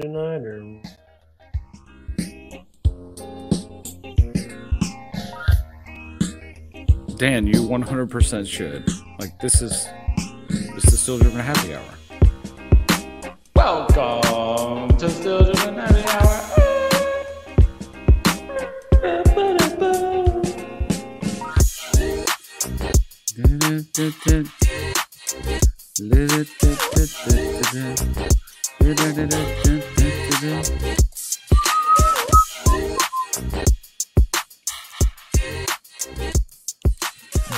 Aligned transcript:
tonight, 0.00 0.42
or 0.42 0.80
Dan, 7.16 7.46
you 7.46 7.62
100% 7.62 8.46
should. 8.46 8.88
Like 9.20 9.38
this 9.38 9.62
is 9.62 9.88
this 10.74 10.84
is 10.92 11.00
still 11.00 11.18
dripping 11.18 11.38
happy 11.38 11.74
hour. 11.74 11.84
Welcome 13.54 14.96
to 14.98 15.08
Still 15.08 15.44
Dripping 15.44 15.76
Happy 15.76 16.02
Hour. 16.08 16.52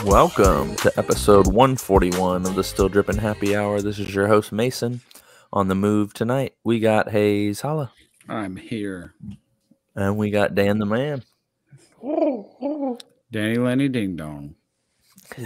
Welcome 0.04 0.76
to 0.76 0.92
episode 0.98 1.46
141 1.46 2.44
of 2.44 2.54
the 2.54 2.62
Still 2.62 2.90
Dripping 2.90 3.16
Happy 3.16 3.56
Hour. 3.56 3.80
This 3.80 3.98
is 3.98 4.14
your 4.14 4.26
host 4.26 4.52
Mason. 4.52 5.00
On 5.50 5.68
the 5.68 5.74
move 5.74 6.12
tonight, 6.12 6.56
we 6.62 6.78
got 6.78 7.10
Hayes 7.10 7.62
Holla 7.62 7.90
I'm 8.28 8.56
here. 8.56 9.14
and 9.96 10.18
we 10.18 10.30
got 10.30 10.54
Dan 10.54 10.78
the 10.78 10.84
Man. 10.84 11.22
Danny 13.32 13.56
Lenny 13.56 13.88
Ding 13.88 14.16
Dong. 14.16 14.56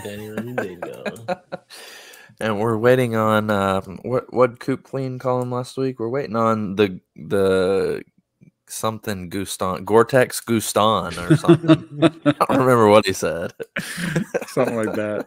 Danny 0.03 0.29
Lenny 0.29 0.55
Ding 0.55 0.81
Dong. 0.81 1.29
And 2.41 2.61
we're 2.61 2.77
waiting 2.79 3.17
on 3.17 3.51
uh, 3.51 3.81
what 4.03 4.33
what 4.33 4.61
Coop 4.61 4.85
Clean 4.85 5.19
call 5.19 5.43
him 5.43 5.51
last 5.51 5.77
week. 5.77 5.99
We're 5.99 6.09
waiting 6.09 6.37
on 6.37 6.77
the 6.77 7.01
the 7.17 8.03
something 8.69 9.29
Guston 9.31 9.85
Gore-Tex 9.85 10.41
Guston 10.43 11.31
or 11.31 11.37
something. 11.37 12.13
I 12.27 12.33
don't 12.33 12.49
remember 12.61 12.89
what 12.89 13.07
he 13.07 13.13
said. 13.13 13.55
Something 14.47 14.77
like 14.77 14.95
that. 14.95 15.27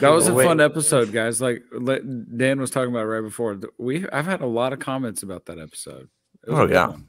That 0.00 0.08
was 0.10 0.28
a 0.28 0.32
Wait. 0.34 0.46
fun 0.46 0.60
episode, 0.60 1.12
guys. 1.12 1.42
Like 1.42 1.62
let- 1.72 2.02
Dan 2.38 2.60
was 2.60 2.70
talking 2.70 2.90
about 2.90 3.04
right 3.04 3.20
before. 3.20 3.58
We 3.78 4.08
I've 4.10 4.24
had 4.26 4.40
a 4.40 4.46
lot 4.46 4.72
of 4.72 4.78
comments 4.78 5.22
about 5.22 5.44
that 5.46 5.58
episode. 5.58 6.08
Oh, 6.48 6.66
yeah. 6.66 6.88
one. 6.88 7.08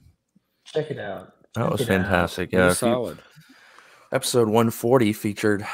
Check 0.65 0.91
it 0.91 0.99
out. 0.99 1.33
That 1.55 1.69
was 1.71 1.79
Check 1.79 1.89
it 1.89 1.93
out. 1.93 2.01
fantastic. 2.03 2.49
It 2.51 2.57
Yeah, 2.57 2.65
was 2.67 2.79
solid. 2.79 3.19
episode 4.11 4.47
140 4.47 5.13
featured. 5.13 5.65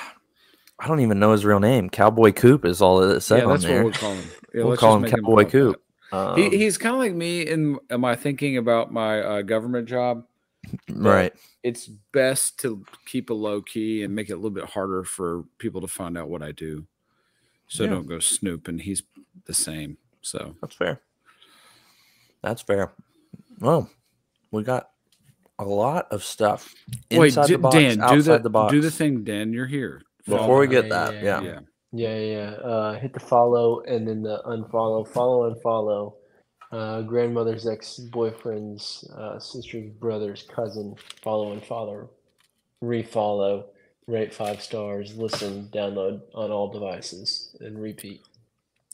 I 0.80 0.88
don't 0.88 1.00
even 1.00 1.20
know 1.20 1.32
his 1.32 1.44
real 1.46 1.60
name. 1.60 1.90
Cowboy 1.90 2.32
Coop 2.34 2.64
is 2.66 2.82
all 2.82 3.00
that 3.00 3.16
it 3.16 3.22
said 3.22 3.40
Yeah, 3.40 3.44
on 3.46 3.50
that's 3.52 3.64
there. 3.64 3.84
what 3.84 3.94
we'll 3.94 4.00
call 4.00 4.14
him. 4.14 4.30
Yeah, 4.54 4.64
We'll 4.64 4.78
call 4.78 4.96
him 4.96 5.06
Cowboy 5.10 5.44
call 5.44 5.52
Coop. 5.52 5.84
Um, 6.12 6.38
He, 6.38 6.50
he's 6.58 6.78
kind 6.78 6.96
of 6.96 7.00
like 7.00 7.14
me 7.14 7.42
in 7.42 7.80
my 7.92 8.16
thinking 8.16 8.58
about 8.58 8.94
my 8.94 9.20
uh, 9.22 9.42
government 9.42 9.88
job. 9.90 10.26
right. 10.90 11.34
It's 11.64 11.88
best 11.88 12.60
to 12.62 12.84
keep 13.06 13.30
a 13.30 13.34
low 13.34 13.62
key 13.62 14.04
and 14.04 14.16
make 14.16 14.30
it 14.30 14.34
a 14.34 14.36
little 14.36 14.50
bit 14.52 14.66
harder 14.66 15.04
for 15.04 15.44
people 15.58 15.82
to 15.82 15.88
find 15.88 16.18
out 16.18 16.30
what 16.30 16.42
I 16.44 16.52
do. 16.54 16.86
So 17.68 17.84
Yeah. 17.84 17.90
don't 17.92 18.08
go 18.08 18.20
snoop. 18.20 18.68
And 18.68 18.82
he's 18.82 19.04
the 19.46 19.54
same. 19.54 19.98
So 20.22 20.56
That's 20.62 20.76
fair. 20.76 21.02
That's 22.42 22.62
fair. 22.62 22.94
Well, 23.60 23.90
we 24.52 24.64
got 24.64 24.92
a 25.60 25.66
lot 25.66 26.08
of 26.12 26.24
stuff 26.24 26.74
wait, 27.12 27.28
inside 27.28 27.48
d- 27.48 27.54
the 27.54 27.60
box, 27.60 27.76
Dan, 27.76 28.02
outside 28.02 28.14
do 28.16 28.22
the, 28.22 28.40
the 28.40 28.50
box. 28.50 28.72
do 28.72 28.82
the 28.82 28.92
thing, 28.92 29.24
Dan. 29.24 29.52
You're 29.54 29.66
here. 29.66 30.02
Before 30.28 30.60
we 30.60 30.66
Yeah, 30.68 30.82
get 30.82 30.90
that, 30.90 31.14
yeah, 31.16 31.22
yeah. 31.22 31.42
yeah. 31.42 31.60
Yeah, 31.94 32.18
yeah. 32.18 32.50
Uh, 32.64 33.00
hit 33.00 33.14
the 33.14 33.20
follow 33.20 33.82
and 33.82 34.08
then 34.08 34.22
the 34.22 34.42
unfollow. 34.46 35.08
Follow 35.08 35.54
unfollow. 35.54 36.14
Uh, 36.72 37.02
grandmother's 37.04 37.66
ex 37.66 37.98
boyfriend's 37.98 39.10
uh, 39.16 39.40
sister's 39.40 39.90
brother's 39.92 40.44
cousin. 40.54 40.96
Follow 41.24 41.54
and 41.54 41.64
follow. 41.64 42.10
Refollow. 42.84 43.66
Rate 44.08 44.34
five 44.34 44.62
stars. 44.62 45.16
Listen. 45.18 45.70
Download 45.74 46.22
on 46.36 46.52
all 46.52 46.70
devices 46.72 47.56
and 47.62 47.82
repeat. 47.82 48.22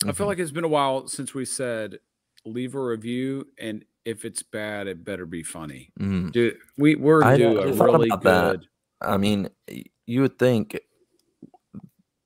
I 0.07 0.11
feel 0.11 0.27
like 0.27 0.37
it's 0.39 0.51
been 0.51 0.63
a 0.63 0.67
while 0.69 1.07
since 1.07 1.33
we 1.33 1.45
said 1.45 1.97
leave 2.45 2.75
a 2.75 2.81
review, 2.81 3.47
and 3.57 3.85
if 4.05 4.25
it's 4.25 4.43
bad, 4.43 4.87
it 4.87 5.03
better 5.03 5.25
be 5.25 5.43
funny. 5.43 5.89
Mm. 5.99 6.31
Dude, 6.31 6.57
we 6.77 6.95
we're 6.95 7.23
I 7.23 7.37
due 7.37 7.53
never 7.55 7.67
a 7.69 7.73
really 7.85 8.09
about 8.09 8.23
that. 8.23 8.51
good. 8.59 8.67
I 9.01 9.17
mean, 9.17 9.49
you 10.05 10.21
would 10.21 10.37
think 10.37 10.79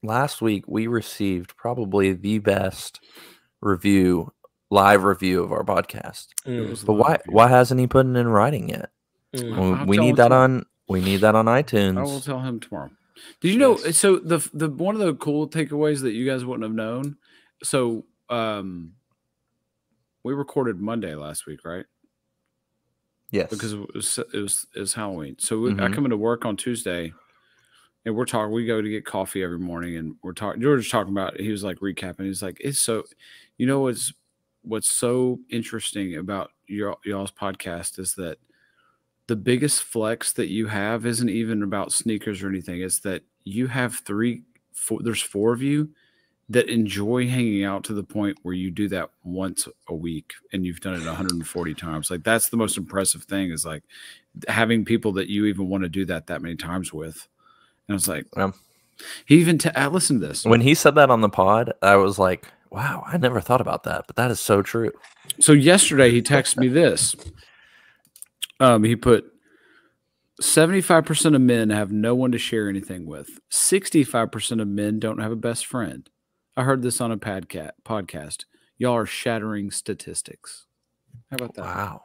last 0.08 0.42
week 0.42 0.64
we 0.68 0.88
received 0.88 1.56
probably 1.56 2.14
the 2.14 2.40
best 2.40 3.00
review, 3.62 4.34
live 4.72 5.04
review 5.04 5.44
of 5.44 5.52
our 5.52 5.64
podcast. 5.64 6.28
It 6.46 6.86
But 6.86 6.94
why 6.94 7.10
live, 7.10 7.22
yeah. 7.28 7.34
why 7.36 7.48
hasn't 7.50 7.80
he 7.80 7.88
put 7.88 8.08
it 8.08 8.16
in 8.16 8.28
writing 8.28 8.70
yet? 8.70 8.90
Mm. 9.36 9.58
Well, 9.58 9.74
I'll 9.76 9.86
we 9.86 9.98
need 9.98 10.16
that 10.16 10.32
on 10.32 10.66
we 10.88 11.02
need 11.02 11.18
that 11.18 11.36
on 11.36 11.46
iTunes. 11.46 12.00
I 12.00 12.04
will 12.04 12.22
tell 12.22 12.40
him 12.40 12.60
tomorrow. 12.60 12.90
Did 13.42 13.54
you 13.54 13.60
know? 13.60 13.78
Yes. 13.78 13.98
So 13.98 14.18
the 14.18 14.48
the 14.54 14.70
one 14.70 14.96
of 14.96 15.02
the 15.02 15.14
cool 15.16 15.50
takeaways 15.50 16.02
that 16.02 16.14
you 16.14 16.26
guys 16.26 16.46
wouldn't 16.46 16.64
have 16.64 16.76
known. 16.76 17.18
So 17.64 18.06
um, 18.30 18.94
we 20.24 20.34
recorded 20.34 20.80
Monday 20.80 21.16
last 21.16 21.46
week, 21.46 21.66
right? 21.66 21.86
Yes. 23.32 23.50
Because 23.50 23.74
it 23.74 23.94
was 23.94 24.20
it 24.34 24.40
was, 24.40 24.68
it 24.76 24.80
was 24.80 24.94
Halloween. 24.94 25.36
So 25.40 25.60
we, 25.60 25.74
I 25.74 25.90
come 25.90 26.06
into 26.06 26.18
work 26.18 26.46
on 26.46 26.56
Tuesday, 26.56 27.14
and 28.08 28.16
we're 28.16 28.26
talking. 28.26 28.54
We 28.54 28.66
go 28.66 28.82
to 28.82 28.90
get 28.90 29.04
coffee 29.04 29.44
every 29.44 29.60
morning, 29.60 29.98
and 29.98 30.16
we're 30.24 30.32
talking. 30.32 30.62
George 30.62 30.90
talking 30.90 31.12
about. 31.12 31.38
He 31.38 31.52
was 31.52 31.62
like 31.62 31.78
recapping. 31.80 32.26
He's 32.26 32.42
like, 32.42 32.58
it's 32.62 32.80
so, 32.80 33.04
you 33.58 33.68
know, 33.68 33.82
what's 33.82 34.14
what's 34.62 34.90
so 34.90 35.40
interesting 35.50 36.16
about 36.16 36.52
your 36.68 36.96
y'all's 37.04 37.32
podcast 37.32 38.00
is 38.00 38.16
that 38.16 38.38
the 39.28 39.36
biggest 39.36 39.84
flex 39.84 40.32
that 40.34 40.48
you 40.48 40.68
have 40.68 41.06
isn't 41.06 41.30
even 41.30 41.64
about 41.64 41.92
sneakers 41.92 42.42
or 42.42 42.48
anything. 42.48 42.82
It's 42.82 43.00
that 43.00 43.24
you 43.44 43.68
have 43.68 43.96
three, 43.96 44.44
four, 44.72 45.02
there's 45.04 45.22
four 45.22 45.52
of 45.52 45.62
you 45.62 45.90
that 46.48 46.70
enjoy 46.70 47.28
hanging 47.28 47.66
out 47.66 47.84
to 47.84 47.94
the 47.94 48.04
point 48.04 48.38
where 48.44 48.54
you 48.54 48.72
do 48.72 48.88
that 48.88 49.10
once 49.26 49.68
a 49.90 49.94
week 49.94 50.32
and 50.54 50.66
you've 50.66 50.80
done 50.80 50.94
it 50.94 51.06
140 51.06 51.74
times. 51.74 52.10
Like 52.10 52.24
that's 52.24 52.48
the 52.48 52.56
most 52.56 52.78
impressive 52.78 53.24
thing 53.26 53.52
is 53.52 53.66
like 53.66 53.84
having 54.48 54.86
people 54.86 55.12
that 55.14 55.28
you 55.28 55.44
even 55.48 55.68
want 55.68 55.84
to 55.84 55.90
do 55.90 56.06
that 56.06 56.28
that 56.28 56.42
many 56.42 56.56
times 56.56 56.94
with. 56.94 57.28
And 57.88 57.94
I 57.94 57.96
was 57.96 58.08
like, 58.08 58.26
Yeah. 58.36 58.52
he 59.26 59.40
even, 59.40 59.58
t- 59.58 59.70
I 59.76 59.88
listened 59.88 60.22
to 60.22 60.28
this. 60.28 60.46
when 60.46 60.62
he 60.62 60.74
said 60.76 60.96
that 60.96 61.10
on 61.10 61.22
the 61.22 61.30
pod, 61.30 61.74
I 61.82 61.96
was 61.98 62.18
like, 62.20 62.48
wow, 62.70 63.04
I 63.08 63.18
never 63.18 63.40
thought 63.42 63.62
about 63.62 63.84
that, 63.84 64.06
but 64.08 64.16
that 64.18 64.30
is 64.32 64.40
so 64.40 64.62
true. 64.62 64.92
So 65.40 65.54
yesterday 65.54 66.12
he 66.12 66.22
texted 66.22 66.58
me 66.58 66.68
this. 66.68 67.16
Um, 68.60 68.84
he 68.84 68.96
put 68.96 69.26
75% 70.42 71.36
of 71.36 71.42
men 71.42 71.70
have 71.70 71.92
no 71.92 72.14
one 72.14 72.32
to 72.32 72.38
share 72.38 72.70
anything 72.70 73.06
with. 73.06 73.40
65% 73.52 74.62
of 74.62 74.68
men 74.68 75.00
don't 75.00 75.20
have 75.20 75.32
a 75.32 75.36
best 75.38 75.66
friend. 75.66 76.10
I 76.56 76.64
heard 76.64 76.82
this 76.82 77.00
on 77.02 77.12
a 77.12 77.18
podcat 77.18 77.72
podcast. 77.86 78.46
Y'all 78.78 78.96
are 78.96 79.06
shattering 79.06 79.72
statistics. 79.72 80.66
How 81.32 81.36
about 81.38 81.56
that? 81.56 81.66
Wow. 81.66 82.02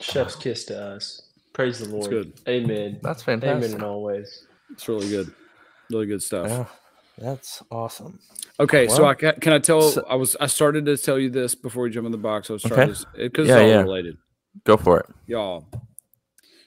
Chef's 0.00 0.36
kiss 0.36 0.64
to 0.66 0.78
us. 0.80 1.25
Praise 1.56 1.78
the 1.78 1.88
Lord. 1.88 2.10
good. 2.10 2.32
Amen. 2.46 3.00
That's 3.02 3.26
Amen 3.26 3.40
fantastic. 3.40 3.78
in 3.78 3.82
all 3.82 4.02
ways. 4.02 4.46
It's 4.70 4.86
really 4.88 5.08
good. 5.08 5.32
Really 5.90 6.04
good 6.06 6.22
stuff. 6.22 6.46
Yeah, 6.48 6.66
that's 7.16 7.62
awesome. 7.70 8.18
Okay, 8.60 8.88
so 8.88 9.06
I 9.06 9.14
ca- 9.14 9.32
can 9.40 9.54
I 9.54 9.58
tell 9.58 9.80
so- 9.80 10.04
I 10.06 10.16
was 10.16 10.36
I 10.38 10.46
started 10.48 10.84
to 10.84 10.96
tell 10.98 11.18
you 11.18 11.30
this 11.30 11.54
before 11.54 11.84
we 11.84 11.90
jump 11.90 12.04
in 12.04 12.12
the 12.12 12.18
box. 12.18 12.50
I 12.50 12.52
was 12.52 12.64
Okay. 12.66 12.74
starting 12.74 12.92
this 12.92 13.06
because 13.16 13.48
Yeah, 13.48 13.54
it's 13.56 13.62
all 13.62 13.68
yeah. 13.68 13.80
related. 13.82 14.18
Go 14.64 14.76
for 14.76 15.00
it. 15.00 15.06
y'all. 15.26 15.66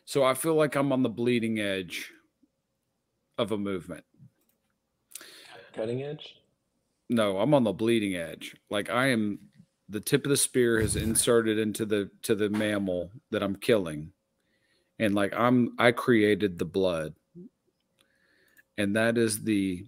So 0.05 0.23
I 0.23 0.33
feel 0.33 0.55
like 0.55 0.75
I'm 0.75 0.91
on 0.91 1.03
the 1.03 1.09
bleeding 1.09 1.59
edge 1.59 2.11
of 3.37 3.51
a 3.51 3.57
movement. 3.59 4.03
Cutting 5.75 6.01
edge. 6.01 6.35
No, 7.09 7.37
I'm 7.39 7.53
on 7.53 7.63
the 7.63 7.73
bleeding 7.73 8.15
edge. 8.15 8.55
Like 8.71 8.89
I 8.89 9.07
am 9.07 9.37
the 9.87 9.99
tip 9.99 10.25
of 10.25 10.29
the 10.29 10.37
spear 10.37 10.79
has 10.81 10.95
inserted 10.95 11.59
into 11.59 11.85
the 11.85 12.09
to 12.23 12.33
the 12.33 12.49
mammal 12.49 13.11
that 13.31 13.43
I'm 13.43 13.55
killing. 13.55 14.13
And 14.99 15.15
like 15.15 15.33
I'm 15.35 15.75
I 15.79 15.91
created 15.91 16.59
the 16.59 16.65
blood. 16.65 17.13
And 18.77 18.95
that 18.95 19.17
is 19.17 19.43
the 19.43 19.85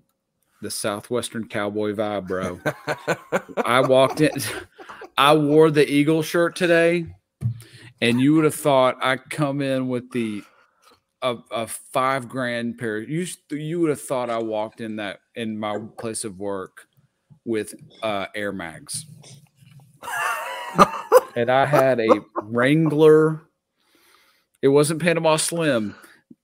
the 0.62 0.72
southwestern 0.72 1.48
cowboy 1.48 1.94
vibe, 1.94 2.28
bro. 2.28 2.60
I 3.66 3.82
walked 3.88 4.22
in 4.22 4.32
I 5.18 5.36
wore 5.36 5.72
the 5.72 5.90
eagle 5.90 6.24
shirt 6.24 6.56
today 6.56 7.08
and 8.02 8.20
you 8.20 8.34
would 8.34 8.44
have 8.44 8.56
thought 8.56 8.98
I 9.02 9.18
come 9.18 9.62
in 9.62 9.88
with 9.88 10.12
the 10.12 10.44
a, 11.22 11.38
a 11.52 11.68
five 11.68 12.28
grand 12.28 12.80
pair. 12.80 13.00
You 13.00 13.26
you 13.52 13.80
would 13.80 13.90
have 13.90 14.02
thought 14.02 14.30
I 14.30 14.40
walked 14.40 14.82
in 14.82 14.96
that 14.98 15.20
in 15.36 15.58
my 15.58 15.78
place 15.98 16.24
of 16.24 16.40
work 16.40 16.88
with 17.46 17.76
uh, 18.02 18.26
Air 18.34 18.52
Mags, 18.52 19.06
and 21.36 21.50
I 21.50 21.66
had 21.66 22.00
a 22.00 22.22
Wrangler. 22.42 23.44
It 24.62 24.68
wasn't 24.68 25.02
Panama 25.02 25.38
Slim. 25.38 25.96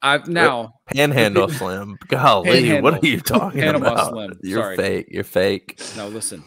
I've 0.02 0.28
now 0.28 0.74
Panhandle 0.88 1.50
Slim. 1.50 1.98
Golly, 2.08 2.82
what 2.82 3.04
are 3.04 3.08
you 3.08 3.20
talking 3.20 3.62
Panama 3.62 3.92
about? 3.94 4.10
Slim, 4.12 4.40
You're 4.44 4.62
sorry. 4.62 4.76
fake. 4.76 5.08
You're 5.10 5.24
fake. 5.24 5.80
No, 5.96 6.08
listen. 6.08 6.44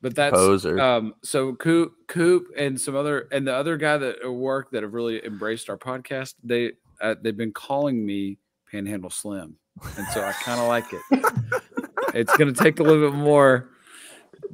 but 0.00 0.14
that's 0.14 0.34
Poser. 0.34 0.80
um. 0.80 1.14
So 1.22 1.54
Coop, 1.54 1.92
Coop, 2.08 2.48
and 2.56 2.80
some 2.80 2.96
other 2.96 3.28
and 3.32 3.46
the 3.46 3.54
other 3.54 3.76
guy 3.76 3.98
that 3.98 4.22
at 4.22 4.32
work 4.32 4.70
that 4.72 4.82
have 4.82 4.94
really 4.94 5.24
embraced 5.24 5.68
our 5.70 5.76
podcast. 5.78 6.34
They 6.42 6.72
uh, 7.00 7.14
they've 7.22 7.36
been 7.36 7.52
calling 7.52 8.04
me 8.04 8.38
Panhandle 8.70 9.10
Slim, 9.10 9.56
and 9.96 10.06
so 10.08 10.22
I 10.22 10.32
kind 10.32 10.60
of 10.60 10.68
like 10.68 10.86
it. 10.92 11.02
it's 12.14 12.36
gonna 12.36 12.52
take 12.52 12.80
a 12.80 12.82
little 12.82 13.10
bit 13.10 13.16
more 13.16 13.70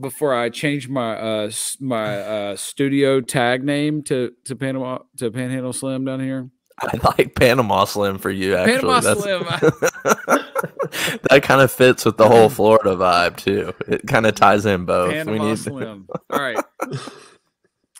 before 0.00 0.34
I 0.34 0.50
change 0.50 0.88
my 0.88 1.16
uh 1.16 1.50
my 1.80 2.18
uh 2.20 2.56
studio 2.56 3.20
tag 3.20 3.64
name 3.64 4.02
to 4.04 4.32
to 4.44 4.56
Panama 4.56 4.98
to 5.18 5.30
Panhandle 5.30 5.72
Slim 5.72 6.04
down 6.04 6.20
here. 6.20 6.50
I 6.80 6.98
like 7.18 7.34
Panama 7.34 7.84
Slim 7.84 8.18
for 8.18 8.30
you. 8.30 8.56
Actually, 8.56 8.76
Panama 8.76 9.00
That's- 9.00 9.22
Slim. 9.22 9.42
that 11.30 11.42
kind 11.42 11.60
of 11.60 11.70
fits 11.70 12.04
with 12.04 12.16
the 12.16 12.28
whole 12.28 12.48
Florida 12.48 12.96
vibe 12.96 13.36
too. 13.36 13.72
It 13.88 14.06
kind 14.06 14.26
of 14.26 14.34
ties 14.34 14.66
in 14.66 14.84
both. 14.84 15.12
Panama 15.12 15.32
we 15.32 15.50
need 15.50 15.58
Slim. 15.58 16.08
All 16.30 16.40
right. 16.40 16.58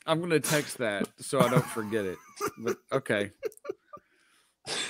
I'm 0.07 0.21
gonna 0.21 0.41
text 0.41 0.79
that 0.79 1.09
so 1.19 1.41
I 1.41 1.49
don't 1.49 1.65
forget 1.65 2.05
it. 2.05 2.19
But 2.59 2.77
okay. 2.93 3.31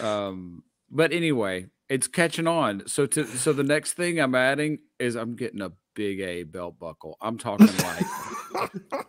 Um 0.00 0.62
but 0.90 1.12
anyway, 1.12 1.66
it's 1.88 2.08
catching 2.08 2.46
on. 2.46 2.84
So 2.86 3.06
to 3.06 3.26
so 3.26 3.52
the 3.52 3.62
next 3.64 3.92
thing 3.94 4.18
I'm 4.18 4.34
adding 4.34 4.78
is 4.98 5.14
I'm 5.14 5.36
getting 5.36 5.60
a 5.60 5.72
big 5.94 6.20
A 6.20 6.42
belt 6.44 6.78
buckle. 6.78 7.16
I'm 7.20 7.38
talking 7.38 7.66
like 7.66 8.06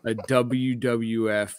a 0.06 0.16
WWF 0.16 1.54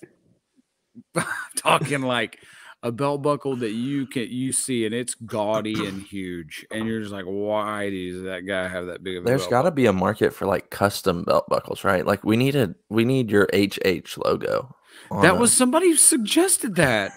talking 1.56 2.02
like 2.02 2.38
a 2.82 2.92
belt 2.92 3.22
buckle 3.22 3.56
that 3.56 3.72
you 3.72 4.06
can 4.06 4.28
you 4.30 4.52
see 4.52 4.84
and 4.86 4.94
it's 4.94 5.14
gaudy 5.14 5.86
and 5.86 6.02
huge 6.02 6.64
and 6.70 6.86
you're 6.86 7.00
just 7.00 7.12
like 7.12 7.24
why 7.24 7.90
does 7.90 8.22
that 8.22 8.42
guy 8.46 8.68
have 8.68 8.86
that 8.86 9.02
big 9.02 9.16
of 9.16 9.24
a 9.24 9.26
There's 9.26 9.42
belt 9.42 9.50
got 9.50 9.62
to 9.62 9.70
be 9.70 9.86
a 9.86 9.92
market 9.92 10.32
for 10.32 10.46
like 10.46 10.70
custom 10.70 11.24
belt 11.24 11.48
buckles, 11.48 11.82
right? 11.84 12.06
Like 12.06 12.22
we 12.22 12.36
need 12.36 12.54
a 12.54 12.74
we 12.88 13.04
need 13.04 13.30
your 13.30 13.48
HH 13.52 14.18
logo. 14.24 14.74
on 15.10 15.22
That 15.22 15.36
a- 15.36 15.38
was 15.38 15.52
somebody 15.52 15.88
who 15.88 15.96
suggested 15.96 16.76
that. 16.76 17.12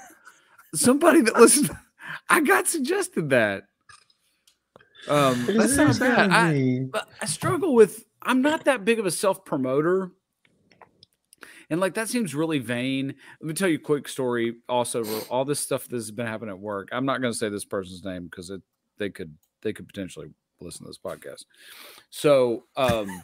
Somebody 0.74 1.22
that 1.22 1.36
listened. 1.36 1.70
I 2.30 2.42
got 2.42 2.68
suggested 2.68 3.30
that. 3.30 3.64
Um, 5.08 5.46
that's 5.48 5.76
not 5.76 6.00
bad. 6.00 6.30
I, 6.32 6.82
but 6.92 7.08
I 7.22 7.26
struggle 7.26 7.74
with. 7.76 8.06
I'm 8.22 8.42
not 8.42 8.66
that 8.66 8.86
big 8.86 9.00
of 9.00 9.06
a 9.06 9.12
self 9.12 9.46
promoter, 9.46 10.12
and 11.70 11.80
like 11.80 11.94
that 11.94 12.10
seems 12.10 12.34
really 12.34 12.60
vain. 12.60 13.14
Let 13.42 13.48
me 13.48 13.54
tell 13.54 13.70
you 13.70 13.78
a 13.78 13.82
quick 13.82 14.08
story. 14.08 14.56
Also, 14.68 15.04
all 15.30 15.46
this 15.46 15.60
stuff 15.60 15.88
that 15.88 15.96
has 15.96 16.12
been 16.12 16.26
happening 16.26 16.50
at 16.56 16.60
work. 16.60 16.90
I'm 16.92 17.06
not 17.06 17.22
going 17.22 17.34
to 17.34 17.38
say 17.38 17.50
this 17.50 17.66
person's 17.66 18.04
name 18.04 18.26
because 18.26 18.50
it 18.50 18.62
they 18.98 19.10
could 19.10 19.36
they 19.62 19.74
could 19.74 19.88
potentially 19.88 20.30
listen 20.62 20.86
to 20.86 20.90
this 20.90 20.98
podcast. 20.98 21.46
So, 22.10 22.66
um, 22.76 23.24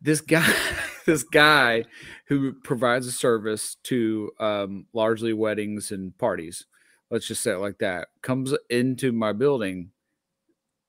this 0.00 0.20
guy, 0.20 0.52
this 1.06 1.22
guy 1.22 1.84
who 2.26 2.52
provides 2.52 3.06
a 3.06 3.12
service 3.12 3.76
to 3.84 4.30
um, 4.40 4.86
largely 4.92 5.32
weddings 5.32 5.90
and 5.90 6.16
parties. 6.18 6.66
Let's 7.10 7.26
just 7.26 7.42
say 7.42 7.52
it 7.52 7.58
like 7.58 7.78
that. 7.78 8.08
Comes 8.22 8.54
into 8.70 9.12
my 9.12 9.32
building 9.32 9.90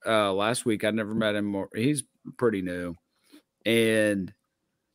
uh, 0.06 0.32
last 0.34 0.66
week. 0.66 0.84
I 0.84 0.92
never 0.92 1.14
met 1.14 1.36
him. 1.36 1.54
Or, 1.54 1.70
he's 1.76 2.04
pretty 2.38 2.62
new, 2.62 2.96
and 3.66 4.34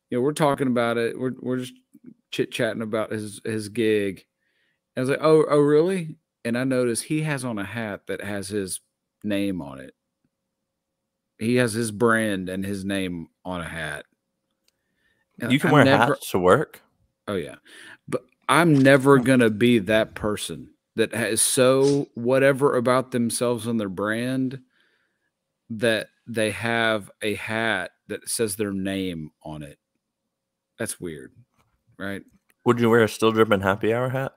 you 0.09 0.17
know 0.17 0.21
we're 0.21 0.33
talking 0.33 0.67
about 0.67 0.97
it. 0.97 1.17
We're 1.19 1.33
we're 1.39 1.57
just 1.57 1.73
chit 2.31 2.51
chatting 2.51 2.81
about 2.81 3.11
his 3.11 3.41
his 3.43 3.69
gig. 3.69 4.25
I 4.97 5.01
was 5.01 5.09
like, 5.09 5.19
oh 5.21 5.45
oh 5.49 5.59
really? 5.59 6.17
And 6.45 6.57
I 6.57 6.63
noticed 6.63 7.03
he 7.03 7.21
has 7.21 7.43
on 7.45 7.59
a 7.59 7.63
hat 7.65 8.07
that 8.07 8.21
has 8.23 8.47
his 8.49 8.81
name 9.23 9.61
on 9.61 9.79
it. 9.79 9.93
He 11.37 11.55
has 11.55 11.73
his 11.73 11.91
brand 11.91 12.49
and 12.49 12.65
his 12.65 12.83
name 12.83 13.27
on 13.45 13.61
a 13.61 13.67
hat. 13.69 14.05
And 15.41 15.51
you 15.51 15.59
can 15.59 15.69
I'm 15.69 15.73
wear 15.73 15.85
never- 15.85 16.13
hats 16.13 16.31
to 16.31 16.39
work. 16.39 16.81
Oh 17.27 17.35
yeah, 17.35 17.55
but 18.07 18.23
I'm 18.49 18.73
never 18.73 19.19
gonna 19.19 19.49
be 19.49 19.79
that 19.79 20.15
person 20.15 20.71
that 20.95 21.13
has 21.13 21.41
so 21.41 22.07
whatever 22.15 22.75
about 22.75 23.11
themselves 23.11 23.67
and 23.67 23.79
their 23.79 23.87
brand 23.89 24.59
that 25.69 26.07
they 26.27 26.51
have 26.51 27.09
a 27.21 27.35
hat 27.35 27.91
that 28.07 28.27
says 28.27 28.55
their 28.55 28.73
name 28.73 29.29
on 29.43 29.61
it. 29.63 29.77
That's 30.79 30.99
weird, 30.99 31.33
right? 31.97 32.23
Would 32.65 32.79
you 32.79 32.89
wear 32.89 33.03
a 33.03 33.09
still 33.09 33.31
dripping 33.31 33.61
happy 33.61 33.93
hour 33.93 34.09
hat? 34.09 34.33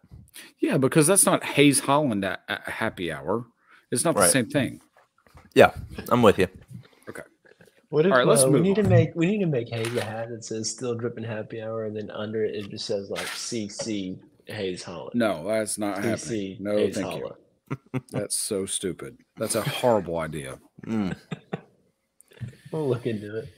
Yeah, 0.59 0.77
because 0.77 1.07
that's 1.07 1.25
not 1.25 1.45
Hayes 1.45 1.81
Holland 1.81 2.25
a- 2.25 2.39
a- 2.49 2.71
happy 2.71 3.11
hour. 3.13 3.47
It's 3.91 4.05
not 4.05 4.15
the 4.15 4.23
Right. 4.23 4.31
same 4.31 4.49
thing. 4.51 4.81
Yeah, 5.55 5.73
I'm 6.09 6.23
with 6.23 6.39
you. 6.39 6.49
What 7.91 8.07
if 8.07 8.13
All 8.13 8.19
right, 8.19 8.27
let's 8.27 8.43
uh, 8.43 8.47
we 8.47 8.53
move 8.55 8.63
need 8.63 8.77
to 8.77 8.85
on. 8.85 8.89
make 8.89 9.11
we 9.15 9.27
need 9.27 9.41
to 9.41 9.47
make 9.47 9.69
Hayes 9.69 9.95
a 9.97 10.03
hat 10.03 10.31
that 10.31 10.43
says 10.45 10.71
"Still 10.71 10.95
Dripping 10.95 11.25
Happy 11.25 11.61
Hour" 11.61 11.85
and 11.85 11.95
then 11.95 12.11
under 12.11 12.43
it 12.43 12.55
it 12.55 12.71
just 12.71 12.87
says 12.87 13.11
like 13.11 13.27
"CC 13.27 14.19
Hayes 14.47 14.83
Holland." 14.83 15.11
No, 15.15 15.47
that's 15.47 15.77
not 15.77 15.97
happening. 15.99 16.17
CC 16.17 16.61
No, 16.61 16.75
Hayes 16.79 16.95
thank 16.95 17.07
Holla. 17.07 17.35
you. 17.71 18.01
That's 18.11 18.35
so 18.37 18.65
stupid. 18.65 19.19
That's 19.37 19.55
a 19.57 19.63
horrible 19.63 20.17
idea. 20.19 20.59
Mm. 20.87 21.15
We'll 22.73 22.89
look 22.89 23.07
into 23.07 23.37
it. 23.41 23.49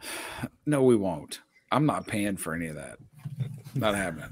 No, 0.66 0.82
we 0.82 0.96
won't. 0.96 1.40
I'm 1.74 1.86
not 1.86 2.06
paying 2.06 2.36
for 2.36 2.54
any 2.54 2.68
of 2.68 2.76
that. 2.76 2.98
Not 3.74 3.94
happening. 3.96 4.30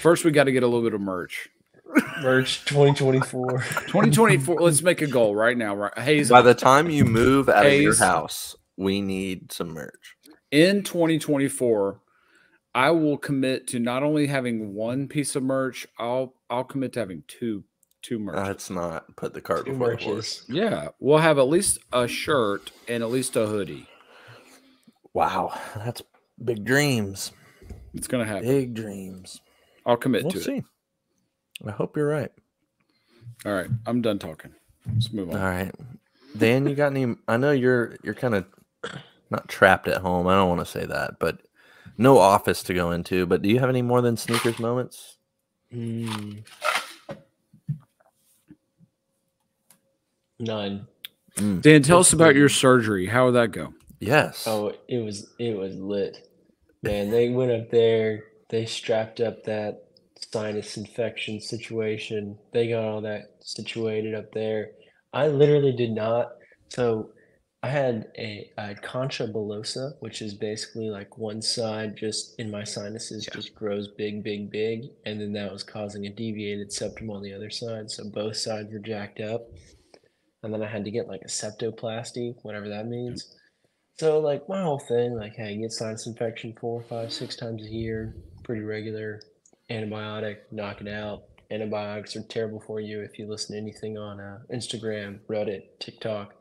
First, 0.00 0.24
we 0.24 0.30
got 0.30 0.44
to 0.44 0.52
get 0.52 0.62
a 0.62 0.66
little 0.66 0.82
bit 0.84 0.94
of 0.94 1.00
merch. 1.00 1.48
Merch 2.22 2.64
2024. 2.66 3.50
2024. 3.88 4.60
let's 4.60 4.82
make 4.82 5.02
a 5.02 5.06
goal 5.06 5.34
right 5.34 5.56
now. 5.56 5.74
Right, 5.74 5.98
Hayes. 5.98 6.28
By 6.30 6.42
the 6.42 6.54
time 6.54 6.90
you 6.90 7.04
move 7.04 7.48
out 7.48 7.66
of 7.66 7.72
your 7.72 7.96
house, 7.96 8.54
we 8.76 9.00
need 9.00 9.50
some 9.52 9.70
merch. 9.70 10.16
in 10.52 10.82
2024, 10.84 12.00
I 12.74 12.90
will 12.90 13.18
commit 13.18 13.66
to 13.68 13.78
not 13.80 14.02
only 14.04 14.28
having 14.28 14.74
one 14.74 15.08
piece 15.08 15.34
of 15.34 15.42
merch. 15.42 15.86
I'll 15.98 16.34
I'll 16.48 16.64
commit 16.64 16.92
to 16.92 17.00
having 17.00 17.24
two 17.26 17.64
two 18.02 18.18
merch. 18.20 18.36
Let's 18.36 18.70
not 18.70 19.16
put 19.16 19.34
the 19.34 19.40
cart 19.40 19.66
Two 19.66 19.72
before 19.72 19.96
the 19.96 20.04
horse. 20.04 20.44
yeah, 20.48 20.88
we'll 21.00 21.18
have 21.18 21.38
at 21.38 21.48
least 21.48 21.78
a 21.92 22.06
shirt 22.06 22.70
and 22.86 23.02
at 23.02 23.10
least 23.10 23.34
a 23.34 23.46
hoodie. 23.46 23.88
Wow, 25.14 25.58
that's 25.74 26.02
big 26.44 26.64
dreams. 26.64 27.32
It's 27.94 28.06
gonna 28.06 28.24
happen. 28.24 28.46
Big 28.48 28.74
dreams. 28.74 29.40
I'll 29.86 29.96
commit 29.96 30.22
We'll 30.24 30.32
to 30.32 30.38
it. 30.38 30.44
see. 30.44 30.62
I 31.66 31.70
hope 31.72 31.96
you're 31.96 32.08
right. 32.08 32.30
All 33.46 33.52
right, 33.52 33.68
I'm 33.86 34.00
done 34.02 34.18
talking. 34.18 34.52
Let's 34.92 35.12
move 35.12 35.30
on. 35.30 35.36
All 35.36 35.42
right, 35.48 35.72
Dan, 36.36 36.66
you 36.68 36.74
got 36.74 36.92
any? 36.94 37.14
I 37.26 37.36
know 37.36 37.50
you're 37.52 37.96
you're 38.02 38.14
kind 38.14 38.34
of 38.34 38.46
not 39.30 39.48
trapped 39.48 39.88
at 39.88 40.02
home. 40.02 40.26
I 40.26 40.34
don't 40.34 40.48
want 40.48 40.60
to 40.60 40.66
say 40.66 40.84
that, 40.86 41.18
but 41.18 41.40
no 41.96 42.18
office 42.18 42.62
to 42.64 42.74
go 42.74 42.90
into. 42.92 43.26
But 43.26 43.42
do 43.42 43.48
you 43.48 43.58
have 43.60 43.68
any 43.68 43.82
more 43.82 44.00
than 44.02 44.16
sneakers 44.16 44.58
moments? 44.58 45.18
Mm. 45.72 46.44
None. 50.40 50.86
Mm, 51.36 51.62
Dan, 51.62 51.82
tell 51.82 51.98
us 52.00 52.12
about 52.12 52.34
your 52.34 52.48
surgery. 52.48 53.06
How 53.06 53.26
would 53.26 53.32
that 53.34 53.52
go? 53.52 53.72
Yes. 54.00 54.44
Oh, 54.46 54.72
it 54.88 54.98
was 54.98 55.32
it 55.38 55.56
was 55.56 55.76
lit. 55.76 56.27
Man, 56.82 57.10
they 57.10 57.28
went 57.28 57.50
up 57.52 57.70
there, 57.70 58.24
they 58.50 58.66
strapped 58.66 59.20
up 59.20 59.44
that 59.44 59.82
sinus 60.32 60.76
infection 60.76 61.40
situation. 61.40 62.38
They 62.52 62.68
got 62.68 62.84
all 62.84 63.00
that 63.02 63.36
situated 63.40 64.14
up 64.14 64.32
there. 64.32 64.70
I 65.12 65.28
literally 65.28 65.72
did 65.72 65.90
not. 65.90 66.28
So 66.68 67.10
I 67.62 67.68
had 67.68 68.06
a 68.16 68.50
I 68.56 68.66
had 68.66 68.82
concha 68.82 69.26
bullosa, 69.26 69.94
which 70.00 70.22
is 70.22 70.34
basically 70.34 70.90
like 70.90 71.18
one 71.18 71.42
side 71.42 71.96
just 71.96 72.38
in 72.38 72.50
my 72.50 72.62
sinuses 72.62 73.26
Yeah. 73.26 73.34
just 73.34 73.54
grows 73.54 73.88
big, 73.88 74.22
big, 74.22 74.50
big, 74.50 74.82
and 75.04 75.20
then 75.20 75.32
that 75.32 75.52
was 75.52 75.64
causing 75.64 76.06
a 76.06 76.10
deviated 76.10 76.72
septum 76.72 77.10
on 77.10 77.22
the 77.22 77.34
other 77.34 77.50
side. 77.50 77.90
So 77.90 78.08
both 78.10 78.36
sides 78.36 78.72
were 78.72 78.78
jacked 78.78 79.20
up. 79.20 79.48
And 80.44 80.54
then 80.54 80.62
I 80.62 80.68
had 80.68 80.84
to 80.84 80.92
get 80.92 81.08
like 81.08 81.22
a 81.22 81.28
septoplasty, 81.28 82.34
whatever 82.42 82.68
that 82.68 82.86
means. 82.86 83.34
So 83.98 84.20
like 84.20 84.48
my 84.48 84.62
whole 84.62 84.78
thing, 84.78 85.16
like 85.16 85.34
hey, 85.34 85.56
get 85.56 85.72
sinus 85.72 86.06
infection 86.06 86.54
four, 86.60 86.82
five, 86.82 87.12
six 87.12 87.34
times 87.34 87.64
a 87.64 87.70
year, 87.70 88.14
pretty 88.44 88.62
regular. 88.62 89.20
Antibiotic, 89.70 90.36
knock 90.52 90.80
it 90.80 90.88
out. 90.88 91.24
Antibiotics 91.50 92.14
are 92.14 92.22
terrible 92.22 92.60
for 92.60 92.80
you 92.80 93.00
if 93.00 93.18
you 93.18 93.26
listen 93.28 93.54
to 93.54 93.60
anything 93.60 93.98
on 93.98 94.20
uh, 94.20 94.38
Instagram, 94.52 95.18
Reddit, 95.28 95.62
TikTok. 95.80 96.34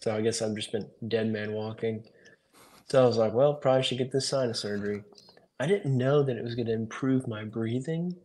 So 0.00 0.14
I 0.14 0.20
guess 0.20 0.40
I've 0.40 0.54
just 0.54 0.72
been 0.72 0.88
dead 1.08 1.28
man 1.28 1.52
walking. 1.52 2.04
So 2.88 3.02
I 3.02 3.06
was 3.06 3.16
like, 3.16 3.34
well, 3.34 3.54
probably 3.54 3.82
should 3.82 3.98
get 3.98 4.12
this 4.12 4.28
sinus 4.28 4.60
surgery. 4.60 5.02
I 5.58 5.66
didn't 5.66 5.96
know 5.96 6.22
that 6.22 6.36
it 6.36 6.44
was 6.44 6.54
going 6.54 6.66
to 6.66 6.72
improve 6.72 7.28
my 7.28 7.44
breathing. 7.44 8.16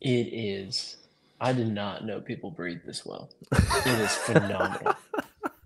It 0.00 0.28
is. 0.32 0.96
I 1.40 1.52
did 1.52 1.68
not 1.68 2.04
know 2.04 2.20
people 2.20 2.50
breathe 2.50 2.80
this 2.86 3.04
well. 3.04 3.30
It 3.52 4.00
is 4.00 4.14
phenomenal. 4.16 4.94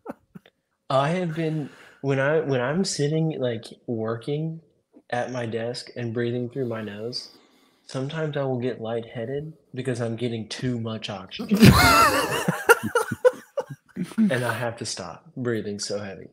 I 0.90 1.10
have 1.10 1.34
been 1.34 1.70
when 2.04 2.20
I 2.20 2.40
when 2.40 2.60
I'm 2.60 2.84
sitting 2.84 3.40
like 3.40 3.64
working 3.86 4.60
at 5.08 5.32
my 5.32 5.46
desk 5.46 5.88
and 5.96 6.12
breathing 6.12 6.50
through 6.50 6.66
my 6.66 6.82
nose, 6.82 7.30
sometimes 7.86 8.36
I 8.36 8.42
will 8.42 8.58
get 8.58 8.78
lightheaded 8.78 9.54
because 9.74 10.02
I'm 10.02 10.14
getting 10.14 10.46
too 10.50 10.78
much 10.78 11.08
oxygen. 11.08 11.56
and 14.18 14.44
I 14.44 14.52
have 14.52 14.76
to 14.76 14.84
stop 14.84 15.32
breathing 15.34 15.78
so 15.78 15.98
heavy. 15.98 16.28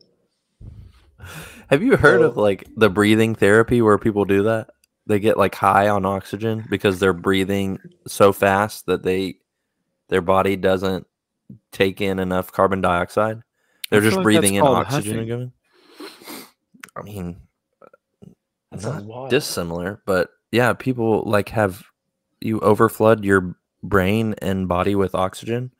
Have 1.68 1.82
you 1.82 1.96
heard 1.96 2.20
of 2.20 2.36
like 2.36 2.68
the 2.76 2.90
breathing 2.90 3.34
therapy 3.34 3.80
where 3.80 3.96
people 3.96 4.26
do 4.26 4.42
that? 4.42 4.68
They 5.06 5.20
get 5.20 5.38
like 5.38 5.54
high 5.54 5.88
on 5.88 6.04
oxygen 6.04 6.66
because 6.68 6.98
they're 6.98 7.14
breathing 7.14 7.78
so 8.06 8.34
fast 8.34 8.84
that 8.86 9.04
they 9.04 9.36
their 10.10 10.20
body 10.20 10.56
doesn't 10.56 11.06
take 11.70 12.02
in 12.02 12.18
enough 12.18 12.52
carbon 12.52 12.82
dioxide. 12.82 13.40
They're 13.88 14.02
just 14.02 14.18
like 14.18 14.24
breathing 14.24 14.56
in 14.56 14.64
oxygen 14.64 15.16
huffing. 15.16 15.52
Again. 16.96 17.08
I 17.08 17.12
mean, 17.14 17.36
That 18.70 18.82
not 18.82 19.04
wild. 19.04 19.30
dissimilar, 19.30 20.02
but 20.06 20.30
yeah, 20.50 20.72
people 20.72 21.22
like 21.24 21.50
have 21.50 21.84
you 22.40 22.60
overflood 22.60 23.24
your 23.24 23.56
brain 23.82 24.34
and 24.40 24.68
body 24.68 24.94
with 24.94 25.14
oxygen, 25.14 25.72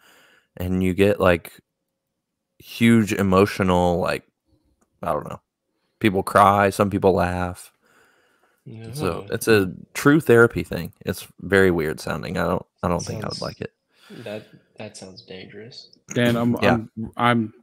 and 0.57 0.83
you 0.83 0.95
get 0.95 1.21
like 1.21 1.61
huge 2.59 3.13
emotional 3.13 3.99
like 3.99 4.25
I 5.03 5.13
don't 5.13 5.29
know. 5.29 5.41
People 6.01 6.23
cry, 6.23 6.71
some 6.71 6.91
people 6.91 7.13
laugh. 7.13 7.73
So 8.95 9.27
it's 9.31 9.49
a 9.49 9.73
true 9.95 10.21
therapy 10.21 10.63
thing. 10.63 10.93
It's 11.05 11.27
very 11.41 11.71
weird 11.71 11.99
sounding. 11.99 12.37
I 12.39 12.45
don't 12.47 12.67
I 12.83 12.89
don't 12.89 13.05
think 13.05 13.25
I 13.25 13.29
would 13.29 13.41
like 13.41 13.61
it. 13.61 13.73
that 14.11 14.47
that 14.77 14.97
sounds 14.97 15.23
dangerous. 15.23 15.91
Dan, 16.15 16.37
I'm 16.37 16.57
Yeah. 16.63 16.75
I'm 16.75 16.91
I'm 17.17 17.55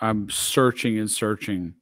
I'm 0.00 0.30
searching 0.30 0.98
and 0.98 1.10
searching 1.10 1.74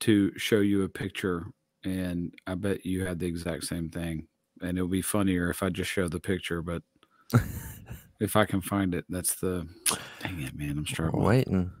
to 0.00 0.32
show 0.38 0.60
you 0.60 0.82
a 0.84 0.88
picture, 0.88 1.46
and 1.84 2.34
I 2.46 2.54
bet 2.54 2.86
you 2.86 3.04
had 3.06 3.18
the 3.18 3.26
exact 3.26 3.64
same 3.64 3.90
thing. 3.90 4.28
And 4.62 4.78
it 4.78 4.82
would 4.82 4.90
be 4.90 5.02
funnier 5.02 5.50
if 5.50 5.62
I 5.62 5.70
just 5.70 5.90
show 5.90 6.08
the 6.08 6.20
picture, 6.20 6.62
but 6.62 6.82
if 8.20 8.36
I 8.36 8.44
can 8.44 8.60
find 8.60 8.94
it, 8.94 9.04
that's 9.08 9.36
the 9.36 9.68
dang 10.20 10.40
it, 10.40 10.56
man. 10.56 10.78
I'm 10.78 10.78
We're 10.78 10.84
struggling. 10.86 11.24
waiting. 11.26 11.72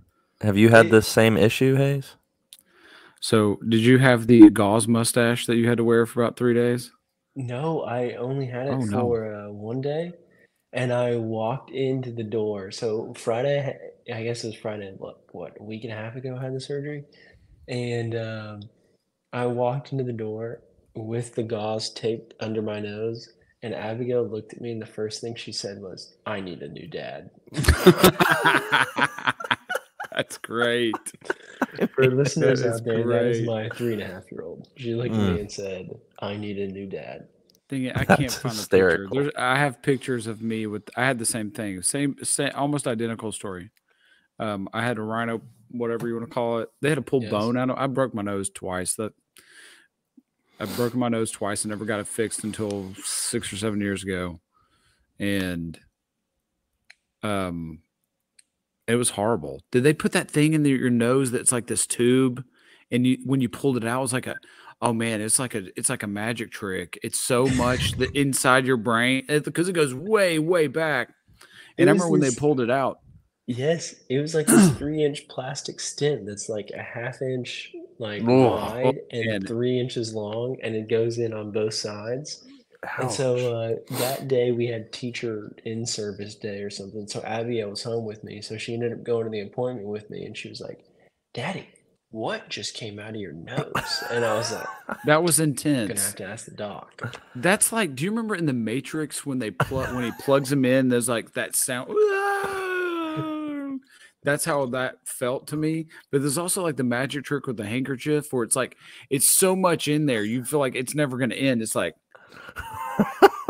Have 0.42 0.56
you 0.56 0.68
had 0.70 0.86
Hey. 0.86 0.90
this 0.90 1.08
same 1.08 1.36
issue, 1.36 1.76
Hayes? 1.76 2.14
So, 3.20 3.56
did 3.68 3.80
you 3.80 3.98
have 3.98 4.26
the 4.28 4.50
gauze 4.50 4.86
mustache 4.88 5.46
that 5.46 5.56
you 5.56 5.68
had 5.68 5.78
to 5.78 5.84
wear 5.84 6.06
for 6.06 6.22
about 6.22 6.36
three 6.36 6.54
days? 6.54 6.92
No, 7.36 7.82
I 7.82 8.14
only 8.14 8.46
had 8.46 8.68
it 8.68 8.72
Oh, 8.74 8.84
no. 8.84 9.00
for 9.02 9.34
uh, 9.34 9.50
one 9.52 9.80
day, 9.80 10.12
and 10.72 10.92
I 10.92 11.16
walked 11.16 11.70
into 11.70 12.12
the 12.12 12.24
door. 12.24 12.70
So 12.70 13.14
Friday, 13.16 13.76
I 14.12 14.22
guess 14.22 14.44
it 14.44 14.48
was 14.48 14.56
Friday. 14.56 14.92
What, 14.98 15.22
what, 15.32 15.56
a 15.60 15.64
week 15.64 15.84
and 15.84 15.92
a 15.92 15.96
half 15.96 16.16
ago, 16.16 16.36
I 16.38 16.44
had 16.44 16.54
the 16.54 16.60
surgery, 16.60 17.04
and 17.68 18.14
um, 18.16 18.60
I 19.32 19.46
walked 19.46 19.92
into 19.92 20.04
the 20.04 20.12
door 20.12 20.60
with 20.94 21.34
the 21.34 21.42
gauze 21.42 21.90
taped 21.90 22.34
under 22.40 22.62
my 22.62 22.80
nose, 22.80 23.28
and 23.62 23.74
Abigail 23.74 24.26
looked 24.26 24.52
at 24.54 24.60
me, 24.60 24.72
and 24.72 24.80
the 24.82 24.86
first 24.86 25.20
thing 25.20 25.34
she 25.34 25.52
said 25.52 25.80
was, 25.80 26.16
"I 26.26 26.40
need 26.40 26.62
a 26.62 26.68
new 26.68 26.86
dad." 26.86 27.30
That's 30.12 30.38
great. 30.38 30.96
For 31.94 32.10
listeners 32.10 32.64
out 32.64 32.84
there, 32.84 33.06
that 33.06 33.24
is 33.26 33.46
my 33.46 33.68
three 33.70 33.92
and 33.92 34.02
a 34.02 34.06
half 34.06 34.24
year 34.32 34.42
old. 34.42 34.68
She 34.76 34.94
looked 34.94 35.10
at 35.14 35.20
Mm. 35.20 35.34
me 35.34 35.40
and 35.40 35.52
said, 35.52 35.90
"I 36.20 36.36
need 36.36 36.58
a 36.58 36.66
new 36.66 36.86
dad." 36.86 37.28
Dang 37.68 37.84
it, 37.84 37.96
I 37.96 38.04
can't 38.04 38.20
That's 38.20 38.36
find 38.36 38.54
the 38.54 38.58
hysterical. 38.58 39.04
picture. 39.04 39.22
There's, 39.24 39.32
I 39.36 39.56
have 39.58 39.82
pictures 39.82 40.26
of 40.26 40.40
me 40.42 40.66
with. 40.66 40.88
I 40.96 41.04
had 41.04 41.18
the 41.18 41.26
same 41.26 41.50
thing, 41.50 41.82
same, 41.82 42.16
same, 42.22 42.50
almost 42.54 42.86
identical 42.88 43.30
story. 43.30 43.70
Um, 44.40 44.68
I 44.72 44.82
had 44.82 44.98
a 44.98 45.02
rhino, 45.02 45.42
whatever 45.70 46.08
you 46.08 46.14
want 46.14 46.26
to 46.28 46.32
call 46.34 46.58
it. 46.58 46.68
They 46.80 46.88
had 46.88 46.96
to 46.96 47.02
pull 47.02 47.22
Yes. 47.22 47.30
bone 47.30 47.56
out 47.56 47.70
of. 47.70 47.78
I 47.78 47.86
broke 47.86 48.14
my 48.14 48.22
nose 48.22 48.50
twice. 48.50 48.94
That 48.94 49.12
I've 50.60 50.74
broken 50.76 50.98
my 50.98 51.08
nose 51.08 51.30
twice 51.30 51.64
and 51.64 51.70
never 51.70 51.84
got 51.84 52.00
it 52.00 52.08
fixed 52.08 52.44
until 52.44 52.94
six 53.02 53.52
or 53.52 53.56
seven 53.56 53.80
years 53.80 54.02
ago, 54.02 54.40
and 55.18 55.78
um, 57.22 57.80
it 58.86 58.96
was 58.96 59.10
horrible. 59.10 59.62
Did 59.70 59.84
they 59.84 59.94
put 59.94 60.12
that 60.12 60.30
thing 60.30 60.54
in 60.54 60.62
the, 60.62 60.70
your 60.70 60.90
nose 60.90 61.30
that's 61.30 61.52
like 61.52 61.66
this 61.66 61.86
tube, 61.86 62.44
and 62.90 63.06
you 63.06 63.18
when 63.24 63.40
you 63.40 63.48
pulled 63.48 63.76
it 63.76 63.84
out, 63.84 63.98
it 63.98 64.02
was 64.02 64.12
like 64.12 64.26
a 64.26 64.36
Oh 64.80 64.92
man, 64.92 65.20
it's 65.20 65.38
like 65.38 65.54
a 65.54 65.66
it's 65.76 65.88
like 65.90 66.02
a 66.02 66.06
magic 66.08 66.50
trick. 66.50 66.98
It's 67.02 67.20
so 67.20 67.46
much 67.46 67.92
the 67.98 68.10
inside 68.18 68.66
your 68.66 68.76
brain 68.76 69.24
because 69.28 69.68
it 69.68 69.72
goes 69.72 69.92
way 69.92 70.38
way 70.38 70.66
back. 70.68 71.12
And 71.76 71.88
I 71.88 71.92
remember 71.92 72.10
when 72.10 72.20
they 72.20 72.30
pulled 72.32 72.60
it 72.60 72.70
out. 72.70 72.98
Yes, 73.48 73.94
it 74.10 74.18
was 74.18 74.34
like 74.34 74.46
this 74.46 74.68
three 74.78 75.02
inch 75.02 75.26
plastic 75.28 75.80
stent 75.80 76.26
that's 76.26 76.50
like 76.50 76.70
a 76.76 76.82
half 76.82 77.22
inch 77.22 77.72
like 77.98 78.20
Ugh. 78.22 78.28
wide 78.28 78.98
and 79.10 79.26
man. 79.26 79.46
three 79.46 79.80
inches 79.80 80.12
long, 80.12 80.58
and 80.62 80.76
it 80.76 80.88
goes 80.88 81.16
in 81.16 81.32
on 81.32 81.50
both 81.50 81.72
sides. 81.72 82.44
And 82.98 83.10
so 83.10 83.36
uh, 83.36 83.96
that 83.96 84.28
day 84.28 84.52
we 84.52 84.66
had 84.66 84.92
teacher 84.92 85.56
in 85.64 85.86
service 85.86 86.34
day 86.34 86.60
or 86.60 86.68
something. 86.68 87.08
So 87.08 87.22
Abigail 87.22 87.70
was 87.70 87.82
home 87.82 88.04
with 88.04 88.22
me, 88.22 88.42
so 88.42 88.58
she 88.58 88.74
ended 88.74 88.92
up 88.92 89.02
going 89.02 89.24
to 89.24 89.30
the 89.30 89.40
appointment 89.40 89.88
with 89.88 90.10
me, 90.10 90.26
and 90.26 90.36
she 90.36 90.50
was 90.50 90.60
like, 90.60 90.84
"Daddy, 91.32 91.68
what 92.10 92.50
just 92.50 92.74
came 92.74 92.98
out 92.98 93.14
of 93.14 93.16
your 93.16 93.32
nose?" 93.32 94.04
And 94.10 94.26
I 94.26 94.34
was 94.36 94.52
like, 94.52 94.66
That 95.06 95.22
was 95.22 95.40
intense." 95.40 95.88
"Gonna 95.88 96.00
have 96.00 96.16
to 96.16 96.24
ask 96.24 96.44
the 96.44 96.50
doc." 96.54 97.18
That's 97.34 97.72
like, 97.72 97.96
do 97.96 98.04
you 98.04 98.10
remember 98.10 98.34
in 98.34 98.44
the 98.44 98.52
Matrix 98.52 99.24
when 99.24 99.38
they 99.38 99.50
plug 99.50 99.94
when 99.94 100.04
he 100.04 100.12
plugs 100.20 100.52
him 100.52 100.66
in? 100.66 100.90
There's 100.90 101.08
like 101.08 101.32
that 101.32 101.56
sound. 101.56 101.88
That's 104.28 104.44
how 104.44 104.66
that 104.66 104.98
felt 105.06 105.46
to 105.46 105.56
me. 105.56 105.86
But 106.12 106.20
there's 106.20 106.36
also 106.36 106.62
like 106.62 106.76
the 106.76 106.84
magic 106.84 107.24
trick 107.24 107.46
with 107.46 107.56
the 107.56 107.64
handkerchief, 107.64 108.26
where 108.30 108.44
it's 108.44 108.54
like 108.54 108.76
it's 109.08 109.38
so 109.38 109.56
much 109.56 109.88
in 109.88 110.04
there, 110.04 110.22
you 110.22 110.44
feel 110.44 110.60
like 110.60 110.74
it's 110.74 110.94
never 110.94 111.16
going 111.16 111.30
to 111.30 111.36
end. 111.36 111.62
It's 111.62 111.74
like, 111.74 111.94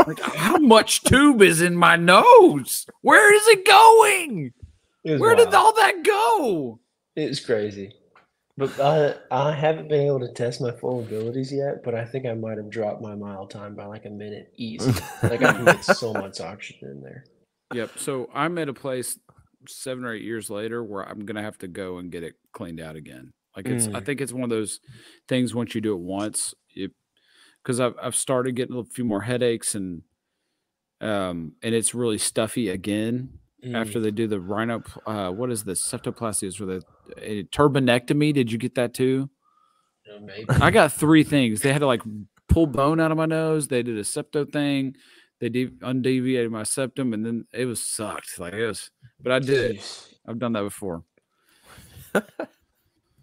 like 0.06 0.20
how 0.37 0.56
much 0.58 1.02
tube 1.02 1.42
is 1.42 1.61
in 1.61 1.75
my 1.75 1.97
nose? 1.97 2.87
Where 3.02 3.35
is 3.35 3.42
it 3.49 3.66
going? 3.66 4.52
It 5.02 5.18
Where 5.18 5.35
did 5.35 5.52
all 5.52 5.75
that 5.75 6.04
go? 6.04 6.78
It 7.16 7.28
was 7.28 7.44
crazy. 7.44 7.92
But 8.56 8.78
I 8.78 9.16
I 9.32 9.52
haven't 9.52 9.88
been 9.88 10.06
able 10.06 10.20
to 10.20 10.32
test 10.32 10.61
my 10.61 10.70
full 10.70 11.00
abilities 11.00 11.52
yet, 11.52 11.82
but 11.82 11.97
I 11.97 12.04
think 12.04 12.25
I 12.25 12.35
might 12.35 12.56
have 12.56 12.70
dropped 12.70 13.02
my 13.02 13.16
mile 13.16 13.49
time 13.49 13.75
by 13.75 13.87
like 13.87 14.04
a 14.04 14.11
minute 14.11 14.52
easy. 14.56 14.92
like 15.25 15.42
I 15.42 15.54
can 15.54 15.64
get 15.64 15.85
so 15.85 16.12
much 16.12 16.40
oxygen 16.40 16.88
in 16.88 17.00
there. 17.00 17.25
Yep. 17.75 17.99
So 17.99 18.30
I'm 18.32 18.58
at 18.58 18.68
a 18.68 18.75
place 18.75 19.18
seven 19.67 20.05
or 20.05 20.12
eight 20.15 20.23
years 20.23 20.50
later 20.50 20.85
where 20.85 21.03
I'm 21.09 21.25
gonna 21.27 21.43
have 21.43 21.59
to 21.59 21.69
go 21.69 21.99
and 21.99 22.12
get 22.12 22.23
it 22.23 22.35
cleaned 22.53 22.81
out 22.81 22.97
again. 22.97 23.33
Like 23.57 23.67
it's, 23.67 23.87
I 23.88 24.00
Mm. 24.00 24.05
think 24.07 24.21
it's 24.21 24.33
one 24.33 24.45
of 24.45 24.50
those 24.50 24.81
things. 25.27 25.55
Once 25.55 25.75
you 25.75 25.81
do 25.81 25.95
it 25.95 26.00
once, 26.00 26.55
it 26.75 26.93
because 27.62 27.81
I've 27.81 27.95
I've 28.00 28.17
started 28.17 28.55
getting 28.55 28.77
a 28.77 28.85
few 28.85 29.05
more 29.05 29.23
headaches 29.23 29.75
and 29.75 30.03
um 31.00 31.53
and 31.62 31.75
it's 31.75 31.95
really 31.95 32.19
stuffy 32.19 32.69
again 32.71 33.31
Mm. 33.65 33.75
after 33.75 33.99
they 33.99 34.12
do 34.12 34.29
the 34.29 34.38
rhino. 34.41 34.85
Uh, 35.05 35.33
what 35.33 35.50
is 35.50 35.65
this 35.65 35.83
septoplasty? 35.83 36.45
Is 36.47 36.61
where 36.61 36.79
the 36.79 36.85
a 37.21 37.43
turbinectomy? 37.45 38.33
Did 38.33 38.53
you 38.53 38.59
get 38.59 38.77
that 38.77 38.95
too? 38.95 39.29
I 40.49 40.71
got 40.71 40.93
three 40.93 41.25
things. 41.25 41.61
They 41.62 41.73
had 41.73 41.81
to 41.81 41.87
like 41.87 42.03
pull 42.49 42.69
bone 42.69 43.00
out 43.00 43.11
of 43.11 43.17
my 43.17 43.27
nose. 43.27 43.67
They 43.67 43.83
did 43.83 43.99
a 43.99 44.03
septo 44.03 44.50
thing. 44.50 44.95
They 45.40 45.49
de- 45.49 45.71
undeviated 45.83 46.50
my 46.50 46.64
septum, 46.64 47.12
and 47.14 47.25
then 47.25 47.47
it 47.52 47.66
was 47.66 47.83
sucked. 47.83 48.38
Like 48.38 48.54
it 48.54 48.66
was, 48.66 48.90
but 49.21 49.33
I 49.33 49.38
did. 49.38 49.76
Jeez. 49.78 50.14
I've 50.26 50.38
done 50.38 50.52
that 50.52 50.62
before. 50.62 51.04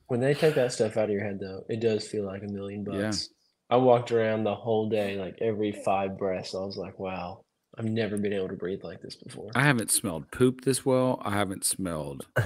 When 0.08 0.20
they 0.20 0.34
take 0.34 0.56
that 0.56 0.72
stuff 0.72 0.98
out 0.98 1.06
of 1.06 1.10
your 1.10 1.24
head, 1.24 1.40
though, 1.40 1.66
it 1.70 1.80
does 1.80 2.08
feel 2.08 2.26
like 2.26 2.44
a 2.44 2.48
million 2.48 2.86
Yeah. 2.90 3.04
bucks. 3.04 3.30
I 3.70 3.78
walked 3.78 4.12
around 4.12 4.44
the 4.44 4.56
whole 4.56 4.90
day, 4.90 5.18
like 5.18 5.38
every 5.42 5.72
five 5.72 6.18
breaths. 6.18 6.54
I 6.54 6.60
was 6.60 6.78
like, 6.78 7.00
wow, 7.00 7.45
I've 7.78 7.86
never 7.86 8.18
been 8.18 8.34
able 8.34 8.48
to 8.50 8.56
breathe 8.56 8.84
like 8.84 9.02
this 9.02 9.16
before. 9.16 9.52
I 9.56 9.64
haven't 9.64 9.92
smelled 9.92 10.32
poop 10.32 10.62
this 10.62 10.86
well. 10.86 11.22
I 11.24 11.32
haven't 11.32 11.66
smelled 11.66 12.26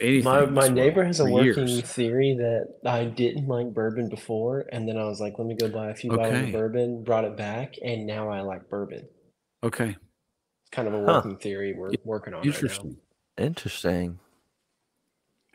anything. 0.00 0.24
My 0.24 0.46
my 0.46 0.68
neighbor 0.68 1.04
has 1.04 1.20
a 1.20 1.24
working 1.26 1.66
years. 1.66 1.82
theory 1.82 2.34
that 2.38 2.76
I 2.86 3.04
didn't 3.04 3.48
like 3.48 3.74
bourbon 3.74 4.08
before, 4.08 4.66
and 4.72 4.88
then 4.88 4.96
I 4.96 5.04
was 5.04 5.20
like, 5.20 5.38
let 5.38 5.46
me 5.46 5.54
go 5.54 5.68
buy 5.68 5.90
a 5.90 5.94
few 5.94 6.10
bottles 6.10 6.40
of 6.42 6.52
bourbon, 6.52 7.04
brought 7.04 7.24
it 7.24 7.36
back, 7.36 7.74
and 7.84 8.06
now 8.06 8.28
I 8.30 8.40
like 8.40 8.68
bourbon. 8.70 9.08
Okay, 9.62 9.90
It's 9.90 10.70
kind 10.70 10.88
of 10.88 10.94
a 10.94 10.98
Huh. 11.06 11.22
working 11.22 11.36
theory 11.36 11.74
we're 11.74 11.92
working 12.04 12.34
on 12.34 12.40
right 12.40 12.46
now. 12.48 12.50
interesting. 12.54 12.96
Interesting. 13.38 14.18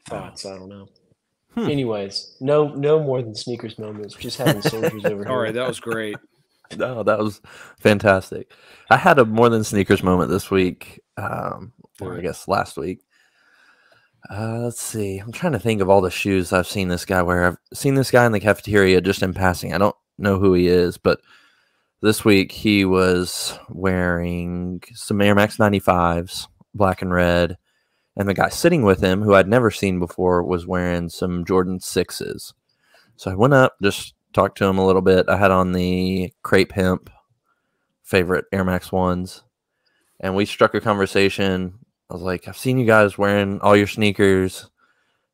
Thoughts, 0.08 0.46
I 0.46 0.56
don't 0.58 0.70
know. 0.70 0.88
Hmm. 1.56 1.70
Anyways, 1.70 2.38
no 2.40 2.68
no 2.70 3.00
more 3.02 3.22
than 3.22 3.36
sneakers 3.36 3.80
moments. 3.80 4.16
Just 4.16 4.38
having 4.38 4.62
soldiers 4.62 5.06
over 5.10 5.26
here. 5.26 5.34
All 5.34 5.38
right, 5.40 5.54
that 5.54 5.68
was 5.68 5.80
great. 5.80 6.18
No, 6.78 7.04
that 7.04 7.20
was 7.20 7.42
fantastic. 7.80 8.52
I 8.90 8.98
had 8.98 9.20
a 9.20 9.26
more 9.26 9.50
than 9.50 9.64
sneakers 9.64 10.04
moment 10.04 10.30
this 10.30 10.52
week, 10.52 11.02
um, 11.18 11.74
or 12.02 12.18
I 12.18 12.22
guess 12.22 12.48
last 12.48 12.78
week. 12.78 13.02
Uh, 14.30 14.60
let's 14.60 14.82
see. 14.82 15.20
I'm 15.20 15.32
trying 15.32 15.54
to 15.54 15.60
think 15.60 15.82
of 15.82 15.90
all 15.90 16.02
the 16.02 16.12
shoes 16.12 16.52
I've 16.52 16.68
seen 16.68 16.90
this 16.90 17.06
guy 17.06 17.22
wear. 17.22 17.48
I've 17.48 17.58
seen 17.74 17.96
this 17.96 18.12
guy 18.12 18.26
in 18.26 18.32
the 18.32 18.40
cafeteria 18.40 19.00
just 19.00 19.24
in 19.24 19.34
passing. 19.34 19.74
I 19.74 19.78
don't 19.78 19.96
know 20.18 20.38
who 20.38 20.54
he 20.54 20.68
is, 20.68 20.98
but 20.98 21.22
this 22.02 22.26
week 22.26 22.52
he 22.52 22.84
was 22.86 23.58
wearing 23.70 24.82
some 24.94 25.22
Air 25.22 25.36
Max 25.36 25.58
95s, 25.58 26.48
black 26.74 27.02
and 27.02 27.14
red. 27.14 27.58
And 28.18 28.28
the 28.28 28.34
guy 28.34 28.50
sitting 28.50 28.82
with 28.82 29.02
him, 29.02 29.22
who 29.22 29.36
I'd 29.36 29.48
never 29.48 29.72
seen 29.72 30.00
before, 30.00 30.44
was 30.44 30.68
wearing 30.68 31.10
some 31.10 31.46
Jordan 31.46 31.80
6s. 31.80 32.54
So 33.16 33.32
I 33.32 33.36
went 33.36 33.54
up, 33.54 33.76
just 33.82 34.14
talked 34.38 34.58
to 34.60 34.66
him 34.66 34.78
a 34.78 34.86
little 34.86 35.02
bit. 35.02 35.30
I 35.30 35.38
had 35.38 35.52
on 35.52 35.72
the 35.72 36.32
crepe 36.44 36.72
hemp 36.72 37.10
favorite 38.04 38.46
Air 38.52 38.64
Max 38.64 38.92
ones, 38.92 39.44
and 40.20 40.36
we 40.36 40.46
struck 40.46 40.74
a 40.74 40.82
conversation. 40.82 41.80
I 42.10 42.14
was 42.14 42.24
like, 42.24 42.48
I've 42.48 42.58
seen 42.58 42.78
you 42.78 42.86
guys 42.86 43.18
wearing 43.18 43.60
all 43.62 43.76
your 43.76 43.88
sneakers, 43.88 44.70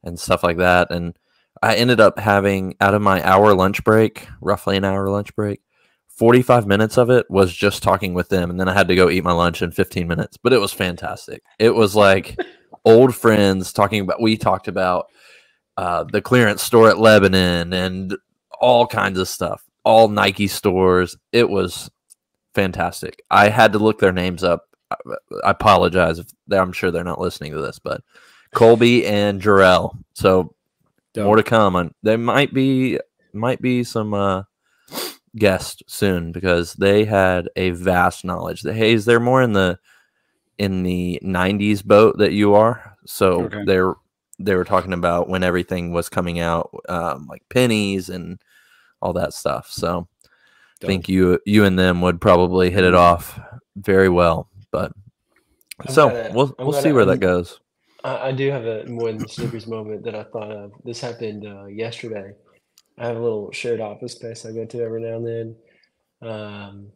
and 0.03 0.19
stuff 0.19 0.43
like 0.43 0.57
that. 0.57 0.91
And 0.91 1.17
I 1.62 1.75
ended 1.75 2.00
up 2.00 2.19
having 2.19 2.75
out 2.81 2.93
of 2.93 3.01
my 3.01 3.25
hour 3.27 3.53
lunch 3.55 3.83
break, 3.83 4.27
roughly 4.41 4.77
an 4.77 4.83
hour 4.83 5.10
lunch 5.10 5.36
break, 5.36 5.62
45 6.10 6.67
minutes 6.67 6.98
of 6.98 7.10
it 7.10 7.25
was 7.29 7.53
just 7.53 7.81
talking 7.81 8.13
with 8.13 8.29
them. 8.29 8.50
And 8.50 8.60
then 8.60 8.69
I 8.69 8.74
had 8.74 8.88
to 8.89 8.95
go 8.95 9.10
eat 9.10 9.24
my 9.24 9.31
lunch 9.31 9.62
in 9.62 9.72
15 9.72 10.07
minutes, 10.07 10.38
but 10.38 10.53
it 10.53 10.60
was 10.60 10.74
fantastic. 10.74 11.41
It 11.57 11.74
was 11.74 11.95
like 11.95 12.38
old 12.86 13.15
friends 13.15 13.74
talking 13.74 14.01
about, 14.01 14.22
we 14.22 14.38
talked 14.38 14.67
about 14.67 15.07
uh, 15.77 16.03
the 16.03 16.22
clearance 16.22 16.62
store 16.62 16.89
at 16.89 17.00
Lebanon 17.00 17.74
and 17.74 18.15
all 18.63 18.88
kinds 18.88 19.20
of 19.20 19.27
stuff, 19.27 19.62
all 19.84 20.08
Nike 20.08 20.48
stores. 20.48 21.17
It 21.34 21.50
was 21.50 21.91
fantastic. 22.55 23.22
I 23.29 23.50
had 23.50 23.74
to 23.74 23.79
look 23.79 24.00
their 24.00 24.13
names 24.13 24.43
up. 24.43 24.63
I, 24.89 24.96
I 25.43 25.51
apologize 25.51 26.17
if 26.20 26.27
they, 26.48 26.58
I'm 26.58 26.72
sure 26.72 26.89
they're 26.89 27.03
not 27.03 27.20
listening 27.20 27.51
to 27.51 27.62
this, 27.62 27.79
but 27.79 28.01
Colby 28.53 29.05
and 29.05 29.41
Jarrell. 29.41 29.98
So 30.13 30.55
more 31.25 31.36
to 31.36 31.43
come. 31.43 31.75
On 31.75 31.93
there 32.03 32.17
might 32.17 32.53
be 32.53 33.00
might 33.34 33.62
be 33.62 33.84
some 33.84 34.13
uh, 34.13 34.43
guests 35.36 35.84
soon 35.88 36.32
because 36.32 36.74
they 36.75 37.03
had 37.05 37.50
a 37.55 37.72
vast 37.72 38.24
knowledge. 38.24 38.62
The 38.62 38.74
Hayes, 38.74 39.03
they're 39.05 39.20
more 39.20 39.41
in 39.41 39.53
the 39.53 39.77
in 40.58 40.84
the 40.84 41.20
'90s 41.24 41.84
boat 41.84 42.17
that 42.20 42.32
you 42.32 42.53
are. 42.55 42.96
So 43.05 43.41
Okay. 43.43 43.63
they're 43.65 43.96
they 44.39 44.55
were 44.55 44.63
talking 44.65 44.93
about 44.93 45.27
when 45.29 45.43
everything 45.43 45.91
was 45.91 46.10
coming 46.10 46.39
out, 46.39 46.70
um, 46.89 47.27
like 47.27 47.43
pennies 47.50 48.10
and 48.10 48.39
all 49.03 49.13
that 49.13 49.33
stuff. 49.33 49.69
So 49.69 50.07
I 50.81 50.88
think 50.88 51.07
you 51.10 51.39
you 51.45 51.65
and 51.65 51.77
them 51.77 52.01
would 52.01 52.19
probably 52.22 52.72
hit 52.72 52.83
it 52.86 52.95
off 52.95 53.39
very 53.75 54.10
well. 54.10 54.50
But 54.72 54.91
I'm 55.79 55.93
so 55.93 56.10
gonna- 56.10 56.31
we'll 56.33 56.55
I'm 56.57 56.65
we'll 56.65 56.72
gonna- 56.72 56.81
see 56.81 56.91
where 56.93 57.05
that 57.05 57.12
I'm- 57.12 57.19
goes. 57.19 57.60
I, 58.05 58.29
I 58.29 58.31
do 58.31 58.50
have 58.50 58.65
a 58.65 58.86
more 58.86 59.12
than 59.12 59.27
Snickers 59.27 59.67
moment 59.67 60.03
that 60.03 60.15
I 60.15 60.24
thought 60.24 60.51
of. 60.51 60.72
This 60.83 61.00
happened 61.00 61.45
uh, 61.45 61.65
yesterday. 61.67 62.33
I 62.98 63.07
have 63.07 63.15
a 63.17 63.19
little 63.22 63.51
shared 63.51 63.79
office 63.81 64.13
space 64.13 64.45
I 64.45 64.51
go 64.51 64.65
to 64.65 64.81
every 64.83 65.01
now 65.01 65.15
and 65.17 65.27
then. 65.27 65.55
Um, 66.29 66.88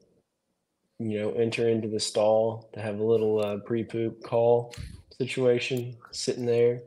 you 0.99 1.19
know, 1.19 1.31
enter 1.31 1.69
into 1.69 1.87
the 1.87 1.99
stall 1.99 2.69
to 2.73 2.81
have 2.81 2.99
a 2.99 3.03
little 3.03 3.39
uh, 3.45 3.57
pre-poop 3.65 4.21
call 4.23 4.73
situation 5.17 5.95
sitting 6.11 6.45
there. 6.45 6.81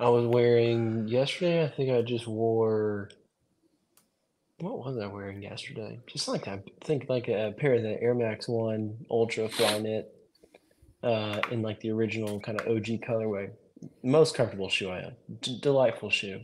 I 0.00 0.08
was 0.08 0.26
wearing 0.26 1.06
yesterday. 1.08 1.64
I 1.64 1.68
think 1.68 1.90
I 1.90 2.02
just 2.02 2.26
wore. 2.26 3.08
What 4.62 4.78
was 4.78 4.96
I 4.96 5.08
wearing 5.08 5.42
yesterday? 5.42 5.98
Just 6.06 6.28
like 6.28 6.46
I 6.46 6.60
think 6.84 7.06
like 7.08 7.26
a 7.26 7.52
pair 7.58 7.74
of 7.74 7.82
the 7.82 8.00
Air 8.00 8.14
Max 8.14 8.46
One 8.46 8.96
Ultra 9.10 9.48
Flyknit 9.48 10.04
uh, 11.02 11.40
in 11.50 11.62
like 11.62 11.80
the 11.80 11.90
original 11.90 12.38
kind 12.38 12.60
of 12.60 12.68
OG 12.68 13.00
colorway. 13.00 13.50
Most 14.04 14.36
comfortable 14.36 14.68
shoe 14.68 14.88
I 14.88 15.02
own. 15.02 15.16
D- 15.40 15.58
delightful 15.60 16.10
shoe. 16.10 16.42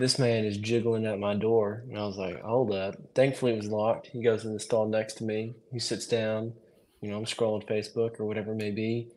This 0.00 0.18
man 0.18 0.44
is 0.44 0.56
jiggling 0.56 1.06
at 1.06 1.20
my 1.20 1.36
door, 1.36 1.84
and 1.88 1.96
I 1.96 2.04
was 2.04 2.16
like, 2.16 2.42
"Hold 2.42 2.74
up!" 2.74 2.96
Thankfully, 3.14 3.52
it 3.52 3.58
was 3.58 3.68
locked. 3.68 4.08
He 4.08 4.20
goes 4.20 4.44
in 4.44 4.52
the 4.52 4.58
stall 4.58 4.88
next 4.88 5.18
to 5.18 5.24
me. 5.24 5.54
He 5.72 5.78
sits 5.78 6.08
down. 6.08 6.52
You 7.00 7.12
know, 7.12 7.16
I'm 7.18 7.26
scrolling 7.26 7.64
Facebook 7.68 8.18
or 8.18 8.24
whatever 8.24 8.50
it 8.50 8.56
may 8.56 8.72
be, 8.72 9.12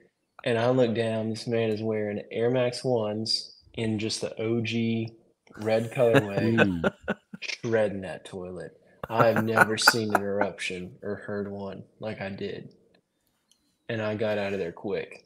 and 0.46 0.60
I 0.60 0.70
look 0.70 0.94
down. 0.94 1.32
This 1.32 1.48
man 1.48 1.72
is 1.72 1.82
wearing 1.82 2.22
Air 2.32 2.52
Max 2.52 2.84
ones 2.84 3.56
in 3.74 3.98
just 3.98 4.22
the 4.22 4.40
OG 4.40 5.16
red 5.66 5.92
colorway. 5.96 6.94
Shredding 7.42 8.02
that 8.02 8.26
toilet. 8.26 8.78
I've 9.10 9.44
never 9.44 9.78
seen 9.78 10.14
an 10.16 10.22
eruption 10.22 10.96
or 11.04 11.16
heard 11.16 11.52
one 11.52 11.84
like 12.00 12.22
I 12.22 12.30
did, 12.30 12.70
and 13.90 14.02
I 14.02 14.16
got 14.16 14.38
out 14.38 14.54
of 14.54 14.60
there 14.60 14.72
quick. 14.72 15.26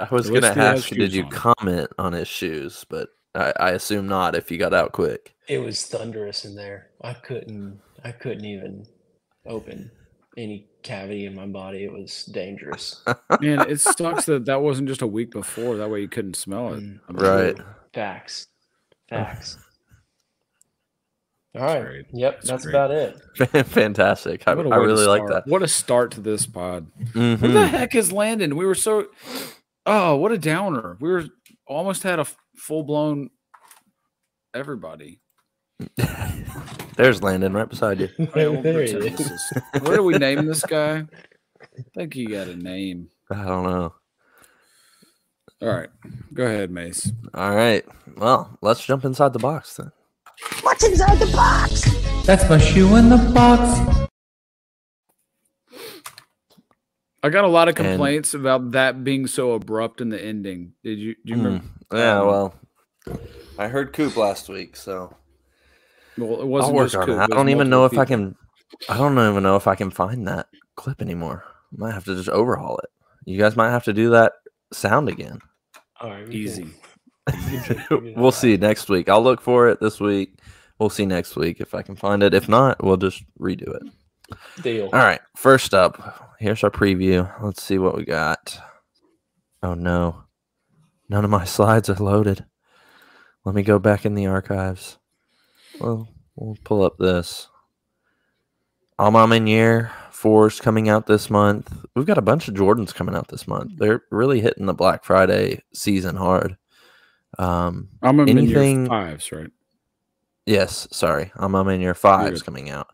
I 0.00 0.08
was 0.10 0.28
gonna 0.28 0.48
ask 0.48 0.90
you, 0.90 0.96
did 0.96 1.12
you 1.14 1.24
on. 1.24 1.30
comment 1.30 1.88
on 1.98 2.12
his 2.12 2.26
shoes? 2.26 2.84
But 2.88 3.10
I, 3.34 3.52
I 3.60 3.70
assume 3.72 4.08
not 4.08 4.34
if 4.34 4.50
you 4.50 4.58
got 4.58 4.74
out 4.74 4.92
quick. 4.92 5.34
It 5.48 5.58
was 5.58 5.84
thunderous 5.86 6.44
in 6.44 6.54
there. 6.56 6.90
I 7.02 7.12
couldn't 7.14 7.80
I 8.04 8.12
couldn't 8.12 8.44
even 8.44 8.86
open 9.46 9.90
any 10.36 10.66
cavity 10.82 11.26
in 11.26 11.34
my 11.34 11.46
body. 11.46 11.84
It 11.84 11.92
was 11.92 12.24
dangerous. 12.26 13.02
Man, 13.40 13.70
it 13.70 13.80
sucks 13.80 14.26
that 14.26 14.46
that 14.46 14.62
wasn't 14.62 14.88
just 14.88 15.02
a 15.02 15.06
week 15.06 15.30
before. 15.30 15.76
That 15.76 15.90
way 15.90 16.00
you 16.00 16.08
couldn't 16.08 16.34
smell 16.36 16.74
it. 16.74 16.80
Mm, 16.82 16.98
Right. 17.08 17.56
Facts. 17.92 18.48
Facts. 19.08 19.58
All 21.56 21.60
right. 21.62 21.82
great. 21.82 22.06
Yep, 22.12 22.42
That's 22.42 22.48
that's 22.64 22.66
about 22.66 22.90
it. 22.90 23.16
Fantastic. 23.66 24.42
I, 24.46 24.54
what 24.54 24.66
a 24.66 24.70
I 24.70 24.78
way 24.78 24.86
to 24.86 24.92
really 24.92 25.06
like 25.06 25.26
that. 25.28 25.46
What 25.46 25.62
a 25.62 25.68
start 25.68 26.10
to 26.12 26.20
this 26.20 26.46
pod. 26.46 26.86
Mm-hmm. 27.12 27.42
Where 27.42 27.52
the 27.52 27.66
heck 27.68 27.94
is 27.94 28.10
Landon? 28.12 28.56
We 28.56 28.66
were 28.66 28.74
so. 28.74 29.06
Oh, 29.86 30.16
what 30.16 30.32
a 30.32 30.38
downer. 30.38 30.96
We 31.00 31.10
were 31.10 31.24
almost 31.66 32.02
had 32.02 32.18
a 32.18 32.26
full 32.56 32.82
blown 32.82 33.30
everybody. 34.52 35.20
There's 36.96 37.22
Landon 37.22 37.52
right 37.52 37.68
beside 37.68 38.00
you. 38.00 38.08
I 38.34 38.48
won't 38.48 38.62
there 38.62 38.82
he 38.82 38.90
is. 38.92 39.20
is- 39.20 39.52
Where 39.82 39.96
do 39.96 40.02
we 40.02 40.16
name 40.18 40.46
this 40.46 40.62
guy? 40.64 41.04
I 41.62 41.82
think 41.94 42.14
he 42.14 42.26
got 42.26 42.46
a 42.48 42.56
name. 42.56 43.08
I 43.30 43.44
don't 43.44 43.64
know. 43.64 43.94
All 45.62 45.68
right. 45.68 45.88
Go 46.32 46.44
ahead, 46.44 46.70
Mace. 46.70 47.10
All 47.32 47.54
right. 47.54 47.84
Well, 48.16 48.58
let's 48.60 48.84
jump 48.84 49.04
inside 49.04 49.32
the 49.32 49.38
box 49.38 49.76
then. 49.76 49.92
That's 52.26 52.48
my 52.48 52.58
shoe 52.58 52.96
in 52.96 53.08
the 53.08 53.16
box. 53.34 54.08
I 57.22 57.30
got 57.30 57.44
a 57.44 57.48
lot 57.48 57.68
of 57.68 57.78
And- 57.78 57.86
complaints 57.88 58.34
about 58.34 58.72
that 58.72 59.02
being 59.04 59.26
so 59.26 59.52
abrupt 59.52 60.00
in 60.00 60.10
the 60.10 60.22
ending. 60.22 60.74
Did 60.82 60.98
you 60.98 61.14
do 61.24 61.32
you 61.32 61.36
remember? 61.36 61.64
Mm, 61.90 61.98
Yeah, 61.98 62.20
well, 62.22 62.54
I 63.58 63.68
heard 63.68 63.92
Coop 63.92 64.16
last 64.16 64.48
week, 64.48 64.76
so 64.76 65.14
Well, 66.18 66.34
it 66.34 66.40
I'll 66.40 66.46
wasn't 66.48 66.76
work 66.76 66.86
just 66.86 66.96
on 66.96 67.06
Coop, 67.06 67.18
it. 67.18 67.22
I 67.22 67.26
don't 67.36 67.48
even 67.48 67.70
know 67.70 67.84
if 67.86 67.92
multiple 67.92 68.00
I 68.02 68.04
can. 68.04 68.36
I 68.88 68.96
don't 68.98 69.12
even 69.30 69.42
know 69.42 69.56
if 69.56 69.66
I 69.66 69.74
can 69.74 69.90
find 69.90 70.26
that 70.28 70.48
clip 70.76 71.00
anymore. 71.00 71.44
I 71.72 71.76
might 71.78 71.92
have 71.94 72.04
to 72.06 72.14
just 72.16 72.28
overhaul 72.28 72.78
it. 72.78 72.90
You 73.24 73.38
guys 73.38 73.56
might 73.56 73.70
have 73.70 73.84
to 73.84 73.92
do 73.94 74.10
that 74.10 74.32
sound 74.72 75.08
again. 75.08 75.38
All 76.00 76.10
right. 76.10 76.28
Easy. 76.28 76.62
can 76.62 76.70
figure 76.72 76.78
it 76.80 76.83
we'll 78.16 78.32
see 78.32 78.56
next 78.56 78.88
week. 78.88 79.08
I'll 79.08 79.22
look 79.22 79.40
for 79.40 79.68
it 79.68 79.80
this 79.80 80.00
week. 80.00 80.38
We'll 80.78 80.90
see 80.90 81.06
next 81.06 81.36
week 81.36 81.60
if 81.60 81.74
I 81.74 81.82
can 81.82 81.96
find 81.96 82.22
it. 82.22 82.34
If 82.34 82.48
not, 82.48 82.82
we'll 82.82 82.96
just 82.96 83.22
redo 83.40 83.74
it. 83.74 83.82
Deal. 84.62 84.86
All 84.86 84.92
right. 84.92 85.20
First 85.36 85.74
up, 85.74 86.34
here's 86.38 86.64
our 86.64 86.70
preview. 86.70 87.30
Let's 87.42 87.62
see 87.62 87.78
what 87.78 87.96
we 87.96 88.04
got. 88.04 88.58
Oh 89.62 89.74
no. 89.74 90.24
None 91.08 91.24
of 91.24 91.30
my 91.30 91.44
slides 91.44 91.88
are 91.88 91.94
loaded. 91.94 92.44
Let 93.44 93.54
me 93.54 93.62
go 93.62 93.78
back 93.78 94.04
in 94.04 94.14
the 94.14 94.26
archives. 94.26 94.98
Well, 95.80 96.08
we'll 96.36 96.56
pull 96.64 96.82
up 96.82 96.96
this. 96.98 97.48
Alma 98.98 99.26
Meniere 99.26 99.90
Force 100.10 100.60
coming 100.60 100.88
out 100.88 101.06
this 101.06 101.28
month. 101.28 101.84
We've 101.94 102.06
got 102.06 102.16
a 102.16 102.22
bunch 102.22 102.48
of 102.48 102.54
Jordans 102.54 102.94
coming 102.94 103.14
out 103.14 103.28
this 103.28 103.46
month. 103.46 103.72
They're 103.76 104.02
really 104.10 104.40
hitting 104.40 104.66
the 104.66 104.72
Black 104.72 105.04
Friday 105.04 105.62
season 105.74 106.16
hard. 106.16 106.56
Um, 107.38 107.88
I'm 108.02 108.20
in 108.20 108.28
Anything- 108.28 108.80
your 108.80 108.88
fives, 108.88 109.32
right? 109.32 109.50
Yes, 110.46 110.86
sorry. 110.92 111.32
I'm 111.36 111.54
I'm 111.54 111.68
in 111.68 111.80
your 111.80 111.94
fives 111.94 112.40
good. 112.42 112.46
coming 112.46 112.70
out. 112.70 112.88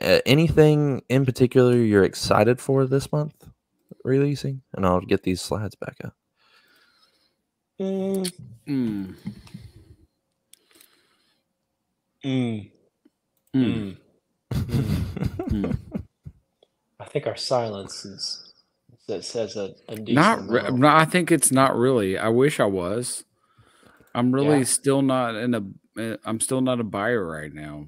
Uh, 0.00 0.18
anything 0.26 1.02
in 1.08 1.24
particular 1.24 1.76
you're 1.76 2.02
excited 2.04 2.60
for 2.60 2.84
this 2.84 3.12
month 3.12 3.48
releasing? 4.04 4.62
And 4.74 4.84
I'll 4.84 5.00
get 5.00 5.22
these 5.22 5.40
slides 5.40 5.76
back 5.76 5.96
up. 6.04 6.14
Mm, 7.80 8.32
Mm. 8.66 9.14
mm, 12.24 12.24
Mm. 12.24 12.70
mm, 13.54 13.96
mm. 14.54 14.96
Mm. 15.48 15.76
I 16.98 17.04
think 17.06 17.26
our 17.26 17.36
silence 17.36 18.04
is 18.04 18.52
that 19.06 19.24
says 19.24 19.56
a, 19.56 19.74
a 19.88 19.96
decent 19.96 20.08
Not, 20.14 20.48
re- 20.48 20.60
amount. 20.60 20.78
no, 20.78 20.88
I 20.88 21.04
think 21.04 21.30
it's 21.30 21.52
not 21.52 21.76
really. 21.76 22.18
I 22.18 22.28
wish 22.30 22.58
I 22.58 22.64
was. 22.66 23.24
I'm 24.14 24.32
really 24.32 24.58
Yeah. 24.58 24.64
still 24.64 25.02
not 25.02 25.34
in 25.34 25.54
a. 25.54 25.62
uh, 26.00 26.16
I'm 26.24 26.40
still 26.40 26.60
not 26.60 26.80
a 26.80 26.84
buyer 26.84 27.24
right 27.26 27.52
now, 27.52 27.86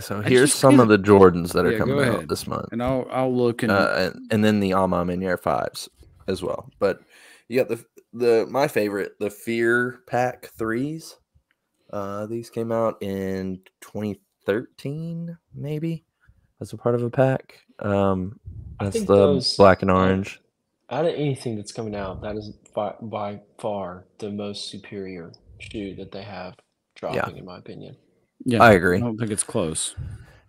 so 0.00 0.20
here's 0.22 0.50
just 0.50 0.60
some 0.60 0.80
of 0.80 0.88
the 0.88 0.98
Jordans 0.98 1.52
that 1.52 1.64
are 1.66 1.72
Yeah, 1.72 1.78
coming 1.78 2.04
out 2.04 2.28
this 2.28 2.46
month. 2.46 2.68
and 2.72 2.82
I'll 2.82 3.06
I'll 3.10 3.34
look 3.34 3.62
and 3.62 3.72
Uh, 3.72 4.10
and, 4.14 4.32
and 4.32 4.44
then 4.44 4.60
the 4.60 4.72
Alma 4.74 5.04
Meniere 5.04 5.38
fives 5.40 5.88
as 6.28 6.42
well. 6.42 6.70
But 6.78 7.00
you 7.48 7.58
got 7.58 7.68
the 7.68 7.84
the 8.12 8.46
my 8.50 8.68
favorite, 8.68 9.12
the 9.18 9.30
Fear 9.30 10.00
Pack 10.06 10.46
threes. 10.58 11.16
Uh, 11.92 12.26
these 12.26 12.48
came 12.48 12.72
out 12.72 13.02
in 13.02 13.60
2013, 13.82 15.36
maybe, 15.54 16.04
as 16.60 16.72
a 16.72 16.76
part 16.76 16.94
of 16.94 17.02
a 17.02 17.10
pack. 17.10 17.60
Um, 17.80 18.38
I 18.80 18.84
that's 18.84 18.94
think 18.96 19.08
the 19.08 19.16
those, 19.16 19.56
black 19.56 19.82
and 19.82 19.90
orange. 19.90 20.40
Out 20.92 21.06
of 21.06 21.14
anything 21.14 21.56
that's 21.56 21.72
coming 21.72 21.94
out, 21.96 22.20
that 22.20 22.36
is 22.36 22.52
by, 22.74 22.94
by 23.00 23.40
far 23.58 24.04
the 24.18 24.30
most 24.30 24.68
superior 24.68 25.32
shoe 25.58 25.94
that 25.96 26.12
they 26.12 26.22
have 26.22 26.54
dropping, 26.94 27.38
in 27.38 27.46
my 27.46 27.56
opinion. 27.58 27.96
yeah, 28.44 28.62
I 28.62 28.72
agree. 28.72 28.98
I 28.98 29.00
don't 29.00 29.16
think 29.16 29.30
it's 29.30 29.42
close. 29.42 29.96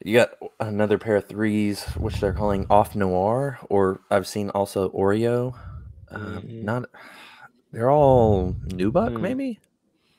You 0.04 0.16
got 0.18 0.32
another 0.60 0.98
pair 0.98 1.16
of 1.16 1.30
threes, 1.30 1.86
which 1.96 2.20
they're 2.20 2.34
calling 2.34 2.68
off 2.70 2.94
noir, 2.94 3.58
or 3.70 4.02
I've 4.12 4.28
seen 4.28 4.50
also 4.50 4.90
Oreo. 4.90 5.58
Um, 6.12 6.44
Mhm. 6.44 6.64
Not 6.64 6.86
They're 7.72 7.90
all 7.90 8.54
nubuck, 8.68 9.16
Hmm. 9.16 9.22
maybe. 9.22 9.60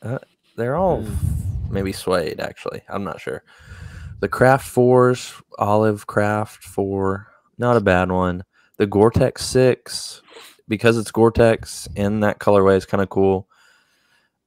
Uh, 0.02 0.18
they're 0.56 0.74
all 0.76 1.02
Hmm. 1.02 1.72
maybe 1.72 1.92
suede. 1.92 2.40
Actually, 2.40 2.82
I'm 2.88 3.04
not 3.04 3.20
sure. 3.20 3.44
The 4.20 4.28
Craft 4.28 4.66
Fours, 4.66 5.34
Olive 5.58 6.06
Craft 6.06 6.64
Four, 6.64 7.28
not 7.58 7.76
a 7.76 7.80
bad 7.80 8.10
one. 8.10 8.42
The 8.78 8.87
Gore-Tex 8.87 9.44
Six, 9.44 10.22
because 10.68 10.98
it's 10.98 11.10
Gore-Tex 11.10 11.88
and 11.96 12.22
that 12.22 12.38
colorway 12.40 12.76
is 12.76 12.87
kind 12.87 13.02
of 13.02 13.08
cool. 13.08 13.48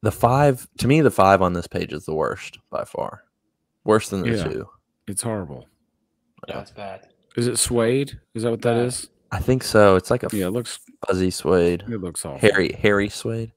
The 0.01 0.11
five, 0.11 0.67
to 0.79 0.87
me, 0.87 1.01
the 1.01 1.11
five 1.11 1.41
on 1.41 1.53
this 1.53 1.67
page 1.67 1.93
is 1.93 2.05
the 2.05 2.13
worst 2.13 2.59
by 2.69 2.83
far. 2.83 3.23
Worse 3.83 4.09
than 4.09 4.21
the 4.21 4.37
Yeah. 4.37 4.43
two. 4.43 4.69
It's 5.07 5.21
horrible. 5.21 5.65
Yeah, 6.47 6.61
it's 6.61 6.71
bad. 6.71 7.07
Is 7.35 7.47
it 7.47 7.57
suede? 7.57 8.19
Is 8.35 8.43
that 8.43 8.51
what 8.51 8.61
that 8.63 8.77
is? 8.77 9.09
I 9.31 9.39
think 9.39 9.63
so. 9.63 9.95
It's 9.95 10.11
like 10.11 10.23
a 10.23 10.29
Yeah, 10.35 10.47
it 10.47 10.51
looks 10.51 10.79
fuzzy 11.05 11.31
suede, 11.31 11.83
it 11.87 12.01
looks 12.01 12.25
awful. 12.25 12.39
hairy, 12.39 12.73
hairy 12.73 13.09
suede. 13.09 13.51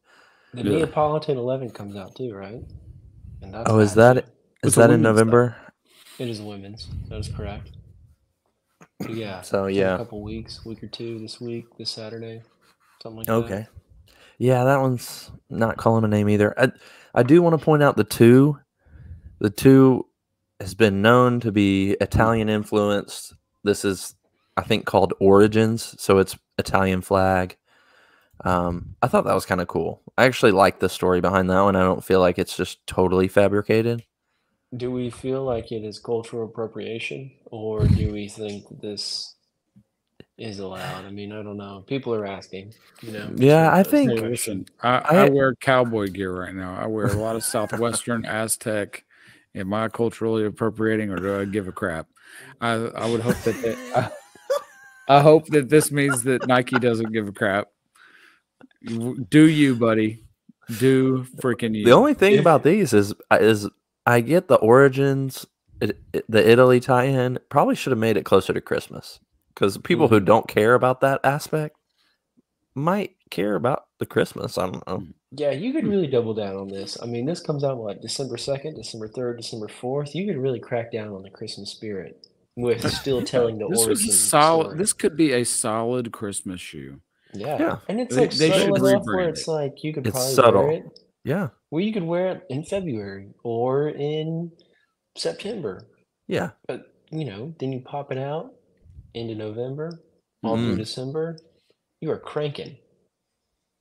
The 0.55 0.63
Yeah. 0.63 0.71
Neapolitan 0.79 1.37
11 1.39 1.71
comes 1.71 1.95
out 1.97 2.15
too, 2.17 2.33
right? 2.35 2.63
And 3.43 3.55
that's 3.55 3.71
Oh, 3.71 3.79
is 3.79 3.95
that 3.95 4.17
is 4.19 4.23
that 4.25 4.67
It's 4.67 4.77
that 4.77 4.85
in 4.91 5.01
women's, 5.03 5.05
though. 5.05 5.11
November? 5.11 5.57
It 6.19 6.29
is 6.29 6.41
women's. 6.43 6.89
That 7.09 7.19
is 7.19 7.29
correct. 7.29 7.71
Yeah. 9.09 9.41
So, 9.43 9.67
yeah. 9.67 9.95
a 9.95 9.99
couple 9.99 10.23
weeks, 10.23 10.65
week 10.65 10.83
or 10.83 10.89
two 10.89 11.19
this 11.19 11.41
week, 11.41 11.67
this 11.79 11.91
Saturday, 11.91 12.43
something 13.03 13.19
like 13.19 13.27
that. 13.27 13.33
Okay. 13.33 13.67
Yeah, 14.39 14.65
that 14.65 14.81
one's 14.81 15.31
not 15.51 15.77
calling 15.77 16.05
a 16.05 16.09
name 16.09 16.29
either. 16.29 16.59
I 16.59 16.73
I 17.15 17.23
do 17.23 17.43
want 17.43 17.59
to 17.59 17.65
point 17.65 17.83
out 17.83 17.97
the 17.97 18.05
two. 18.05 18.59
The 19.39 19.51
two 19.51 20.07
has 20.61 20.75
been 20.75 21.03
known 21.03 21.41
to 21.41 21.53
be 21.53 21.93
Italian 22.01 22.49
influenced. 22.49 23.35
This 23.65 23.85
is, 23.85 24.15
I 24.57 24.63
think, 24.63 24.87
called 24.87 25.15
Origins, 25.21 25.95
so 25.99 26.19
it's 26.19 26.39
Italian 26.59 27.03
flag. 27.03 27.57
Um, 28.45 28.97
I 29.03 29.09
thought 29.09 29.25
that 29.25 29.35
was 29.35 29.47
kind 29.47 29.61
of 29.61 29.69
cool. 29.69 30.03
I 30.17 30.25
actually 30.25 30.53
like 30.53 30.81
the 30.81 30.89
story 30.89 31.21
behind 31.21 31.51
that 31.51 31.61
one. 31.61 31.77
I 31.77 31.81
don't 31.81 32.05
feel 32.05 32.21
like 32.21 32.39
it's 32.39 32.57
just 32.57 32.87
totally 32.87 33.29
fabricated. 33.29 34.03
Do 34.77 34.91
we 34.91 35.11
feel 35.11 35.43
like 35.45 35.73
it 35.73 35.85
is 35.85 35.99
cultural 35.99 36.45
appropriation, 36.45 37.33
or 37.47 37.85
do 37.87 38.13
we 38.13 38.29
think 38.29 38.65
this 38.81 39.35
is 40.39 40.61
allowed? 40.61 41.05
I 41.05 41.11
mean, 41.11 41.33
I 41.33 41.43
don't 41.43 41.57
know. 41.57 41.83
People 41.89 42.15
are 42.15 42.25
asking. 42.25 42.75
You 43.03 43.13
know. 43.13 43.31
Yeah, 43.35 43.75
I 43.75 43.83
think- 43.83 44.13
Hey, 44.13 44.29
listen, 44.29 44.67
I, 44.83 44.99
I- 44.99 45.17
I 45.27 45.29
wear 45.29 45.55
cowboy 45.57 46.07
gear 46.09 46.33
right 46.33 46.55
now. 46.55 46.77
I 46.77 46.87
wear 46.87 47.07
a 47.07 47.15
lot 47.15 47.35
of 47.37 47.43
Southwestern 47.43 48.25
Aztec. 48.27 49.05
Am 49.57 49.75
I 49.75 49.89
culturally 49.89 50.45
appropriating, 50.47 51.11
or 51.11 51.17
do 51.17 51.41
I 51.41 51.45
give 51.47 51.67
a 51.67 51.73
crap? 51.73 52.07
I 52.61 52.75
I 52.75 53.11
would 53.11 53.21
hope 53.23 53.39
that 53.39 53.61
they, 53.63 53.77
I, 53.93 54.09
I 55.19 55.21
hope 55.21 55.47
that 55.47 55.69
this 55.69 55.91
means 55.91 56.23
that 56.23 56.47
Nike 56.47 56.79
doesn't 56.79 57.11
give 57.13 57.27
a 57.27 57.33
crap. 57.33 57.67
Do 58.87 59.49
you, 59.49 59.75
buddy? 59.75 60.23
Do 60.79 61.25
freaking 61.43 61.75
you? 61.77 61.85
The 61.85 61.91
only 61.91 62.15
thing 62.15 62.39
about 62.39 62.63
these 62.63 62.93
is 62.93 63.13
is 63.33 63.69
I 64.11 64.21
get 64.21 64.49
the 64.49 64.57
origins, 64.57 65.47
it, 65.81 65.99
it- 66.13 66.25
the 66.29 66.49
Italy 66.49 66.81
tie-in. 66.81 67.39
Probably 67.49 67.75
should 67.75 67.93
have 67.93 67.99
made 67.99 68.17
it 68.17 68.25
closer 68.25 68.53
to 68.53 68.61
Christmas 68.61 69.21
because 69.55 69.79
people 69.79 70.09
who 70.09 70.21
mm. 70.21 70.25
don't 70.25 70.49
care 70.49 70.75
about 70.75 71.01
that 71.01 71.21
aspect 71.25 71.77
might 72.75 73.17
care 73.31 73.55
about 73.55 73.85
the 73.99 74.07
Christmas. 74.07 74.59
I 74.59 74.67
don't 74.67 74.87
know. 74.87 74.99
Mm. 74.99 75.15
Yeah, 75.33 75.53
you 75.53 75.73
could 75.73 75.85
hmm. 75.85 75.91
really 75.91 76.09
double 76.09 76.35
down 76.35 76.57
on 76.57 76.69
this. 76.69 76.99
I 77.01 77.07
mean, 77.07 77.25
this 77.25 77.41
comes 77.41 77.63
out 77.63 77.79
what 77.79 78.03
December 78.03 78.37
second, 78.37 78.75
December 78.75 79.07
third, 79.07 79.37
December 79.37 79.69
fourth. 79.69 80.13
You 80.13 80.27
could 80.27 80.37
really 80.37 80.59
crack 80.59 80.91
down 80.91 81.13
on 81.13 81.23
the 81.23 81.31
Christmas 81.31 81.71
spirit 81.71 82.27
with 82.57 82.91
still 83.01 83.23
telling 83.23 83.59
the 83.59 83.67
origins 83.67 83.87
this 83.87 83.89
was 83.89 84.01
origin 84.01 84.13
solid. 84.13 84.65
story. 84.65 84.79
This 84.79 84.93
could 84.93 85.17
be 85.17 85.33
a 85.33 85.45
solid 85.45 86.11
Christmas 86.11 86.61
shoe. 86.61 87.01
Yeah. 87.33 87.59
Yeah. 87.61 87.77
And 87.89 88.01
it's 88.01 88.17
like 88.17 88.33
they 88.33 88.51
subtle 88.51 88.77
should 88.77 88.87
enough 88.87 89.05
where 89.05 89.29
it's 89.29 89.47
it. 89.47 89.51
like 89.51 89.85
you 89.85 89.93
could 89.93 90.07
It's 90.07 90.17
probably 90.17 90.35
subtle. 90.35 90.63
wear 90.65 90.73
it. 90.73 91.01
Yeah, 91.25 91.49
Well, 91.71 91.83
you 91.85 91.93
could 91.93 92.03
wear 92.05 92.33
it 92.33 92.47
in 92.49 92.65
February 92.65 93.29
or 93.45 93.89
in 93.91 94.51
September. 95.17 95.87
yeah, 96.29 96.51
But 96.67 96.95
you 97.11 97.25
know, 97.25 97.55
then 97.59 97.73
you 97.73 97.81
pop 97.81 98.11
it 98.13 98.19
out 98.19 98.55
into 99.15 99.35
November, 99.35 100.01
all 100.43 100.57
through 100.57 100.75
Mm. 100.75 100.79
December. 100.79 101.37
You 102.01 102.11
are 102.13 102.19
cranking. 102.19 102.79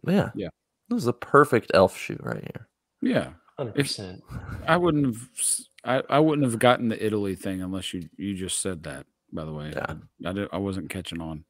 yeah, 0.07 0.31
Yeah. 0.35 0.49
This 0.89 1.03
is 1.03 1.07
a 1.07 1.13
perfect 1.13 1.71
elf 1.73 1.95
shoe 1.95 2.17
right 2.21 2.41
here. 2.41 2.67
Yeah, 3.01 3.33
Hundred 3.57 3.75
percent. 3.75 4.23
I 4.67 4.75
wouldn't 4.77 5.05
have. 5.05 5.29
s- 5.37 5.65
I, 5.83 6.01
I 6.09 6.19
wouldn't 6.19 6.45
have 6.49 6.59
gotten 6.59 6.87
the 6.89 7.05
Italy 7.05 7.35
thing 7.35 7.61
unless 7.61 7.93
you 7.93 8.09
you 8.17 8.35
just 8.35 8.59
said 8.61 8.83
that. 8.83 9.05
By 9.31 9.45
the 9.45 9.53
way, 9.53 9.69
Yeah. 9.75 9.85
I, 10.25 10.29
I, 10.29 10.33
did, 10.33 10.49
I 10.51 10.57
wasn't 10.57 10.89
catching 10.89 11.21
on. 11.21 11.45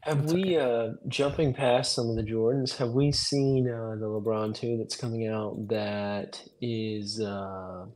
Have 0.00 0.22
That's 0.22 0.32
we 0.34 0.56
uh 0.58 0.90
jumping 1.08 1.54
past 1.54 1.94
some 1.94 2.08
of 2.10 2.16
the 2.16 2.22
Jordans, 2.22 2.76
have 2.76 2.90
we 2.90 3.12
seen 3.12 3.68
uh 3.68 3.96
the 3.98 4.06
LeBron 4.06 4.54
2 4.54 4.78
that's 4.78 4.96
coming 4.96 5.28
out 5.28 5.68
that 5.68 6.42
is 6.60 7.20
uh 7.20 7.86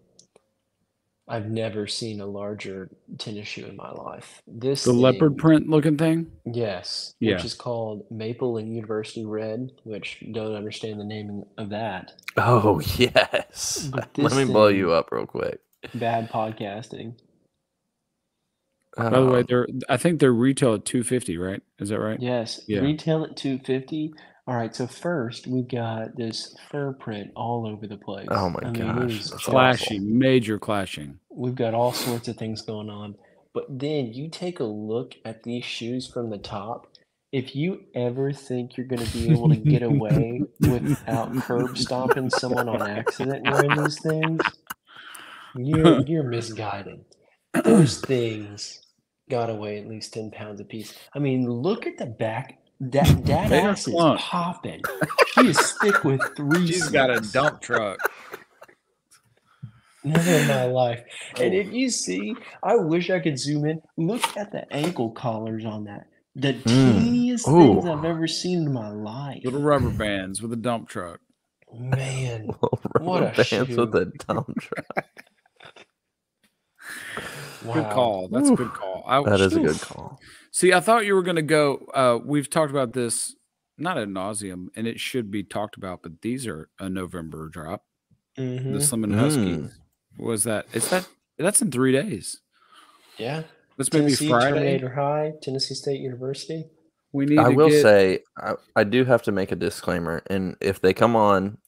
I've 1.28 1.50
never 1.50 1.88
seen 1.88 2.20
a 2.20 2.26
larger 2.26 2.88
tennis 3.18 3.48
shoe 3.48 3.66
in 3.66 3.74
my 3.74 3.90
life. 3.90 4.42
This 4.46 4.84
The 4.84 4.92
leopard 4.92 5.36
print 5.36 5.68
looking 5.68 5.96
thing. 5.96 6.30
Yes, 6.44 7.14
Yeah. 7.18 7.34
which 7.34 7.44
is 7.44 7.54
called 7.54 8.04
Maple 8.12 8.58
and 8.58 8.72
University 8.72 9.24
Red, 9.24 9.72
which 9.82 10.22
don't 10.32 10.54
understand 10.54 11.00
the 11.00 11.04
naming 11.04 11.44
of 11.58 11.70
that. 11.70 12.12
Oh 12.36 12.80
yes. 12.96 13.90
Let 13.92 14.14
this 14.14 14.36
me 14.36 14.44
blow 14.44 14.68
you 14.68 14.92
up 14.92 15.10
real 15.10 15.26
quick. 15.26 15.58
Bad 15.94 16.30
podcasting. 16.30 17.14
By 18.96 19.20
the 19.20 19.26
way, 19.26 19.40
Um, 19.40 19.46
they're 19.48 19.68
I 19.88 19.96
think 19.96 20.20
they're 20.20 20.32
retail 20.32 20.74
at 20.74 20.84
two 20.84 21.02
fifty. 21.04 21.38
Right? 21.38 21.62
Is 21.78 21.90
that 21.90 22.00
right? 22.00 22.20
Yes, 22.20 22.60
Yeah. 22.68 22.80
retail 22.80 23.24
at 23.24 23.36
250. 23.36 24.12
All 24.48 24.54
right, 24.56 24.74
so 24.74 24.86
first 24.86 25.46
we've 25.48 25.68
got 25.68 26.16
this 26.16 26.54
fur 26.70 26.92
print 26.92 27.32
all 27.34 27.66
over 27.66 27.86
the 27.88 27.96
place. 27.96 28.28
Oh 28.30 28.48
my 28.50 28.60
I 28.64 28.70
gosh, 28.70 29.24
that's 29.26 29.44
Clashing, 29.44 30.18
major 30.18 30.58
clashing. 30.58 31.18
We've 31.30 31.54
got 31.56 31.74
all 31.74 31.92
sorts 31.92 32.28
of 32.28 32.36
things 32.36 32.62
going 32.62 32.88
on. 32.90 33.16
But 33.54 33.66
then 33.68 34.12
you 34.12 34.30
take 34.30 34.60
a 34.60 34.64
look 34.64 35.14
at 35.24 35.42
these 35.42 35.64
shoes 35.64 36.06
from 36.06 36.30
the 36.30 36.38
top. 36.38 36.86
If 37.32 37.56
you 37.56 37.80
ever 37.94 38.32
think 38.32 38.76
you're 38.76 38.86
going 38.86 39.04
to 39.04 39.12
be 39.12 39.30
able 39.30 39.48
to 39.48 39.56
get 39.56 39.82
away 39.82 40.42
without 40.60 41.34
curb 41.38 41.76
stomping 41.76 42.30
someone 42.30 42.68
on 42.68 42.82
accident 42.82 43.44
wearing 43.50 43.74
these 43.82 44.00
things, 44.00 44.40
you're, 45.56 46.02
you're 46.06 46.22
misguided. 46.22 47.04
Those 47.64 48.00
things 48.00 48.80
got 49.28 49.46
to 49.46 49.54
weigh 49.54 49.78
at 49.78 49.88
least 49.88 50.14
10 50.14 50.30
pounds 50.30 50.60
a 50.60 50.64
piece. 50.64 50.94
I 51.14 51.18
mean, 51.18 51.50
look 51.50 51.86
at 51.86 51.98
the 51.98 52.06
back. 52.06 52.58
That, 52.80 53.06
that 53.26 53.48
They 53.48 53.60
are 53.60 53.70
ass 53.70 53.86
is 53.86 53.94
plump. 53.94 54.20
popping. 54.20 54.82
She 55.34 55.48
is 55.48 55.72
thick 55.80 56.04
with 56.04 56.20
three. 56.36 56.66
She's 56.66 56.80
six. 56.80 56.90
got 56.90 57.10
a 57.10 57.20
dump 57.20 57.60
truck. 57.60 57.98
Never 60.04 60.30
in 60.30 60.46
my 60.46 60.64
life. 60.66 61.02
And 61.36 61.52
oh. 61.52 61.56
if 61.56 61.72
you 61.72 61.90
see, 61.90 62.36
I 62.62 62.76
wish 62.76 63.10
I 63.10 63.18
could 63.18 63.38
zoom 63.38 63.64
in. 63.64 63.82
Look 63.96 64.36
at 64.36 64.52
the 64.52 64.72
ankle 64.72 65.10
collars 65.10 65.64
on 65.64 65.84
that. 65.84 66.06
The 66.36 66.52
hmm. 66.52 67.00
teeniest 67.00 67.46
things 67.46 67.86
I've 67.86 68.04
ever 68.04 68.26
seen 68.28 68.58
in 68.66 68.72
my 68.72 68.90
life. 68.90 69.40
Little 69.42 69.62
rubber 69.62 69.90
bands 69.90 70.42
with 70.42 70.52
a 70.52 70.56
dump 70.56 70.88
truck. 70.88 71.20
Man, 71.74 72.46
What 72.60 73.02
What 73.02 73.22
a 73.22 73.26
bands 73.26 73.76
with 73.76 73.92
shoe. 73.92 73.98
a 73.98 74.04
dump 74.04 74.60
truck. 74.60 75.14
Good 77.74 77.90
call. 77.90 78.28
That's 78.28 78.48
a 78.50 78.54
good 78.54 78.72
call. 78.72 79.04
I, 79.06 79.22
That 79.22 79.40
is 79.40 79.54
a 79.56 79.60
good 79.60 79.80
call. 79.80 80.20
See, 80.50 80.72
I 80.72 80.80
thought 80.80 81.04
you 81.06 81.14
were 81.14 81.22
going 81.22 81.36
to 81.36 81.42
go. 81.42 81.86
Uh, 81.94 82.18
we've 82.24 82.48
talked 82.48 82.70
about 82.70 82.92
this 82.92 83.34
not 83.78 83.98
ad 83.98 84.08
nauseum, 84.08 84.66
and 84.74 84.86
it 84.86 84.98
should 85.00 85.30
be 85.30 85.42
talked 85.42 85.76
about. 85.76 86.02
But 86.02 86.22
these 86.22 86.46
are 86.46 86.68
a 86.78 86.88
November 86.88 87.48
drop. 87.48 87.84
Mhm. 88.38 88.72
The 88.72 88.80
Slim 88.80 89.04
and 89.04 89.14
Husky 89.14 89.40
Mm. 89.56 89.70
was 90.18 90.44
that? 90.44 90.66
Is 90.72 90.88
that? 90.90 91.08
That's 91.38 91.60
in 91.62 91.70
three 91.70 91.92
days. 91.92 92.40
Yeah. 93.18 93.42
That's 93.76 93.92
maybe 93.92 94.06
Tennessee 94.06 94.28
Friday. 94.28 94.50
Terminator 94.54 94.94
High, 94.94 95.32
Tennessee 95.42 95.74
State 95.74 96.00
University. 96.00 96.64
We 97.12 97.26
need. 97.26 97.38
I 97.38 97.50
to 97.50 97.54
will 97.54 97.68
get, 97.68 97.82
say 97.82 98.20
I, 98.38 98.54
I 98.74 98.84
do 98.84 99.04
have 99.04 99.22
to 99.22 99.32
make 99.32 99.52
a 99.52 99.56
disclaimer, 99.56 100.22
and 100.28 100.56
if 100.60 100.80
they 100.80 100.94
come 100.94 101.14
on, 101.16 101.58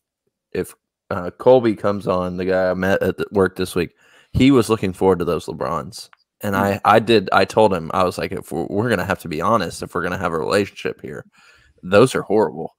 if 0.53 0.75
uh, 1.11 1.31
Colby 1.31 1.75
comes 1.75 2.07
on, 2.07 2.37
the 2.39 2.45
guy 2.47 2.71
I 2.71 2.75
met 2.75 3.03
at 3.03 3.17
the 3.19 3.27
work 3.31 3.57
this 3.57 3.75
week, 3.75 3.95
he 4.39 4.51
was 4.51 4.69
looking 4.71 4.93
forward 4.93 5.19
to 5.19 5.25
those 5.25 5.47
LeBrons, 5.47 6.09
and. 6.41 6.57
I 6.57 6.81
I 6.85 6.99
did 7.01 7.29
I 7.33 7.45
told 7.45 7.75
him 7.75 7.91
I 7.93 8.05
was 8.05 8.17
like 8.19 8.33
if 8.33 8.53
we're, 8.53 8.67
we're 8.71 8.89
gonna 8.89 9.05
have 9.05 9.19
to 9.21 9.29
be 9.29 9.41
honest 9.41 9.83
if 9.83 9.95
we're 9.95 10.03
gonna 10.03 10.19
have 10.19 10.33
a 10.33 10.39
relationship 10.39 11.01
here, 11.03 11.25
those 11.83 12.15
are 12.15 12.23
horrible, 12.23 12.75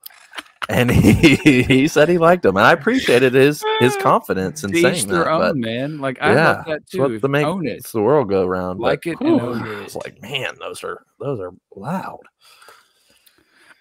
and 0.69 0.89
he 0.91 1.61
he 1.63 1.87
said 1.87 2.07
he 2.09 2.17
liked 2.17 2.43
them, 2.43 2.55
and 2.57 2.65
I 2.65 2.71
appreciated 2.73 3.33
his 3.33 3.63
his 3.79 3.95
confidence 3.97 4.63
in 4.63 4.71
to 4.71 4.79
saying 4.81 5.07
their 5.07 5.25
that. 5.25 5.31
own, 5.31 5.39
But 5.41 5.55
man. 5.57 5.99
Like 5.99 6.17
I 6.21 6.33
yeah, 6.33 6.51
love 6.57 6.65
that 6.67 6.81
it's 6.83 6.91
too. 6.91 6.99
what 6.99 7.21
the 7.21 7.29
make 7.29 7.45
own 7.45 7.67
it. 7.67 7.77
it's 7.79 7.91
the 7.91 8.01
world 8.01 8.29
go 8.29 8.45
around. 8.45 8.79
Like 8.79 9.03
but, 9.03 9.11
it 9.11 9.17
and 9.21 9.39
whew, 9.39 9.39
own 9.41 9.67
It's 9.83 9.95
it. 9.95 10.03
like 10.05 10.21
man, 10.21 10.55
those 10.59 10.83
are 10.83 11.03
those 11.19 11.39
are 11.39 11.51
loud. 11.75 12.21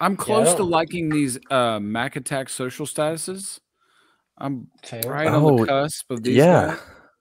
I'm 0.01 0.17
close 0.17 0.55
to 0.55 0.63
liking 0.65 1.09
these 1.11 1.39
uh 1.51 1.79
Mac 1.81 2.17
Attack 2.17 2.49
social 2.49 2.87
statuses. 2.87 3.61
I'm 4.37 4.69
Fair. 4.85 5.01
right 5.05 5.27
on 5.27 5.43
Oh, 5.45 5.59
the 5.61 5.67
cusp 5.67 6.11
of 6.11 6.23
these. 6.23 6.37
yeah. 6.37 6.77
guys. 6.77 6.79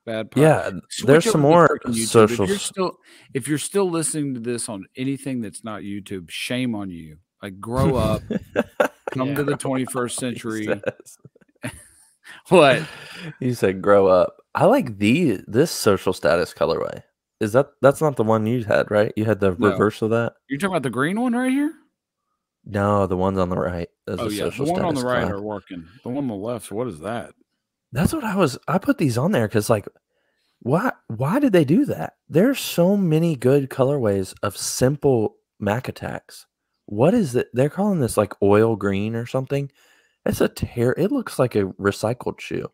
Bad. 0.07 0.31
pod- 0.31 0.41
Yeah, 0.41 0.69
Switch 0.89 1.05
there's 1.07 1.31
some 1.31 1.41
more 1.41 1.79
social. 2.05 2.43
If 2.45 2.49
you're 2.49 2.57
still, 2.57 2.97
if 3.35 3.47
you're 3.47 3.57
still 3.59 3.89
listening 3.91 4.33
to 4.33 4.39
this 4.39 4.67
on 4.69 4.85
anything 4.95 5.41
that's 5.41 5.63
not 5.63 5.81
YouTube, 5.81 6.29
shame 6.31 6.73
on 6.73 6.89
you. 6.89 7.17
Like, 7.43 7.59
grow 7.59 7.95
up. 7.97 8.23
Come 9.11 9.29
Yeah. 9.29 9.35
to 9.35 9.43
the 9.43 9.53
21st 9.57 10.11
century. 10.19 10.67
What? 12.49 12.81
You 13.39 13.53
said 13.53 13.81
grow 13.81 14.07
up. 14.07 14.35
I 14.55 14.65
like 14.65 14.97
the 14.97 15.39
this 15.47 15.71
social 15.71 16.11
status 16.13 16.53
colorway. 16.53 17.03
Is 17.39 17.53
that 17.53 17.67
that's 17.81 18.01
not 18.01 18.15
the 18.15 18.23
one 18.23 18.45
you 18.45 18.63
had, 18.63 18.89
right? 18.91 19.13
You 19.15 19.25
had 19.25 19.39
the 19.39 19.55
No. 19.57 19.69
reverse 19.71 20.01
of 20.01 20.09
that? 20.09 20.33
You're 20.49 20.59
talking 20.59 20.73
about 20.73 20.83
the 20.83 20.89
green 20.89 21.19
one 21.21 21.33
right 21.33 21.51
here? 21.51 21.73
No, 22.65 23.07
the 23.07 23.15
ones 23.15 23.37
on 23.37 23.49
the 23.49 23.57
right. 23.57 23.87
Is 24.07 24.19
Oh 24.19 24.27
a 24.27 24.29
yeah, 24.29 24.49
the 24.49 24.63
one 24.65 24.81
on 24.83 24.95
the 24.95 25.05
right 25.05 25.21
cloud. 25.23 25.31
are 25.31 25.41
working. 25.41 25.85
The 26.03 26.09
one 26.09 26.17
on 26.25 26.27
the 26.27 26.35
left, 26.35 26.69
what 26.71 26.87
is 26.87 26.99
that? 26.99 27.31
That's 27.91 28.13
what 28.13 28.23
I 28.23 28.35
was. 28.35 28.57
I 28.67 28.77
put 28.77 28.97
these 28.97 29.17
on 29.17 29.31
there 29.31 29.47
because, 29.47 29.69
like, 29.69 29.87
why? 30.59 30.91
Why 31.07 31.39
did 31.39 31.53
they 31.53 31.65
do 31.65 31.85
that? 31.85 32.13
There's 32.27 32.59
so 32.59 32.97
many 32.97 33.35
good 33.35 33.69
colorways 33.69 34.33
of 34.43 34.57
simple 34.57 35.37
Mac 35.59 35.87
attacks. 35.87 36.45
What 36.85 37.13
is 37.13 37.35
it? 37.35 37.47
They're 37.53 37.69
calling 37.69 37.99
this 37.99 38.17
like 38.17 38.33
oil 38.41 38.75
green 38.75 39.15
or 39.15 39.25
something. 39.25 39.71
It's 40.25 40.41
a 40.41 40.47
tear. 40.49 40.93
It 40.97 41.11
looks 41.11 41.39
like 41.39 41.55
a 41.55 41.65
recycled 41.65 42.39
shoe, 42.41 42.69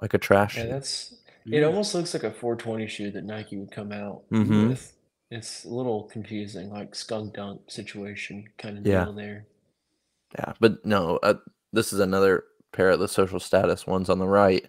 like 0.00 0.14
a 0.14 0.18
trash 0.18 0.56
Yeah, 0.56 0.62
shoe. 0.64 0.68
that's. 0.68 1.14
It 1.46 1.64
almost 1.64 1.94
looks 1.94 2.12
like 2.14 2.22
a 2.22 2.30
420 2.30 2.86
shoe 2.86 3.10
that 3.12 3.24
Nike 3.24 3.56
would 3.56 3.72
come 3.72 3.92
out 3.92 4.22
Mhm. 4.30 4.68
with. 4.68 4.96
It's 5.30 5.64
a 5.64 5.68
little 5.70 6.04
confusing, 6.04 6.70
like 6.70 6.94
skunk 6.94 7.34
dunk 7.34 7.70
situation 7.70 8.44
kind 8.58 8.78
of 8.78 8.86
Yeah. 8.86 9.04
deal 9.04 9.14
there. 9.14 9.46
Yeah, 10.38 10.52
but 10.60 10.84
no, 10.84 11.16
uh, 11.22 11.34
this 11.72 11.92
is 11.92 12.00
another 12.00 12.44
pair 12.72 12.90
of 12.90 13.00
the 13.00 13.08
social 13.08 13.40
status 13.40 13.86
ones 13.86 14.08
on 14.10 14.18
the 14.18 14.28
right, 14.28 14.68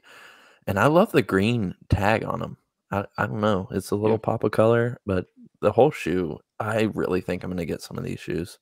and 0.68 0.80
I 0.80 0.88
love 0.88 1.12
the 1.12 1.22
green 1.22 1.76
tag 1.90 2.24
on 2.24 2.40
them. 2.40 2.58
I, 2.92 3.06
I 3.18 3.26
don't 3.28 3.42
know, 3.42 3.68
it's 3.72 3.92
a 3.92 3.96
little 3.96 4.18
pop 4.18 4.44
of 4.44 4.52
color, 4.52 5.00
but 5.06 5.28
the 5.62 5.72
whole 5.72 5.92
shoe, 5.92 6.40
I 6.60 6.90
really 6.94 7.22
think 7.22 7.44
I'm 7.44 7.50
gonna 7.52 7.66
get 7.66 7.82
some 7.82 7.98
of 7.98 8.04
these 8.04 8.20
shoes. 8.20 8.60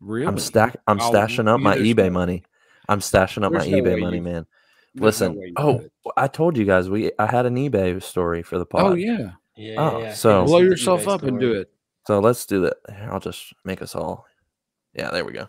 Really? 0.00 0.26
I'm 0.26 0.38
stack, 0.38 0.76
I'm 0.86 1.00
oh, 1.00 1.04
I'll 1.04 1.12
stashing 1.12 1.48
up 1.48 1.60
my 1.60 1.76
eBay 1.76 2.04
side. 2.04 2.12
money. 2.12 2.44
I'm 2.88 3.00
stashing 3.00 3.44
up 3.44 3.52
There's 3.52 3.66
my 3.66 3.70
no 3.70 3.82
eBay 3.82 4.00
money, 4.00 4.16
you- 4.16 4.22
man. 4.22 4.46
There's 4.94 5.20
no 5.20 5.28
Listen, 5.28 5.52
oh. 5.56 5.84
I 6.16 6.26
told 6.26 6.56
you 6.56 6.64
guys 6.64 6.88
we 6.90 7.12
I 7.18 7.26
had 7.26 7.46
an 7.46 7.54
eBay 7.54 8.02
story 8.02 8.42
for 8.42 8.56
the 8.58 8.64
oh, 8.64 8.66
pod. 8.66 8.84
oh 8.92 8.94
yeah. 8.94 9.32
Yeah, 9.56 9.74
Oh, 9.78 9.98
yeah, 9.98 10.04
yeah. 10.06 10.14
so- 10.14 10.40
Hit 10.40 10.46
Blow 10.48 10.58
yourself 10.60 11.04
eBay 11.04 11.12
up 11.12 11.22
and 11.22 11.38
do 11.38 11.52
it. 11.52 11.70
So 12.06 12.18
let's 12.18 12.44
do 12.46 12.62
that. 12.62 12.78
I'll 13.10 13.20
just 13.20 13.52
make 13.64 13.82
us 13.82 13.94
all. 13.94 14.26
Yeah, 14.94 15.10
there 15.10 15.24
we 15.24 15.32
go. 15.32 15.48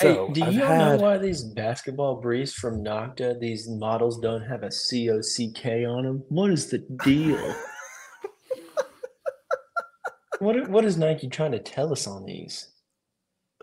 Hey, 0.00 0.14
So 0.14 0.28
do 0.32 0.42
I've 0.44 0.52
you 0.54 0.62
all 0.62 0.68
had- 0.68 0.78
know 0.98 1.02
why 1.04 1.18
these 1.18 1.42
basketball 1.44 2.20
briefs 2.20 2.54
from 2.54 2.82
Nocta, 2.82 3.38
these 3.38 3.68
models 3.68 4.18
don't 4.20 4.42
have 4.42 4.62
a 4.62 4.70
C 4.70 5.10
O 5.10 5.20
C 5.20 5.52
K 5.52 5.84
on 5.84 6.04
them? 6.04 6.24
What 6.28 6.50
is 6.50 6.70
the 6.70 6.78
deal? 7.04 7.54
what 10.38 10.68
What 10.68 10.84
is 10.84 10.96
Nike 10.96 11.28
trying 11.28 11.52
to 11.52 11.58
tell 11.58 11.92
us 11.92 12.06
on 12.06 12.24
these? 12.24 12.68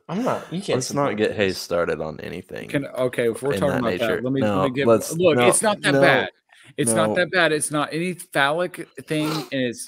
I'm 0.08 0.23
not. 0.23 0.51
You 0.51 0.60
can't. 0.62 0.77
Let's 0.77 0.93
not 0.93 1.17
get. 1.17 1.36
Hayes 1.36 1.58
started 1.58 2.01
on 2.01 2.19
anything. 2.19 2.67
Can 2.69 2.88
okay, 2.88 3.29
if 3.29 3.41
we're 3.43 3.53
talking 3.53 3.67
that 3.69 3.79
about 3.79 3.89
nature. 3.91 4.15
that, 4.15 4.23
let 4.23 4.34
me, 4.34 4.41
No, 4.41 4.62
let 4.62 4.71
me 4.71 4.75
give 4.75 4.88
let's- 4.88 5.15
look, 5.15 5.38
no, 5.38 5.47
it's 5.47 5.62
not 5.62 5.82
that 5.82 5.93
no, 5.93 6.01
bad. 6.01 6.29
It's 6.77 6.91
no. 6.93 7.05
not 7.08 7.15
that 7.15 7.32
bad. 7.32 7.51
It's 7.51 7.69
not 7.71 7.93
any 7.93 8.13
phallic 8.13 8.88
thing, 9.08 9.27
and 9.29 9.47
it's 9.62 9.88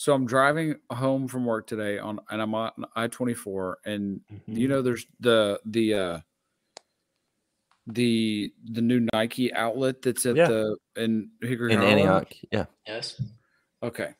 so 0.00 0.14
I'm 0.14 0.26
driving 0.26 0.76
home 0.92 1.26
from 1.26 1.44
work 1.44 1.66
today 1.66 1.98
on 1.98 2.20
and 2.30 2.40
I'm 2.40 2.54
on 2.54 2.70
I 2.94 3.08
twenty 3.08 3.34
four, 3.34 3.78
and 3.84 4.20
you 4.46 4.54
Mm-hmm. 4.54 4.68
know 4.70 4.80
there's 4.82 5.06
the 5.18 5.58
the 5.66 5.94
uh 5.94 6.20
the 7.86 8.52
the 8.70 8.80
new 8.82 9.06
Nike 9.12 9.52
outlet 9.52 10.02
that's 10.02 10.24
at 10.26 10.36
Yeah. 10.36 10.48
the 10.48 10.76
in 10.96 11.30
Hickory 11.40 11.72
in 11.72 11.78
Hollow. 11.78 11.90
Antioch. 11.90 12.32
Yeah. 12.52 12.66
Yes. 12.86 13.20
Okay. 13.82 14.10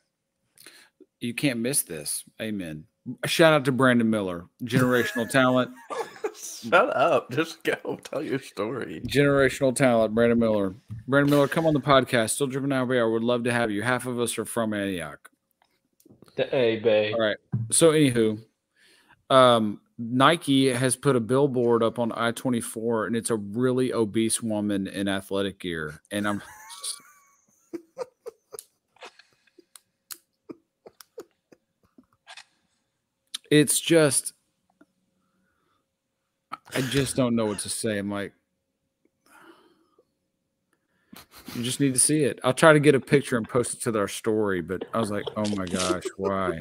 You 1.21 1.35
can't 1.35 1.61
miss 1.61 1.83
this. 1.83 2.25
Amen. 2.41 2.85
Shout 3.27 3.53
out 3.53 3.65
to 3.67 3.73
Brandon 3.73 4.09
Miller, 4.09 4.47
generational 4.65 5.29
talent. 5.31 5.71
Shut 6.35 6.95
up. 6.97 7.31
Just 7.31 7.63
go. 7.65 7.99
Tell 8.05 8.23
your 8.23 8.39
story. 8.39 9.01
Generational 9.07 9.75
talent, 9.75 10.15
Brandon 10.15 10.39
Miller. 10.39 10.75
Brandon 11.07 11.31
Miller, 11.31 11.49
come 11.49 11.67
on 11.67 11.75
the 11.75 11.81
podcast. 11.81 12.31
Still 12.31 12.47
driven 12.49 12.73
out 12.73 12.89
we 12.89 12.99
are. 12.99 13.09
Would 13.11 13.23
love 13.25 13.45
to 13.45 13.53
have 13.53 13.71
you. 13.71 13.83
Half 13.83 14.07
of 14.07 14.19
us 14.21 14.39
are 14.39 14.45
from 14.45 14.73
Antioch. 14.75 15.28
The 16.39 16.55
A 16.55 16.77
Bay. 16.77 17.13
All 17.13 17.21
right. 17.21 17.37
So, 17.73 17.91
anywho, 17.91 18.41
um, 19.29 19.81
Nike 19.99 20.69
has 20.69 20.95
put 20.95 21.17
a 21.17 21.21
billboard 21.21 21.83
up 21.83 21.99
on 21.99 22.13
I 22.13 22.31
twenty 22.31 22.61
four, 22.61 23.07
and 23.07 23.17
it's 23.17 23.31
a 23.31 23.37
really 23.37 23.93
obese 23.93 24.41
woman 24.41 24.87
in 24.87 25.09
athletic 25.09 25.59
gear, 25.59 26.01
and 26.11 26.27
I'm. 26.27 26.41
It's 33.51 33.81
just, 33.81 34.35
I 36.75 36.83
just 36.83 37.17
don't 37.17 37.35
know 37.35 37.47
what 37.47 37.61
to 37.61 37.71
say. 37.71 37.97
I'm 37.97 38.11
like, 38.11 38.35
you 41.55 41.63
just 41.63 41.81
need 41.81 41.95
to 41.95 42.01
see 42.01 42.25
it. 42.25 42.39
I'll 42.45 42.55
try 42.55 42.73
to 42.73 42.81
get 42.81 42.95
a 42.95 43.01
picture 43.01 43.37
and 43.37 43.49
post 43.49 43.75
it 43.75 43.83
to 43.83 43.99
our 43.99 44.09
story, 44.09 44.61
but 44.61 44.85
I 44.93 44.99
was 44.99 45.11
like, 45.11 45.25
oh 45.37 45.49
my 45.57 45.67
gosh, 45.67 46.05
why? 46.17 46.61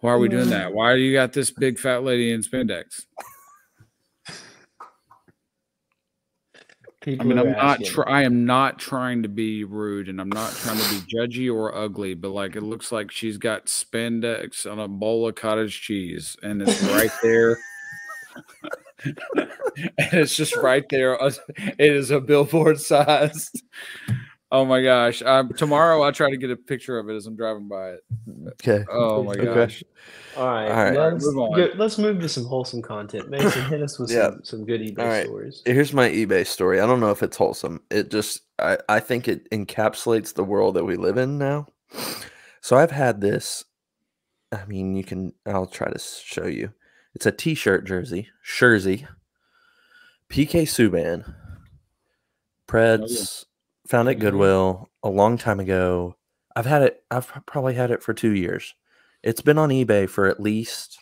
Why 0.00 0.12
are 0.12 0.18
we 0.18 0.28
doing 0.28 0.50
that? 0.50 0.72
Why 0.72 0.94
do 0.94 1.00
you 1.00 1.12
got 1.12 1.32
this 1.32 1.50
big 1.50 1.78
fat 1.78 2.04
lady 2.04 2.30
in 2.30 2.42
spandex? 2.42 3.02
I 7.06 7.24
mean, 7.24 7.38
I'm 7.38 7.52
not. 7.52 7.82
Try, 7.84 8.04
I 8.04 8.22
am 8.22 8.44
not 8.44 8.78
trying 8.78 9.22
to 9.22 9.28
be 9.28 9.64
rude, 9.64 10.08
and 10.08 10.20
I'm 10.20 10.28
not 10.28 10.52
trying 10.52 10.78
to 10.78 10.90
be 10.90 11.16
judgy 11.16 11.52
or 11.52 11.74
ugly. 11.74 12.14
But 12.14 12.30
like, 12.30 12.54
it 12.54 12.62
looks 12.62 12.92
like 12.92 13.10
she's 13.10 13.38
got 13.38 13.66
spandex 13.66 14.70
on 14.70 14.78
a 14.78 14.88
bowl 14.88 15.26
of 15.26 15.34
cottage 15.34 15.80
cheese, 15.80 16.36
and 16.42 16.60
it's 16.60 16.82
right 16.82 17.10
there. 17.22 17.58
and 19.36 19.48
it's 20.12 20.34
just 20.36 20.56
right 20.56 20.84
there. 20.90 21.16
It 21.56 21.74
is 21.78 22.10
a 22.10 22.20
billboard 22.20 22.80
sized. 22.80 23.62
Oh 24.50 24.64
my 24.64 24.82
gosh! 24.82 25.20
Um, 25.22 25.50
tomorrow 25.52 26.00
I'll 26.00 26.12
try 26.12 26.30
to 26.30 26.36
get 26.38 26.50
a 26.50 26.56
picture 26.56 26.98
of 26.98 27.10
it 27.10 27.14
as 27.14 27.26
I'm 27.26 27.36
driving 27.36 27.68
by 27.68 27.90
it. 27.90 28.00
Okay. 28.54 28.82
Oh 28.90 29.22
my 29.22 29.32
Okay. 29.32 29.44
gosh! 29.44 29.84
All 30.38 30.46
right, 30.46 30.68
All 30.68 30.84
right. 30.84 30.96
Let's, 31.12 31.26
Move 31.26 31.38
on. 31.38 31.56
go- 31.56 31.72
let's 31.76 31.98
move 31.98 32.18
to 32.20 32.28
some 32.30 32.46
wholesome 32.46 32.80
content. 32.80 33.28
Mason, 33.28 33.62
hit 33.66 33.82
us 33.82 33.98
with 33.98 34.10
Yeah. 34.10 34.30
some, 34.30 34.40
some 34.44 34.64
good 34.64 34.80
eBay 34.80 35.00
All 35.00 35.06
right. 35.06 35.26
stories. 35.26 35.62
Here's 35.66 35.92
my 35.92 36.08
eBay 36.08 36.46
story. 36.46 36.80
I 36.80 36.86
don't 36.86 37.00
know 37.00 37.10
if 37.10 37.22
it's 37.22 37.36
wholesome. 37.36 37.82
It 37.90 38.10
just 38.10 38.40
I, 38.58 38.78
I 38.88 39.00
think 39.00 39.28
it 39.28 39.50
encapsulates 39.50 40.32
the 40.32 40.44
world 40.44 40.76
that 40.76 40.84
we 40.84 40.96
live 40.96 41.18
in 41.18 41.36
now. 41.36 41.66
So 42.62 42.76
I've 42.78 42.90
had 42.90 43.20
this. 43.20 43.64
I 44.50 44.64
mean, 44.64 44.94
you 44.96 45.04
can 45.04 45.34
I'll 45.44 45.66
try 45.66 45.90
to 45.90 45.98
show 45.98 46.46
you. 46.46 46.72
It's 47.18 47.26
a 47.26 47.32
t-shirt 47.32 47.84
jersey, 47.84 48.28
jersey. 48.44 49.08
PK 50.30 50.62
Subban. 50.62 51.34
Preds 52.68 53.44
found 53.88 54.08
it 54.08 54.18
Mhm. 54.18 54.20
Goodwill 54.20 54.88
a 55.02 55.08
long 55.08 55.36
time 55.36 55.58
ago. 55.58 56.14
I've 56.54 56.66
had 56.66 56.82
it 56.82 57.02
I've 57.10 57.26
probably 57.44 57.74
had 57.74 57.90
it 57.90 58.04
for 58.04 58.14
2 58.14 58.30
years. 58.36 58.72
It's 59.24 59.40
been 59.40 59.58
on 59.58 59.70
eBay 59.70 60.08
for 60.08 60.28
at 60.28 60.38
least 60.38 61.00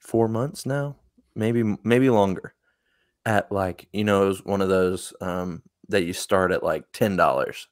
4 0.00 0.26
months 0.26 0.64
now, 0.64 0.96
maybe 1.34 1.76
maybe 1.84 2.08
longer 2.08 2.54
at 3.26 3.52
like 3.52 3.90
you 3.92 4.04
know 4.04 4.22
it 4.24 4.28
was 4.28 4.44
one 4.46 4.62
of 4.62 4.70
those 4.70 5.12
um, 5.20 5.64
that 5.90 6.04
you 6.04 6.14
start 6.14 6.50
at 6.50 6.62
like 6.62 6.90
ten 6.94 7.14
dollars 7.14 7.68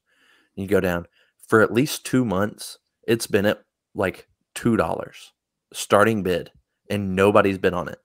you 0.55 0.67
go 0.67 0.81
down 0.81 1.07
for 1.49 1.63
at 1.63 1.73
least 1.73 2.05
two 2.05 2.27
months 2.27 2.79
it's 3.09 3.27
been 3.27 3.47
at 3.47 3.65
like 3.95 4.29
two 4.55 4.77
dollars 4.77 5.33
starting 5.73 6.23
bid 6.23 6.51
and 6.91 7.17
nobody's 7.17 7.59
been 7.59 7.75
on 7.75 7.89
it. 7.89 7.99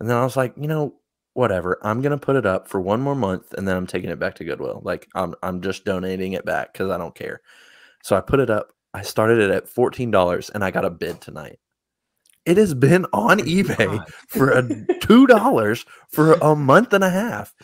And 0.00 0.08
then 0.10 0.16
i 0.16 0.24
was 0.24 0.36
like 0.36 0.54
you 0.56 0.66
know 0.68 0.94
whatever 1.34 1.78
i'm 1.82 2.00
gonna 2.02 2.18
put 2.18 2.36
it 2.36 2.46
up 2.46 2.68
for 2.68 2.80
one 2.80 3.00
more 3.00 3.14
month 3.14 3.52
and 3.54 3.66
then 3.66 3.76
i'm 3.76 3.86
taking 3.86 4.10
it 4.10 4.18
back 4.18 4.34
to 4.36 4.44
goodwill. 4.44 4.80
Like 4.84 5.08
i'm, 5.14 5.34
I'm 5.42 5.60
just 5.62 5.84
donating 5.84 6.32
it 6.34 6.44
back 6.44 6.72
because 6.72 6.90
i 6.90 6.98
don't 6.98 7.14
care. 7.14 7.40
So 8.02 8.16
i 8.16 8.20
put 8.20 8.40
it 8.40 8.50
up 8.50 8.72
i 8.92 9.02
started 9.02 9.38
it 9.40 9.50
at 9.50 9.66
$14 9.66 10.50
and 10.54 10.64
i 10.64 10.70
got 10.70 10.84
a 10.84 10.90
bid 10.90 11.20
tonight. 11.20 11.58
It 12.44 12.56
has 12.58 12.74
been 12.74 13.06
on 13.12 13.40
oh 13.40 13.44
ebay 13.44 13.76
God. 13.76 14.06
for 14.28 14.50
a 14.50 14.68
two 15.00 15.26
dollars 15.26 15.86
for 16.12 16.34
a 16.34 16.54
month 16.54 16.92
and 16.92 17.04
a 17.04 17.10
half. 17.10 17.54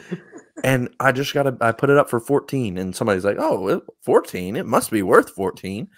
And 0.65 0.89
i 1.01 1.13
just 1.13 1.35
got 1.35 1.45
to 1.45 1.57
i 1.61 1.73
put 1.73 1.91
it 1.91 1.99
up 1.99 2.09
for 2.11 2.21
14 2.21 2.79
and 2.79 2.95
somebody's 2.97 3.25
like 3.25 3.37
oh 3.39 3.69
it- 3.69 3.83
14 4.03 4.57
it 4.57 4.67
must 4.67 4.91
be 4.91 5.03
worth 5.03 5.31
14 5.31 5.89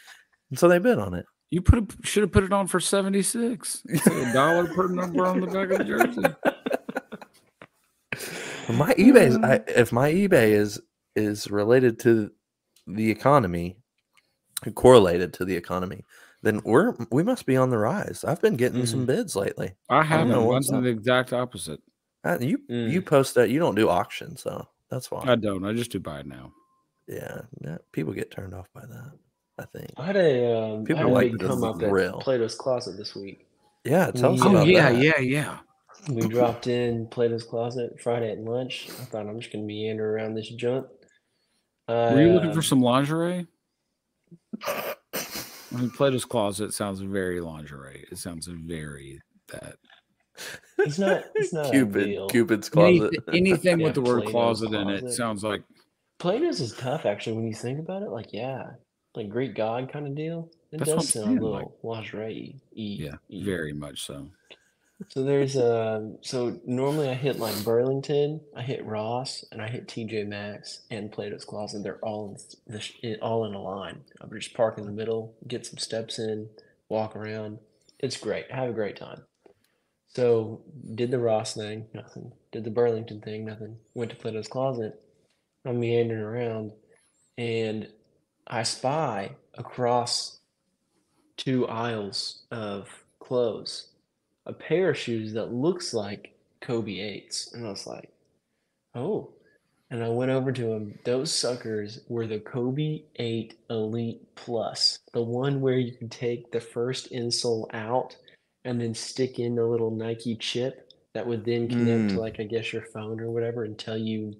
and 0.50 0.58
so 0.58 0.68
they 0.68 0.78
bid 0.78 0.98
on 0.98 1.14
it 1.14 1.26
You 1.52 1.60
put 1.60 1.78
a, 1.80 1.86
should 2.06 2.22
have 2.22 2.32
put 2.32 2.44
it 2.44 2.52
on 2.52 2.66
for 2.66 2.80
seventy 2.80 3.20
six. 3.22 3.82
A 4.06 4.32
dollar 4.32 4.66
per 4.66 4.88
number 4.88 5.26
on 5.26 5.38
the 5.40 5.46
back 5.46 5.70
of 5.70 5.78
the 5.78 5.84
jersey. 5.84 6.22
But 8.66 8.74
my 8.76 8.94
ebay's 8.94 9.36
I, 9.36 9.60
if 9.68 9.92
my 9.92 10.10
ebay 10.12 10.48
is 10.52 10.80
is 11.14 11.50
related 11.50 11.98
to 12.00 12.30
the 12.86 13.10
economy 13.10 13.76
correlated 14.74 15.32
to 15.34 15.44
the 15.44 15.54
economy 15.56 16.04
then 16.42 16.60
we're 16.64 16.94
we 17.10 17.22
must 17.22 17.44
be 17.46 17.56
on 17.56 17.68
the 17.70 17.76
rise 17.78 18.24
i've 18.26 18.40
been 18.40 18.54
getting 18.56 18.86
some 18.86 19.04
bids 19.04 19.34
lately 19.36 19.72
I 19.90 20.02
haven't. 20.04 20.28
know 20.28 20.50
Mine's 20.50 20.70
what's 20.70 20.82
the 20.84 20.88
exact 20.88 21.32
opposite. 21.32 21.80
Uh, 22.24 22.38
you 22.40 22.58
you 22.68 23.02
Mm. 23.02 23.06
post 23.06 23.34
that 23.34 23.50
you 23.50 23.58
don't 23.58 23.74
do 23.74 23.88
auctions 23.88 24.40
so 24.42 24.66
that's 24.88 25.10
why 25.10 25.22
I 25.26 25.34
don't. 25.36 25.64
I 25.64 25.72
just 25.74 25.90
do 25.90 25.98
buy 26.00 26.22
now. 26.22 26.52
yeah, 27.08 27.40
yeah 27.60 27.78
people 27.92 28.12
get 28.12 28.30
turned 28.30 28.54
off 28.54 28.68
by 28.72 28.82
that 28.82 29.12
I 29.58 29.64
think. 29.66 29.90
I 29.96 30.06
had 30.06 30.16
a, 30.16 30.56
um, 30.58 30.80
I 30.82 30.84
People 30.84 30.96
had 30.96 31.06
a 31.06 31.12
like 31.12 31.32
big 31.32 31.40
come 31.40 31.62
up 31.64 31.78
grill. 31.78 32.18
at 32.18 32.24
Plato's 32.24 32.54
Closet 32.54 32.96
this 32.96 33.14
week. 33.14 33.46
Yeah, 33.84 34.10
tell 34.10 34.34
us 34.34 34.40
Oh, 34.42 34.48
Oh 34.48 34.50
about 34.52 34.66
yeah, 34.66 34.92
that. 34.92 35.02
yeah, 35.02 35.18
yeah. 35.18 35.58
We 36.08 36.26
dropped 36.26 36.66
in 36.66 37.06
Plato's 37.08 37.44
Closet 37.44 38.00
Friday 38.00 38.32
at 38.32 38.38
lunch. 38.38 38.88
I 38.88 39.04
thought 39.04 39.26
I'm 39.26 39.38
just 39.40 39.52
gonna 39.52 39.64
meander 39.64 40.16
around 40.16 40.34
this 40.34 40.48
junk. 40.48 40.86
Were 41.88 42.20
you 42.20 42.32
looking 42.32 42.50
Uh, 42.50 42.54
for 42.54 42.62
some 42.62 42.80
lingerie? 42.80 43.46
I 44.66 44.94
mean, 45.72 45.90
Plato's 45.90 46.24
closet 46.24 46.74
sounds 46.74 47.00
very 47.00 47.40
lingerie. 47.40 48.04
It 48.10 48.18
sounds 48.18 48.46
very 48.46 49.20
that. 49.48 49.76
It's 50.78 50.98
not. 50.98 51.24
It's 51.34 51.52
not 51.52 51.70
Cupid, 51.70 52.02
ideal. 52.04 52.28
Cupid's 52.28 52.70
Anything, 52.76 53.00
closet. 53.10 53.24
anything 53.34 53.80
Yeah, 53.80 53.84
with 53.86 53.94
the 53.94 54.00
word 54.02 54.24
Plato's 54.24 54.30
closet 54.60 54.72
in 54.74 54.88
it 54.90 55.12
sounds 55.12 55.44
like 55.44 55.62
Plato's 56.18 56.60
is 56.60 56.74
tough 56.74 57.04
actually 57.06 57.36
when 57.36 57.46
you 57.46 57.54
think 57.54 57.78
about 57.78 58.02
it. 58.02 58.10
Like 58.10 58.32
yeah, 58.32 58.70
like 59.14 59.28
Greek 59.28 59.54
god 59.54 59.90
kind 59.92 60.06
of 60.06 60.14
deal. 60.14 60.50
It 60.72 60.78
That's 60.78 60.90
does 60.90 61.08
sound 61.10 61.38
a 61.38 61.42
like- 61.46 61.62
little 61.64 61.76
lingerie. 61.82 62.56
yeah, 62.72 63.16
very 63.30 63.72
much 63.72 64.04
so. 64.06 64.30
So 65.08 65.24
there's 65.24 65.56
a 65.56 66.12
so 66.22 66.60
normally 66.64 67.08
I 67.08 67.14
hit 67.14 67.38
like 67.40 67.64
Burlington, 67.64 68.40
I 68.56 68.62
hit 68.62 68.84
Ross, 68.84 69.44
and 69.50 69.60
I 69.60 69.66
hit 69.68 69.88
TJ 69.88 70.28
Maxx 70.28 70.82
and 70.92 71.10
Plato's 71.10 71.44
Closet. 71.44 71.82
They're 71.82 71.98
all 72.04 72.38
in 72.68 72.80
the 73.02 73.18
all 73.20 73.44
in 73.44 73.54
a 73.54 73.60
line. 73.60 74.02
I 74.20 74.26
would 74.26 74.40
just 74.40 74.54
park 74.54 74.78
in 74.78 74.86
the 74.86 74.92
middle, 74.92 75.34
get 75.48 75.66
some 75.66 75.78
steps 75.78 76.18
in, 76.20 76.48
walk 76.88 77.16
around. 77.16 77.58
It's 77.98 78.16
great. 78.16 78.50
Have 78.52 78.68
a 78.70 78.72
great 78.72 78.96
time. 78.96 79.22
So 80.14 80.60
did 80.94 81.10
the 81.10 81.18
Ross 81.18 81.54
thing, 81.54 81.86
nothing. 81.92 82.32
Did 82.52 82.62
the 82.64 82.70
Burlington 82.70 83.20
thing, 83.20 83.44
nothing. 83.44 83.78
Went 83.94 84.10
to 84.12 84.16
Plato's 84.16 84.46
Closet. 84.48 85.02
I'm 85.64 85.80
meandering 85.80 86.22
around, 86.22 86.72
and 87.38 87.88
I 88.52 88.62
spy 88.64 89.30
across 89.54 90.38
two 91.38 91.66
aisles 91.68 92.42
of 92.50 92.88
clothes 93.18 93.88
a 94.44 94.52
pair 94.52 94.90
of 94.90 94.98
shoes 94.98 95.32
that 95.32 95.52
looks 95.52 95.94
like 95.94 96.34
Kobe 96.60 96.96
8s. 96.96 97.54
And 97.54 97.66
I 97.66 97.70
was 97.70 97.86
like, 97.86 98.10
oh. 98.94 99.30
And 99.90 100.02
I 100.02 100.08
went 100.08 100.30
over 100.30 100.52
to 100.52 100.72
him. 100.72 100.98
Those 101.04 101.32
suckers 101.32 102.00
were 102.08 102.26
the 102.26 102.40
Kobe 102.40 103.02
8 103.16 103.54
Elite 103.70 104.34
Plus, 104.34 104.98
the 105.12 105.22
one 105.22 105.60
where 105.60 105.78
you 105.78 105.92
can 105.92 106.08
take 106.08 106.50
the 106.50 106.60
first 106.60 107.12
insole 107.12 107.72
out 107.74 108.16
and 108.64 108.80
then 108.80 108.94
stick 108.94 109.38
in 109.38 109.54
the 109.54 109.64
little 109.64 109.90
Nike 109.90 110.34
chip 110.36 110.92
that 111.14 111.26
would 111.26 111.44
then 111.44 111.68
connect 111.68 112.10
to, 112.10 112.16
Mm. 112.16 112.18
like, 112.18 112.40
I 112.40 112.44
guess 112.44 112.72
your 112.72 112.82
phone 112.82 113.20
or 113.20 113.30
whatever 113.30 113.64
and 113.64 113.78
tell 113.78 113.98
you, 113.98 114.34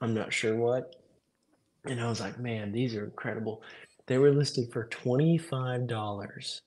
I'm 0.00 0.14
not 0.14 0.32
sure 0.32 0.56
what. 0.56 1.01
And 1.86 2.00
I 2.00 2.08
was 2.08 2.20
like, 2.20 2.38
man, 2.38 2.72
these 2.72 2.94
are 2.96 3.04
incredible. 3.04 3.62
They 4.08 4.18
were 4.18 4.32
listed 4.32 4.72
for 4.72 4.88
$25 4.88 6.60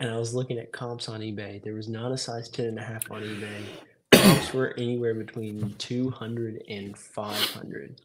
and 0.00 0.10
I 0.10 0.16
was 0.18 0.34
looking 0.34 0.58
at 0.58 0.72
comps 0.72 1.08
on 1.08 1.20
eBay. 1.20 1.62
There 1.62 1.74
was 1.74 1.88
not 1.88 2.12
a 2.12 2.18
size 2.18 2.48
10 2.50 2.66
and 2.66 2.78
a 2.78 2.82
half 2.84 3.10
on 3.10 3.22
eBay. 3.22 3.70
Comps 4.12 4.52
were 4.52 4.74
anywhere 4.78 5.14
between 5.14 5.74
200 5.78 6.64
and 6.68 6.98
500. 6.98 8.00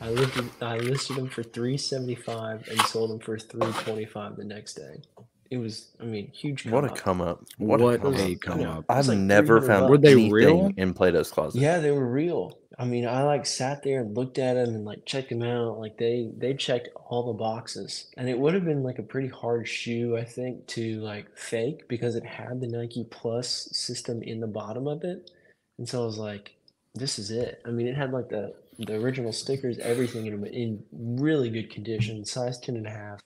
I 0.00 0.10
listed 0.10 0.50
I 0.62 0.78
listed 0.78 1.16
them 1.16 1.28
for 1.28 1.42
375 1.44 2.68
and 2.68 2.86
sold 2.86 3.10
them 3.10 3.20
for 3.20 3.38
325 3.38 4.36
the 4.36 4.44
next 4.44 4.74
day. 4.74 5.02
It 5.50 5.58
was 5.58 5.92
I 6.00 6.04
mean 6.04 6.30
huge 6.32 6.66
come 6.66 6.74
What 6.74 6.84
a 6.84 6.90
up. 6.90 6.96
come 6.96 7.20
up! 7.22 7.44
What, 7.58 7.80
What 7.80 7.94
a 7.94 7.98
come 7.98 8.16
up! 8.16 8.34
up. 8.66 8.86
I've 8.88 9.08
like 9.08 9.18
never 9.18 9.62
found. 9.62 9.88
Were 9.88 9.98
they 9.98 10.16
anything 10.16 10.30
real? 10.30 10.74
in 10.76 10.94
Plato's 10.94 11.30
closet. 11.32 11.60
Yeah, 11.60 11.80
they 11.80 11.92
were 11.92 12.06
real. 12.06 12.59
I 12.80 12.84
mean, 12.86 13.06
I 13.06 13.24
like 13.24 13.44
sat 13.44 13.82
there 13.82 14.00
and 14.00 14.16
looked 14.16 14.38
at 14.38 14.54
them 14.54 14.74
and 14.74 14.86
like 14.86 15.04
checked 15.04 15.28
them 15.28 15.42
out. 15.42 15.78
Like 15.78 15.98
they 15.98 16.30
they 16.38 16.54
checked 16.54 16.88
all 16.94 17.26
the 17.26 17.38
boxes, 17.38 18.06
and 18.16 18.26
it 18.26 18.38
would 18.38 18.54
have 18.54 18.64
been 18.64 18.82
like 18.82 18.98
a 18.98 19.02
pretty 19.02 19.28
hard 19.28 19.68
shoe, 19.68 20.16
I 20.16 20.24
think, 20.24 20.66
to 20.68 20.98
like 21.00 21.36
fake 21.36 21.88
because 21.88 22.16
it 22.16 22.24
had 22.24 22.58
the 22.58 22.66
Nike 22.66 23.04
Plus 23.10 23.68
system 23.72 24.22
in 24.22 24.40
the 24.40 24.46
bottom 24.46 24.88
of 24.88 25.04
it. 25.04 25.30
And 25.76 25.86
so 25.86 26.02
I 26.02 26.06
was 26.06 26.16
like, 26.16 26.54
this 26.94 27.18
is 27.18 27.30
it. 27.30 27.60
I 27.66 27.70
mean, 27.70 27.86
it 27.86 27.96
had 27.96 28.12
like 28.12 28.30
the 28.30 28.54
the 28.78 28.94
original 28.94 29.32
stickers, 29.32 29.76
everything 29.78 30.24
in 30.24 30.46
in 30.46 30.82
really 30.90 31.50
good 31.50 31.68
condition, 31.68 32.24
size 32.24 32.58
10 32.60 32.76
and 32.76 32.86
a 32.86 32.90
half. 32.90 33.20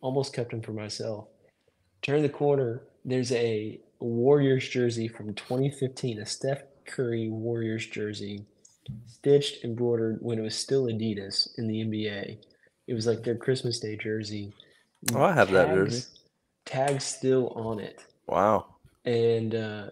Almost 0.00 0.32
kept 0.32 0.52
them 0.52 0.62
for 0.62 0.72
myself. 0.72 1.26
Turn 2.02 2.22
the 2.22 2.28
corner, 2.28 2.82
there's 3.04 3.32
a 3.32 3.80
Warriors 3.98 4.68
jersey 4.68 5.08
from 5.08 5.34
2015, 5.34 6.20
a 6.20 6.26
Steph 6.26 6.62
Curry 6.86 7.28
Warriors 7.28 7.86
jersey, 7.86 8.46
stitched, 9.06 9.64
embroidered 9.64 10.18
when 10.20 10.38
it 10.38 10.42
was 10.42 10.56
still 10.56 10.84
Adidas 10.86 11.48
in 11.58 11.66
the 11.68 11.84
NBA. 11.84 12.38
It 12.88 12.94
was 12.94 13.06
like 13.06 13.22
their 13.24 13.36
Christmas 13.36 13.78
Day 13.80 13.96
jersey. 13.96 14.52
Oh, 15.14 15.22
I 15.22 15.32
have 15.32 15.50
that 15.50 15.68
jersey. 15.68 16.06
Tags, 16.64 16.90
tags 16.92 17.04
still 17.04 17.48
on 17.50 17.80
it, 17.80 18.04
Wow. 18.26 18.66
and 19.04 19.54
uh, 19.54 19.90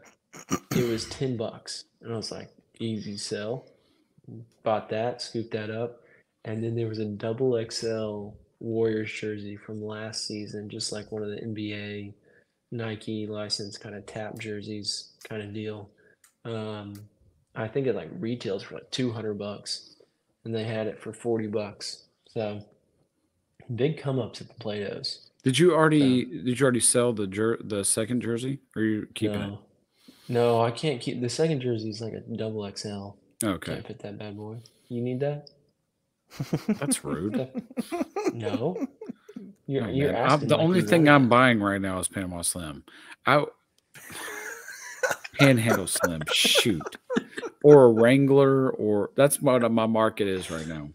it 0.76 0.88
was 0.88 1.08
ten 1.08 1.36
bucks. 1.36 1.84
And 2.02 2.12
I 2.12 2.16
was 2.16 2.30
like, 2.30 2.50
easy 2.78 3.16
sell. 3.16 3.66
Bought 4.62 4.88
that, 4.90 5.20
scooped 5.22 5.50
that 5.52 5.70
up, 5.70 6.02
and 6.44 6.62
then 6.62 6.76
there 6.76 6.86
was 6.88 6.98
a 7.00 7.04
double 7.04 7.60
XL 7.70 8.28
Warriors 8.60 9.10
jersey 9.12 9.56
from 9.56 9.82
last 9.84 10.26
season, 10.26 10.68
just 10.68 10.92
like 10.92 11.10
one 11.10 11.22
of 11.22 11.30
the 11.30 11.40
NBA 11.40 12.12
Nike 12.70 13.26
license 13.26 13.76
kind 13.78 13.94
of 13.96 14.06
tap 14.06 14.38
jerseys 14.38 15.12
kind 15.28 15.42
of 15.42 15.52
deal. 15.52 15.90
Um, 16.44 16.94
I 17.54 17.68
think 17.68 17.86
it 17.86 17.94
like 17.94 18.10
retails 18.18 18.62
for 18.62 18.74
like 18.74 18.90
200 18.90 19.34
bucks 19.34 19.96
and 20.44 20.54
they 20.54 20.64
had 20.64 20.86
it 20.86 21.00
for 21.00 21.12
40 21.12 21.48
bucks. 21.48 22.04
So 22.28 22.60
big 23.74 23.98
come 23.98 24.18
ups 24.18 24.40
at 24.40 24.48
the 24.48 24.54
Play-Dohs. 24.54 25.26
Did 25.42 25.58
you 25.58 25.74
already 25.74 26.24
did 26.24 26.60
you 26.60 26.64
already 26.64 26.80
sell 26.80 27.12
the 27.12 27.26
jer- 27.26 27.58
the 27.62 27.82
second 27.84 28.20
jersey? 28.20 28.58
Or 28.76 28.82
are 28.82 28.84
you 28.84 29.08
keeping 29.14 29.40
no. 29.40 29.58
No, 30.28 30.60
I 30.60 30.70
can't 30.70 31.00
keep 31.00 31.20
the 31.20 31.28
second 31.30 31.60
jersey 31.60 31.88
is 31.90 32.00
like 32.00 32.12
a 32.12 32.20
double 32.20 32.70
XL. 32.70 33.10
Okay. 33.42 33.72
Can't 33.74 33.86
fit 33.86 33.98
that 34.00 34.18
bad 34.18 34.36
boy. 34.36 34.58
You 34.88 35.00
need 35.00 35.20
that? 35.20 35.48
That's 36.78 37.04
rude. 37.04 37.48
No. 38.32 38.86
You're, 39.66 39.84
Oh, 39.86 39.88
you're 39.88 40.12
the 40.38 40.56
only 40.56 40.82
thing 40.82 41.08
I'm 41.08 41.28
buying 41.28 41.60
right 41.60 41.80
now 41.80 41.98
is 41.98 42.06
Panama 42.08 42.42
Slim. 42.42 42.84
I 43.26 43.44
Panhandle 45.40 45.86
Slim, 45.86 46.22
shoot, 46.32 46.96
or 47.64 47.84
a 47.86 47.92
Wrangler, 47.92 48.70
or 48.70 49.10
that's 49.16 49.40
what 49.40 49.70
my 49.72 49.86
market 49.86 50.28
is 50.28 50.50
right 50.50 50.66
now. 50.66 50.90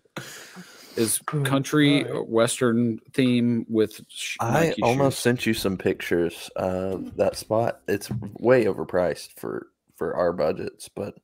Is 0.96 1.20
country 1.26 2.06
alright. 2.06 2.30
western 2.30 3.00
theme 3.14 3.66
with 3.68 4.00
sh- 4.08 4.38
I 4.40 4.68
Nike 4.68 4.82
almost 4.82 5.18
shoes. 5.18 5.24
sent 5.24 5.46
you 5.46 5.54
some 5.54 5.78
pictures 5.78 6.50
of 6.56 7.18
that 7.18 7.36
spot. 7.36 7.82
It's 7.90 8.10
way 8.40 8.64
overpriced 8.66 9.38
for 9.38 9.68
for 9.98 10.16
our 10.16 10.32
budgets, 10.32 10.88
but 10.88 11.16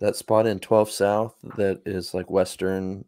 that 0.00 0.16
spot 0.16 0.46
in 0.46 0.58
12 0.60 0.90
South 0.90 1.34
that 1.56 1.80
is 1.86 2.12
like 2.12 2.30
western 2.30 3.06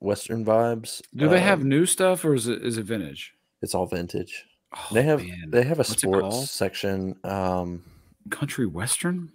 western 0.00 0.44
vibes. 0.44 1.00
Do 1.14 1.28
they 1.30 1.40
have 1.40 1.62
um, 1.62 1.68
new 1.70 1.86
stuff 1.86 2.22
or 2.24 2.34
is 2.34 2.46
it 2.46 2.62
is 2.62 2.76
it 2.76 2.84
vintage? 2.84 3.32
It's 3.62 3.74
all 3.74 3.86
vintage. 3.86 4.44
Oh, 4.74 4.86
They 4.92 5.02
have 5.04 5.24
man. 5.24 5.44
they 5.48 5.62
have 5.62 5.78
a 5.78 5.80
What's 5.80 5.96
sports 5.96 6.50
section. 6.50 7.16
Um, 7.24 7.82
country 8.30 8.66
western. 8.66 9.32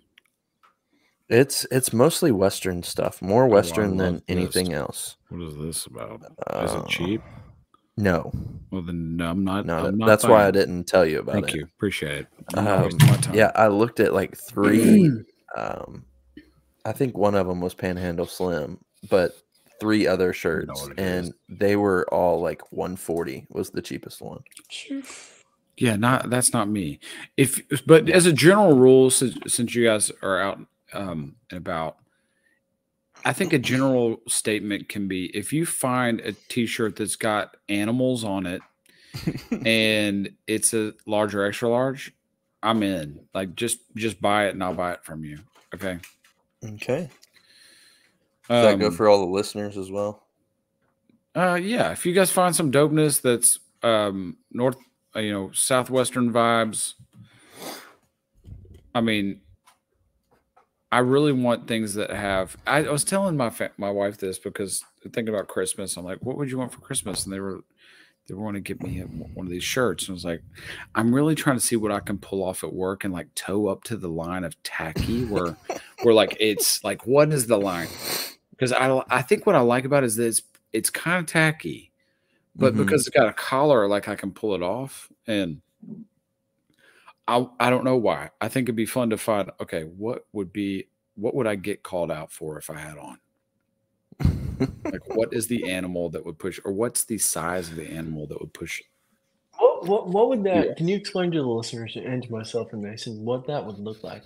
it's 1.29 1.65
it's 1.71 1.93
mostly 1.93 2.31
western 2.31 2.83
stuff, 2.83 3.21
more 3.21 3.45
Oh, 3.45 3.47
western 3.47 3.97
than 3.97 4.15
love 4.15 4.23
anything 4.27 4.69
this. 4.69 4.77
else. 4.77 5.17
What 5.29 5.41
is 5.47 5.55
this 5.57 5.85
about? 5.85 6.23
Uh, 6.47 6.63
Is 6.65 6.71
Uh, 6.75 6.79
it 6.83 6.87
cheap? 6.89 7.21
No, 7.97 8.31
Well, 8.71 8.81
then 8.81 9.17
no, 9.17 9.29
I'm 9.29 9.43
not. 9.43 9.65
no, 9.65 9.85
I'm 9.85 9.97
not 9.97 10.05
that's 10.07 10.23
why 10.25 10.47
I 10.47 10.51
didn't 10.51 10.85
tell 10.85 11.05
you 11.05 11.19
about 11.19 11.33
Thank 11.33 11.45
it. 11.49 11.51
Thank 11.51 11.55
you, 11.57 11.67
appreciate 11.77 12.19
it. 12.21 12.57
Um, 12.57 12.83
wasting 12.83 13.09
my 13.09 13.17
time. 13.17 13.35
Yeah, 13.35 13.51
I 13.55 13.67
looked 13.67 13.99
at 13.99 14.13
like 14.13 14.35
three. 14.37 15.11
um, 15.57 16.05
I 16.85 16.93
think 16.93 17.17
one 17.17 17.35
of 17.35 17.47
them 17.47 17.59
was 17.61 17.73
Panhandle 17.75 18.25
Slim, 18.25 18.79
but 19.09 19.35
three 19.79 20.07
other 20.07 20.33
shirts, 20.33 20.89
and 20.97 21.27
is. 21.27 21.33
they 21.49 21.75
were 21.75 22.11
all 22.13 22.39
like 22.41 22.71
140 22.71 23.45
was 23.49 23.69
the 23.69 23.81
cheapest 23.81 24.21
one. 24.21 24.39
Yeah, 25.77 25.95
not 25.95 26.29
that's 26.29 26.53
not 26.53 26.67
me. 26.69 26.99
If 27.37 27.61
but 27.85 28.09
as 28.09 28.25
a 28.25 28.33
general 28.33 28.73
rule, 28.77 29.09
since 29.09 29.37
since 29.53 29.73
you 29.73 29.85
guys 29.85 30.11
are 30.21 30.39
out 30.39 30.59
um 30.93 31.35
and 31.49 31.57
about, 31.57 31.97
I 33.25 33.33
think 33.33 33.53
a 33.53 33.59
general 33.59 34.17
statement 34.27 34.89
can 34.89 35.07
be 35.07 35.25
if 35.35 35.53
you 35.53 35.65
find 35.65 36.19
a 36.21 36.33
t-shirt 36.33 36.95
that's 36.97 37.15
got 37.15 37.57
animals 37.69 38.23
on 38.23 38.45
it 38.45 38.61
and 39.65 40.29
it's 40.47 40.73
a 40.73 40.93
large 41.05 41.33
or 41.35 41.45
extra 41.45 41.69
large, 41.69 42.13
I'm 42.63 42.83
in. 42.83 43.21
Like 43.33 43.55
just 43.55 43.79
just 43.95 44.21
buy 44.21 44.47
it 44.47 44.51
and 44.51 44.63
I'll 44.63 44.73
buy 44.75 44.93
it 44.93 45.03
from 45.03 45.23
you. 45.23 45.39
Okay. 45.73 45.99
Okay, 46.63 47.09
does 48.49 48.61
that 48.61 48.77
go 48.79 48.87
Um, 48.87 48.91
for 48.91 49.07
all 49.09 49.19
the 49.19 49.31
listeners 49.31 49.77
as 49.77 49.89
well? 49.89 50.27
Uh, 51.35 51.55
yeah. 51.55 51.91
If 51.91 52.05
you 52.05 52.13
guys 52.13 52.29
find 52.31 52.55
some 52.55 52.71
dopeness 52.71 53.19
that's 53.21 53.59
um 53.83 54.37
north, 54.51 54.77
Uh, 55.15 55.19
you 55.19 55.31
know, 55.31 55.51
southwestern 55.53 56.31
vibes. 56.31 56.93
I 58.93 59.01
mean, 59.01 59.41
I 60.91 60.99
really 60.99 61.31
want 61.31 61.67
things 61.67 61.93
that 61.95 62.11
have. 62.11 62.57
I, 62.67 62.85
I 62.85 62.91
was 62.91 63.03
telling 63.03 63.37
my 63.37 63.49
fa- 63.49 63.71
my 63.77 63.89
wife 63.89 64.17
this 64.17 64.37
because 64.37 64.83
thinking 65.03 65.33
about 65.33 65.47
Christmas, 65.47 65.95
I'm 65.97 66.05
like, 66.05 66.19
what 66.19 66.37
would 66.37 66.51
you 66.51 66.57
want 66.57 66.73
for 66.73 66.81
Christmas? 66.81 67.23
And 67.25 67.33
they 67.33 67.39
were 67.39 67.61
they 68.27 68.35
were 68.35 68.43
want 68.43 68.55
to 68.55 68.61
get 68.61 68.81
me 68.81 68.99
one 68.99 69.45
of 69.45 69.51
these 69.51 69.63
shirts. 69.63 70.03
And 70.03 70.11
I 70.11 70.13
was 70.13 70.25
like, 70.25 70.41
I'm 70.95 71.13
really 71.13 71.35
trying 71.35 71.57
to 71.57 71.61
see 71.61 71.75
what 71.75 71.91
I 71.91 71.99
can 71.99 72.17
pull 72.17 72.43
off 72.43 72.63
at 72.63 72.73
work 72.73 73.03
and 73.03 73.13
like 73.13 73.33
toe 73.35 73.67
up 73.67 73.83
to 73.85 73.97
the 73.97 74.09
line 74.09 74.43
of 74.43 74.61
tacky 74.63 75.25
where, 75.25 75.57
where 76.03 76.13
like 76.13 76.37
it's 76.39 76.83
like, 76.83 77.05
what 77.07 77.31
is 77.33 77.47
the 77.47 77.57
line? 77.57 77.87
Because 78.51 78.71
I, 78.71 79.03
I 79.09 79.21
think 79.21 79.45
what 79.45 79.55
I 79.55 79.61
like 79.61 79.85
about 79.85 80.03
it 80.03 80.07
is 80.07 80.15
that 80.15 80.27
it's, 80.27 80.41
it's 80.71 80.89
kind 80.89 81.19
of 81.19 81.25
tacky, 81.25 81.90
but 82.55 82.73
Mhm. 82.73 82.77
because 82.77 83.07
it's 83.07 83.15
got 83.15 83.27
a 83.27 83.33
collar, 83.33 83.87
like 83.87 84.07
I 84.07 84.15
can 84.15 84.31
pull 84.31 84.55
it 84.55 84.61
off. 84.61 85.11
And 85.27 85.61
I, 87.27 87.47
I 87.59 87.69
don't 87.69 87.83
know 87.83 87.97
why. 87.97 88.29
I 88.41 88.49
think 88.49 88.65
it'd 88.65 88.75
be 88.75 88.85
fun 88.85 89.09
to 89.11 89.17
find, 89.17 89.51
okay, 89.61 89.83
what 89.83 90.25
would 90.33 90.51
be, 90.51 90.87
what 91.15 91.33
would 91.35 91.47
I 91.47 91.55
get 91.55 91.83
called 91.83 92.11
out 92.11 92.31
for 92.31 92.57
if 92.57 92.69
I 92.69 92.77
had 92.77 92.97
on? 92.97 93.19
like 94.85 95.15
what 95.15 95.33
is 95.33 95.47
the 95.47 95.71
animal 95.71 96.09
that 96.09 96.23
would 96.25 96.37
push 96.37 96.59
or 96.65 96.71
what's 96.71 97.03
the 97.05 97.17
size 97.17 97.69
of 97.69 97.75
the 97.75 97.89
animal 97.89 98.27
that 98.27 98.39
would 98.39 98.53
push 98.53 98.81
What, 99.57 99.87
what, 99.87 100.07
what 100.09 100.29
would 100.29 100.43
that? 100.43 100.67
Yeah. 100.67 100.73
Can 100.75 100.87
you 100.87 100.95
explain 100.95 101.31
to 101.31 101.39
the 101.41 101.47
listeners 101.47 101.95
and 101.95 102.21
to 102.21 102.31
myself 102.31 102.71
and 102.73 102.81
Mason 102.81 103.23
what 103.25 103.47
that 103.47 103.65
would 103.65 103.79
look 103.79 104.03
like? 104.03 104.23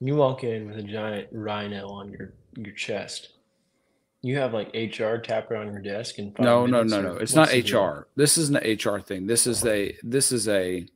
You 0.00 0.14
walk 0.14 0.44
in 0.44 0.68
with 0.68 0.78
a 0.78 0.82
giant 0.82 1.28
rhino 1.32 1.88
on 1.88 2.10
your 2.12 2.32
your 2.56 2.72
chest. 2.74 3.30
You 4.22 4.36
have 4.38 4.52
like 4.52 4.74
HR 4.74 5.16
tapping 5.16 5.56
on 5.56 5.68
your 5.68 5.80
desk 5.80 6.18
and 6.18 6.34
no 6.40 6.66
no 6.66 6.82
no 6.82 7.00
no. 7.00 7.14
It's 7.16 7.34
not 7.34 7.52
hr 7.52 8.08
this 8.16 8.36
isn't 8.36 8.56
an 8.56 8.78
hr 8.84 8.98
thing. 8.98 9.26
This 9.26 9.46
is 9.46 9.64
a 9.64 9.96
this 10.02 10.32
is 10.32 10.48
a 10.48 10.86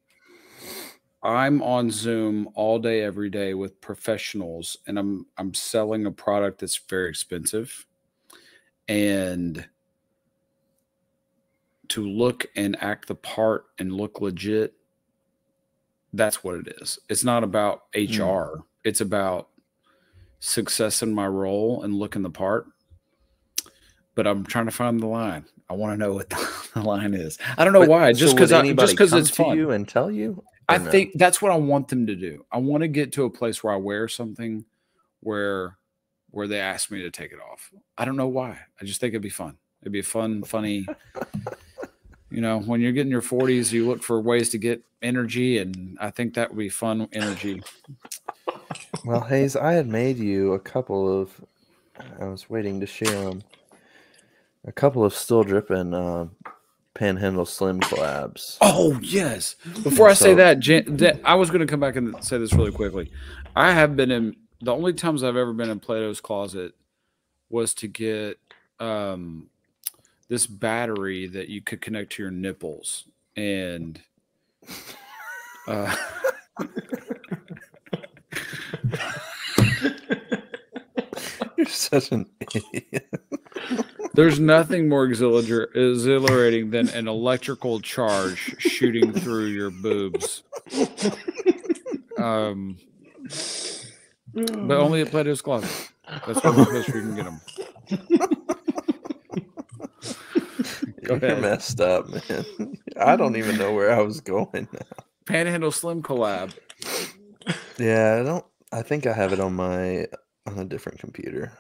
i'm 1.24 1.62
on 1.62 1.88
zoom 1.88 2.48
all 2.54 2.80
day 2.80 3.02
every 3.02 3.30
day 3.30 3.54
with 3.54 3.80
professionals 3.80 4.76
and 4.88 4.98
i'm 4.98 5.24
i'm 5.38 5.54
selling 5.54 6.04
a 6.06 6.10
product 6.10 6.60
that's 6.60 6.76
very 6.76 7.08
expensive. 7.08 7.86
And 8.88 9.68
to 11.88 12.04
look 12.04 12.46
and 12.56 12.76
act 12.82 13.06
the 13.06 13.14
part 13.14 13.66
and 13.78 13.92
look 13.92 14.20
legit 14.20 14.74
that's 16.14 16.42
what 16.42 16.56
it 16.56 16.74
is. 16.80 16.98
It's 17.08 17.22
not 17.22 17.44
about 17.44 17.82
hmm. 17.94 18.20
hr 18.20 18.64
it's 18.82 19.00
about 19.00 19.48
success 20.40 21.04
in 21.04 21.14
my 21.14 21.28
role 21.28 21.84
and 21.84 21.94
looking 21.94 22.22
the 22.22 22.30
part 22.30 22.66
but 24.14 24.26
i'm 24.26 24.44
trying 24.44 24.66
to 24.66 24.70
find 24.72 25.00
the 25.00 25.06
line 25.06 25.44
i 25.70 25.72
want 25.74 25.92
to 25.92 25.96
know 25.96 26.12
what 26.14 26.28
the 26.74 26.82
line 26.82 27.14
is 27.14 27.38
i 27.56 27.64
don't 27.64 27.72
know 27.72 27.80
But- 27.80 27.88
why 27.88 28.12
just 28.12 28.34
because 28.34 28.52
anybody 28.52 28.86
just 28.86 28.92
because 28.94 29.12
it's 29.12 29.30
to 29.30 29.44
fun 29.44 29.56
you 29.56 29.70
and 29.70 29.88
tell 29.88 30.10
you. 30.10 30.42
I 30.68 30.78
no? 30.78 30.90
think 30.90 31.12
that's 31.16 31.42
what 31.42 31.50
I 31.50 31.56
want 31.56 31.88
them 31.88 32.06
to 32.06 32.14
do. 32.14 32.46
I 32.50 32.58
want 32.58 32.82
to 32.82 32.88
get 32.88 33.12
to 33.14 33.24
a 33.24 33.30
place 33.30 33.62
where 33.64 33.74
I 33.74 33.76
wear 33.76 34.06
something 34.08 34.64
where 35.20 35.76
where 36.30 36.46
they 36.46 36.60
ask 36.60 36.90
me 36.90 37.02
to 37.02 37.10
take 37.10 37.32
it 37.32 37.38
off. 37.40 37.70
I 37.98 38.04
don't 38.04 38.16
know 38.16 38.28
why. 38.28 38.58
I 38.80 38.84
just 38.84 39.00
think 39.00 39.10
it'd 39.12 39.22
be 39.22 39.28
fun. 39.28 39.56
It'd 39.82 39.92
be 39.92 39.98
a 39.98 40.04
fun, 40.04 40.44
funny. 40.44 40.86
you 42.30 42.40
know, 42.40 42.60
when 42.60 42.80
you're 42.80 42.92
getting 42.92 43.10
your 43.10 43.22
40s, 43.22 43.72
you 43.72 43.86
look 43.86 44.02
for 44.02 44.20
ways 44.20 44.48
to 44.50 44.58
get 44.58 44.82
energy, 45.02 45.58
and 45.58 45.98
I 46.00 46.10
think 46.10 46.34
that 46.34 46.50
would 46.50 46.58
be 46.58 46.68
fun 46.70 47.08
energy. 47.12 47.62
Well, 49.04 49.20
Hayes, 49.20 49.56
I 49.56 49.72
had 49.72 49.88
made 49.88 50.16
you 50.16 50.52
a 50.54 50.60
couple 50.60 51.20
of. 51.20 51.32
I 52.20 52.24
was 52.26 52.48
waiting 52.48 52.80
to 52.80 52.86
share 52.86 53.10
them. 53.10 53.42
A 54.64 54.72
couple 54.72 55.04
of 55.04 55.14
still 55.14 55.42
dripping 55.42 55.92
uh, 55.92 56.28
Panhandle 56.94 57.46
Slim 57.46 57.80
collabs. 57.80 58.58
Oh 58.60 58.98
yes. 59.02 59.56
Before 59.82 60.08
I 60.08 60.14
say 60.14 60.34
that, 60.34 60.60
Jan, 60.60 60.96
that, 60.98 61.20
I 61.24 61.34
was 61.34 61.50
going 61.50 61.60
to 61.60 61.66
come 61.66 61.80
back 61.80 61.96
and 61.96 62.22
say 62.24 62.38
this 62.38 62.52
really 62.52 62.70
quickly. 62.70 63.10
I 63.56 63.72
have 63.72 63.96
been 63.96 64.10
in 64.10 64.36
the 64.60 64.72
only 64.72 64.92
times 64.92 65.24
I've 65.24 65.36
ever 65.36 65.52
been 65.52 65.70
in 65.70 65.80
Plato's 65.80 66.20
closet 66.20 66.74
was 67.50 67.74
to 67.74 67.88
get 67.88 68.38
um, 68.78 69.48
this 70.28 70.46
battery 70.46 71.26
that 71.26 71.48
you 71.48 71.60
could 71.60 71.80
connect 71.80 72.12
to 72.12 72.22
your 72.22 72.30
nipples, 72.30 73.04
and 73.36 74.00
uh, 75.66 75.94
You're 81.56 81.66
such 81.66 82.12
an 82.12 82.26
idiot. 82.40 83.08
there's 84.14 84.38
nothing 84.40 84.88
more 84.88 85.04
exhilarating 85.04 86.70
than 86.70 86.88
an 86.90 87.08
electrical 87.08 87.80
charge 87.80 88.56
shooting 88.58 89.12
through 89.12 89.46
your 89.46 89.70
boobs. 89.70 90.42
Um, 92.18 92.78
but 94.34 94.78
only 94.78 95.02
at 95.02 95.10
Plato's 95.10 95.42
closet. 95.42 95.70
That's 96.26 96.42
where, 96.42 96.52
that's 96.52 96.88
where 96.88 97.02
you 97.02 97.02
can 97.02 97.16
get 97.16 97.24
them. 97.24 97.40
Go 101.04 101.16
You're 101.20 101.36
ahead. 101.36 101.40
messed 101.40 101.80
up, 101.80 102.08
man. 102.08 102.78
I 102.96 103.16
don't 103.16 103.36
even 103.36 103.58
know 103.58 103.72
where 103.74 103.92
I 103.92 104.02
was 104.02 104.20
going. 104.20 104.68
Panhandle 105.26 105.72
Slim 105.72 106.02
collab. 106.02 106.52
Yeah, 107.78 108.18
I 108.20 108.24
don't. 108.24 108.44
I 108.72 108.82
think 108.82 109.06
I 109.06 109.12
have 109.12 109.32
it 109.32 109.40
on 109.40 109.54
my 109.54 110.06
on 110.46 110.58
a 110.58 110.64
different 110.64 111.00
computer 111.00 111.52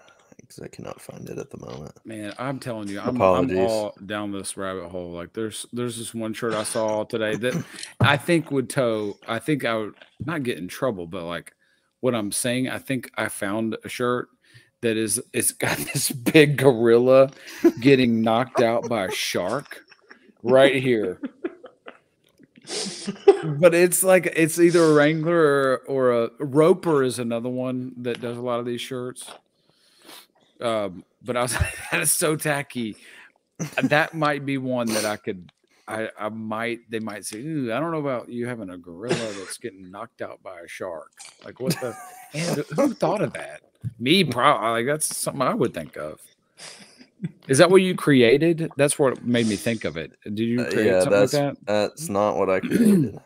because 0.54 0.64
I 0.64 0.74
cannot 0.74 1.00
find 1.00 1.28
it 1.28 1.38
at 1.38 1.50
the 1.50 1.58
moment. 1.58 1.98
Man, 2.04 2.32
I'm 2.38 2.58
telling 2.58 2.88
you, 2.88 3.00
I'm, 3.00 3.20
I'm 3.20 3.56
all 3.58 3.94
down 4.04 4.32
this 4.32 4.56
rabbit 4.56 4.88
hole. 4.88 5.10
Like 5.10 5.32
there's 5.32 5.66
there's 5.72 5.98
this 5.98 6.14
one 6.14 6.34
shirt 6.34 6.52
I 6.52 6.64
saw 6.64 7.04
today 7.04 7.36
that 7.36 7.64
I 8.00 8.16
think 8.16 8.50
would 8.50 8.68
toe. 8.68 9.18
I 9.26 9.38
think 9.38 9.64
I 9.64 9.76
would 9.76 9.94
not 10.24 10.42
get 10.42 10.58
in 10.58 10.68
trouble, 10.68 11.06
but 11.06 11.24
like 11.24 11.54
what 12.00 12.14
I'm 12.14 12.32
saying, 12.32 12.68
I 12.68 12.78
think 12.78 13.10
I 13.16 13.28
found 13.28 13.76
a 13.84 13.88
shirt 13.88 14.28
that 14.80 14.96
is 14.96 15.22
it's 15.32 15.52
got 15.52 15.76
this 15.92 16.10
big 16.10 16.56
gorilla 16.56 17.30
getting 17.80 18.20
knocked 18.20 18.60
out 18.60 18.88
by 18.88 19.06
a 19.06 19.10
shark 19.10 19.84
right 20.42 20.82
here. 20.82 21.20
but 23.58 23.74
it's 23.74 24.04
like 24.04 24.32
it's 24.36 24.60
either 24.60 24.84
a 24.84 24.94
Wrangler 24.94 25.34
or, 25.34 25.76
or 25.88 26.12
a 26.12 26.30
Roper 26.38 27.02
is 27.02 27.18
another 27.18 27.48
one 27.48 27.92
that 27.96 28.20
does 28.20 28.36
a 28.36 28.40
lot 28.40 28.60
of 28.60 28.66
these 28.66 28.80
shirts. 28.80 29.28
Um, 30.62 31.04
but 31.22 31.36
I 31.36 31.42
was 31.42 31.54
like, 31.60 31.76
that 31.90 32.00
is 32.00 32.12
so 32.12 32.36
tacky. 32.36 32.96
that 33.82 34.14
might 34.14 34.44
be 34.46 34.58
one 34.58 34.86
that 34.88 35.04
I 35.04 35.16
could. 35.16 35.50
I, 35.88 36.08
I 36.18 36.28
might. 36.28 36.78
They 36.88 37.00
might 37.00 37.24
say, 37.24 37.38
Ooh, 37.40 37.72
I 37.72 37.80
don't 37.80 37.90
know 37.90 37.98
about 37.98 38.28
you 38.28 38.46
having 38.46 38.70
a 38.70 38.78
gorilla 38.78 39.14
that's 39.14 39.58
getting 39.58 39.90
knocked 39.90 40.22
out 40.22 40.42
by 40.42 40.60
a 40.60 40.68
shark. 40.68 41.10
Like 41.44 41.60
what 41.60 41.72
the? 41.80 41.94
and 42.34 42.58
who 42.76 42.94
thought 42.94 43.20
of 43.20 43.32
that? 43.34 43.62
Me, 43.98 44.22
probably. 44.24 44.70
Like 44.70 44.86
that's 44.86 45.14
something 45.16 45.42
I 45.42 45.54
would 45.54 45.74
think 45.74 45.96
of. 45.96 46.20
Is 47.48 47.58
that 47.58 47.70
what 47.70 47.82
you 47.82 47.94
created? 47.94 48.70
That's 48.76 48.98
what 48.98 49.24
made 49.24 49.46
me 49.46 49.56
think 49.56 49.84
of 49.84 49.96
it. 49.96 50.12
Did 50.24 50.38
you 50.38 50.60
Uh, 50.60 50.70
yeah, 50.70 50.70
something 50.70 50.84
like 50.84 51.10
that's 51.10 51.32
that? 51.32 51.56
that's 51.66 52.08
not 52.08 52.36
what 52.36 52.48
I 52.50 52.60
created. 52.60 53.18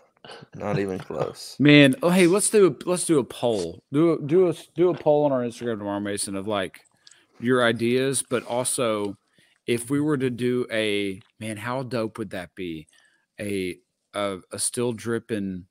not 0.54 0.78
even 0.78 0.98
close. 0.98 1.56
Man, 1.58 1.94
oh 2.02 2.10
hey, 2.10 2.26
let's 2.26 2.50
do 2.50 2.66
a 2.68 2.88
let's 2.88 3.04
do 3.06 3.18
a 3.18 3.24
poll. 3.24 3.82
Do 3.92 4.14
a 4.14 4.22
do 4.22 4.48
a 4.48 4.54
do 4.74 4.90
a 4.90 4.94
poll 4.94 5.24
on 5.24 5.32
our 5.32 5.42
Instagram 5.42 5.78
tomorrow, 5.78 6.00
Mason, 6.00 6.36
of 6.36 6.46
like 6.48 6.80
your 7.40 7.64
ideas, 7.64 8.22
but 8.28 8.44
also 8.44 9.16
if 9.66 9.90
we 9.90 10.00
were 10.00 10.16
to 10.16 10.30
do 10.30 10.66
a 10.70 11.20
man, 11.40 11.56
how 11.56 11.82
dope 11.82 12.18
would 12.18 12.30
that 12.30 12.54
be? 12.54 12.86
A 13.40 13.78
a, 14.14 14.38
a 14.52 14.58
still 14.58 14.92
dripping 14.92 15.66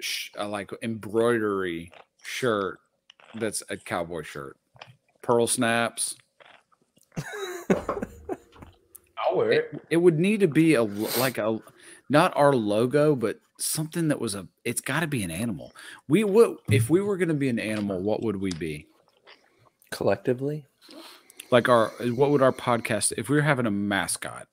sh- 0.00 0.30
uh, 0.38 0.48
like 0.48 0.70
embroidery 0.82 1.92
shirt 2.22 2.78
that's 3.34 3.62
a 3.68 3.76
cowboy 3.76 4.22
shirt, 4.22 4.56
pearl 5.22 5.46
snaps. 5.46 6.16
I'll 7.68 9.36
wear 9.36 9.52
it. 9.52 9.70
It, 9.72 9.80
it 9.90 9.96
would 9.98 10.18
need 10.18 10.40
to 10.40 10.48
be 10.48 10.74
a 10.74 10.82
like 10.82 11.38
a 11.38 11.60
not 12.08 12.34
our 12.36 12.54
logo, 12.54 13.14
but 13.14 13.40
something 13.58 14.08
that 14.08 14.20
was 14.20 14.34
a. 14.34 14.48
It's 14.64 14.80
got 14.80 15.00
to 15.00 15.06
be 15.06 15.22
an 15.22 15.30
animal. 15.30 15.72
We 16.08 16.24
would 16.24 16.58
if 16.70 16.88
we 16.88 17.00
were 17.00 17.16
going 17.16 17.28
to 17.28 17.34
be 17.34 17.48
an 17.48 17.58
animal? 17.58 18.00
What 18.00 18.22
would 18.22 18.36
we 18.36 18.52
be? 18.52 18.86
Collectively, 19.90 20.64
Like 21.50 21.68
our 21.68 21.88
what 22.12 22.30
would 22.30 22.42
our 22.42 22.52
podcast? 22.52 23.12
If 23.16 23.28
we 23.28 23.36
were 23.36 23.42
having 23.42 23.66
a 23.66 23.70
mascot, 23.70 24.46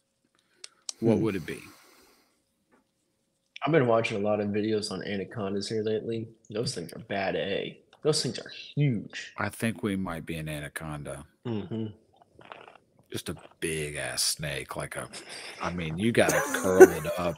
what 1.00 1.18
Hmm. 1.18 1.22
would 1.24 1.36
it 1.36 1.46
be? 1.46 1.60
I've 3.66 3.72
been 3.72 3.88
watching 3.88 4.18
a 4.18 4.20
lot 4.22 4.40
of 4.40 4.50
videos 4.50 4.92
on 4.92 5.04
anacondas 5.04 5.68
here 5.68 5.82
lately. 5.84 6.28
Those 6.50 6.74
things 6.76 6.94
are 6.94 7.00
bad 7.00 7.36
A. 7.36 7.80
Those 8.04 8.22
things 8.22 8.38
are 8.40 8.50
huge. 8.50 9.34
I 9.38 9.50
think 9.50 9.82
we 9.82 9.96
might 9.96 10.26
be 10.26 10.36
an 10.36 10.48
anaconda. 10.48 11.26
Mm-hmm. 11.48 11.88
Just 13.12 13.30
a 13.30 13.36
big 13.60 13.96
ass 13.96 14.22
snake, 14.22 14.76
like 14.76 14.96
a. 14.96 15.10
I 15.62 15.72
mean, 15.74 15.98
you 15.98 16.12
got 16.12 16.30
to 16.30 16.42
curl 16.62 16.84
it 16.84 17.06
up. 17.20 17.38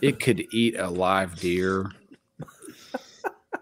It 0.00 0.18
could 0.20 0.40
eat 0.52 0.76
a 0.78 0.88
live 0.88 1.36
deer. 1.36 1.90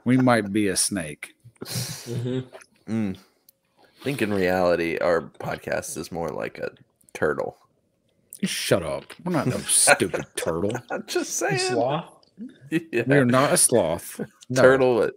We 0.04 0.16
might 0.16 0.52
be 0.52 0.68
a 0.68 0.76
snake. 0.76 1.34
Mm-hmm. 1.64 2.92
mm. 2.92 3.16
I 4.02 4.04
think 4.04 4.20
in 4.20 4.34
reality, 4.34 4.98
our 4.98 5.22
podcast 5.22 5.96
is 5.96 6.10
more 6.10 6.28
like 6.30 6.58
a 6.58 6.72
turtle. 7.14 7.56
Shut 8.42 8.82
up. 8.82 9.04
We're 9.24 9.30
not 9.30 9.46
no 9.46 9.58
stupid 9.58 10.24
turtle. 10.36 10.72
I'm 10.90 11.04
just 11.06 11.36
saying. 11.36 11.58
Sloth. 11.60 12.06
Yeah. 12.68 13.04
We 13.06 13.16
are 13.16 13.24
not 13.24 13.52
a 13.52 13.56
sloth. 13.56 14.20
No. 14.50 14.60
turtle 14.60 15.10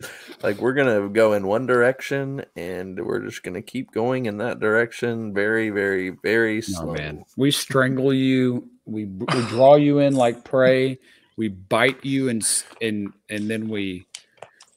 like 0.43 0.59
we're 0.61 0.71
gonna 0.71 1.09
go 1.09 1.33
in 1.33 1.45
one 1.45 1.65
direction 1.65 2.45
and 2.55 3.05
we're 3.05 3.19
just 3.19 3.43
gonna 3.43 3.61
keep 3.61 3.91
going 3.91 4.27
in 4.27 4.37
that 4.37 4.61
direction 4.61 5.33
very 5.33 5.71
very 5.71 6.11
very 6.11 6.55
No, 6.57 6.61
slow 6.61 6.93
man. 6.93 7.25
We 7.35 7.51
strangle 7.51 8.13
you 8.13 8.69
we 8.85 9.03
we 9.03 9.41
draw 9.49 9.75
you 9.75 9.99
in 9.99 10.15
like 10.15 10.45
prey. 10.45 10.99
We 11.35 11.49
bite 11.49 12.05
you 12.05 12.29
and 12.29 12.43
and 12.81 13.11
and 13.29 13.49
then 13.49 13.67
we, 13.67 14.05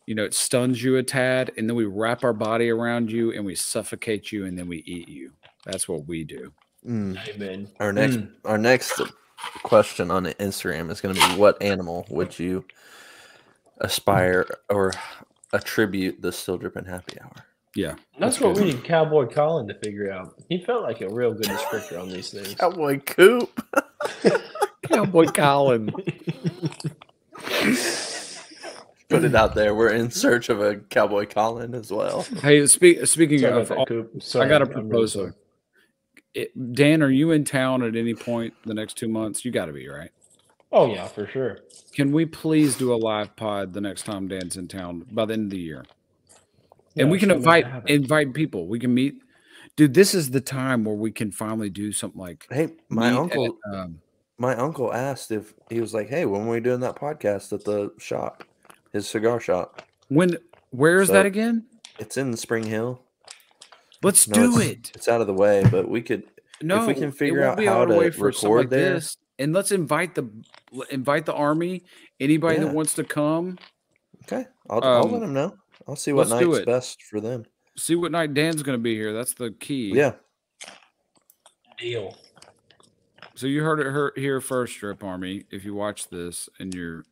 you 0.09 0.15
know, 0.15 0.25
it 0.25 0.33
stuns 0.33 0.83
you 0.83 0.97
a 0.97 1.03
tad, 1.03 1.53
and 1.59 1.69
then 1.69 1.77
we 1.77 1.85
wrap 1.85 2.25
our 2.25 2.33
body 2.33 2.71
around 2.71 3.13
you 3.13 3.31
and 3.35 3.45
we 3.45 3.55
suffocate 3.55 4.33
you, 4.33 4.47
and 4.47 4.59
then 4.59 4.67
we 4.67 4.79
eat 4.87 5.07
you. 5.07 5.31
That's 5.67 5.87
what 5.87 6.07
we 6.07 6.25
do. 6.25 6.51
Mm. 6.87 7.19
Amen. 7.29 7.69
Our 7.79 7.93
next 7.93 8.17
Mm. 8.17 8.31
our 8.47 8.57
next 8.57 9.03
question 9.65 10.11
on 10.11 10.25
Instagram 10.25 10.91
is 10.91 11.03
going 11.03 11.15
to 11.15 11.29
be 11.29 11.35
what 11.37 11.61
animal 11.61 12.07
would 12.09 12.39
you 12.39 12.65
aspire 13.83 14.47
or 14.71 14.93
attribute 15.53 16.23
the 16.23 16.33
still 16.33 16.57
dripping 16.57 16.87
happy 16.87 17.21
hour? 17.21 17.45
Yeah, 17.75 17.97
That's, 18.19 18.41
what 18.41 18.57
we 18.57 18.65
need 18.65 18.83
Cowboy 18.85 19.27
Colin 19.27 19.69
to 19.69 19.75
figure 19.75 20.11
out. 20.11 20.43
He 20.49 20.65
felt 20.65 20.83
like 20.85 21.03
a 21.03 21.09
real 21.11 21.35
good 21.35 21.49
descriptor 21.49 22.01
on 22.01 22.09
these 22.09 22.31
things. 22.31 22.55
Cowboy 22.55 22.99
Coop. 23.01 23.63
Cowboy 24.89 25.27
Colin. 25.27 25.93
Put 29.09 29.25
it 29.25 29.35
out 29.35 29.55
there. 29.55 29.75
We're 29.75 29.93
in 29.93 30.11
search 30.11 30.51
of 30.51 30.61
a 30.61 30.77
Cowboy 30.77 31.27
Colin 31.27 31.75
as 31.75 31.91
well. 31.91 32.23
Hey, 32.43 32.67
speak, 32.67 33.07
speaking 33.07 33.39
Sorry 33.39 33.61
of, 33.61 33.71
about 33.71 33.89
that, 33.89 34.11
Coop. 34.13 34.23
I 34.37 34.47
got 34.47 34.61
a 34.61 34.65
I'm 34.67 34.71
really 34.71 34.89
proposal. 34.89 35.33
it, 36.35 36.75
Dan, 36.75 37.03
are 37.03 37.11
you 37.11 37.31
in 37.31 37.45
town 37.45 37.83
at 37.83 37.97
any 37.97 38.15
point 38.15 38.53
the 38.67 38.75
next 38.75 38.99
two 38.99 39.09
months? 39.09 39.45
You 39.45 39.51
got 39.51 39.67
to 39.67 39.73
be 39.73 39.89
right. 39.89 40.11
Oh 40.71 40.93
yeah, 40.93 41.07
for 41.07 41.27
sure. 41.27 41.61
Can 41.93 42.13
we 42.13 42.27
please 42.27 42.77
do 42.77 42.93
a 42.93 42.97
live 42.97 43.35
pod 43.37 43.73
the 43.73 43.81
next 43.81 44.03
time 44.03 44.29
Dan's 44.29 44.57
in 44.57 44.69
town 44.69 45.07
by 45.11 45.25
the 45.25 45.33
end 45.33 45.45
of 45.45 45.51
the 45.51 45.59
year? 45.59 45.87
Yeah, 46.95 47.05
and 47.05 47.11
we 47.11 47.19
can 47.19 47.31
invite 47.31 47.67
invite 47.87 48.35
people. 48.35 48.67
We 48.67 48.79
can 48.79 48.93
meet. 48.93 49.23
Dude, 49.77 49.95
this 49.95 50.15
is 50.15 50.31
the 50.31 50.41
time 50.41 50.85
where 50.85 50.95
we 50.95 51.11
can 51.11 51.31
finally 51.31 51.71
do 51.71 51.93
something 51.93 52.21
like 52.21 52.47
Hey, 52.51 52.69
my 52.91 53.13
uncle 53.13 53.59
at, 53.67 53.75
um, 53.75 54.01
my 54.37 54.55
uncle 54.57 54.93
asked 54.93 55.31
if 55.31 55.55
he 55.71 55.81
was 55.81 55.95
like, 55.95 56.09
"Hey, 56.09 56.27
when 56.27 56.47
were 56.47 56.55
we 56.55 56.61
doing 56.61 56.81
that 56.81 56.97
podcast 56.97 57.53
at 57.55 57.65
the 57.65 57.93
shop, 57.99 58.45
his 58.99 59.09
cigar 59.09 59.39
shop? 59.41 59.83
when 60.09 60.37
where 60.71 61.01
is 61.01 61.09
So- 61.09 61.15
that 61.15 61.27
again? 61.27 61.67
It's 61.99 62.17
in 62.17 62.37
Spring 62.37 62.65
Hill. 62.65 63.03
Let's 64.03 64.29
No, 64.29 64.35
do 64.35 64.61
it's- 64.61 64.71
it. 64.71 64.93
It's 64.95 65.09
out 65.09 65.21
of 65.21 65.27
the 65.27 65.35
way, 65.35 65.65
but 65.71 65.89
we 65.89 66.03
could. 66.03 66.25
No, 66.63 66.81
if 66.83 66.87
we 66.89 66.95
can 66.95 67.13
figure 67.13 67.43
out 67.45 67.63
how 67.65 67.85
the 67.85 67.95
to 67.95 67.99
way 68.01 68.11
for 68.11 68.27
record 68.27 68.59
like 68.59 68.69
there. 68.71 68.95
this, 68.95 69.17
and 69.39 69.53
let's 69.53 69.71
invite 69.73 70.15
the 70.17 70.29
invite 70.91 71.25
the 71.27 71.33
army. 71.35 71.85
Anybody 72.21 72.57
Yeah. 72.59 72.65
that 72.65 72.75
wants 72.75 72.95
to 72.95 73.05
come, 73.05 73.59
Okay, 74.25 74.47
I'll, 74.69 74.83
I'll 74.85 75.05
Um, 75.07 75.13
let 75.13 75.21
them 75.21 75.33
know. 75.33 75.57
I'll 75.87 75.97
see 75.97 76.13
what 76.13 76.29
let's 76.29 76.41
do 76.41 76.49
night's 76.49 76.59
it. 76.61 76.67
best 76.67 77.03
for 77.05 77.21
them. 77.21 77.47
see 77.77 77.95
what 77.95 78.11
night 78.13 78.35
Dan's 78.35 78.63
going 78.63 78.77
to 78.79 78.83
be 78.83 78.95
here. 78.95 79.13
That's 79.13 79.35
the 79.35 79.53
key. 79.53 79.93
Yeah, 79.95 80.15
Deal. 81.79 82.17
So 83.37 83.47
you 83.47 83.63
heard 83.63 83.79
it 83.81 84.21
here 84.21 84.41
first, 84.41 84.77
Drip 84.79 85.03
Army. 85.05 85.45
If 85.51 85.65
you 85.65 85.75
watch 85.75 86.09
this 86.09 86.49
and 86.59 86.75
you're 86.75 87.05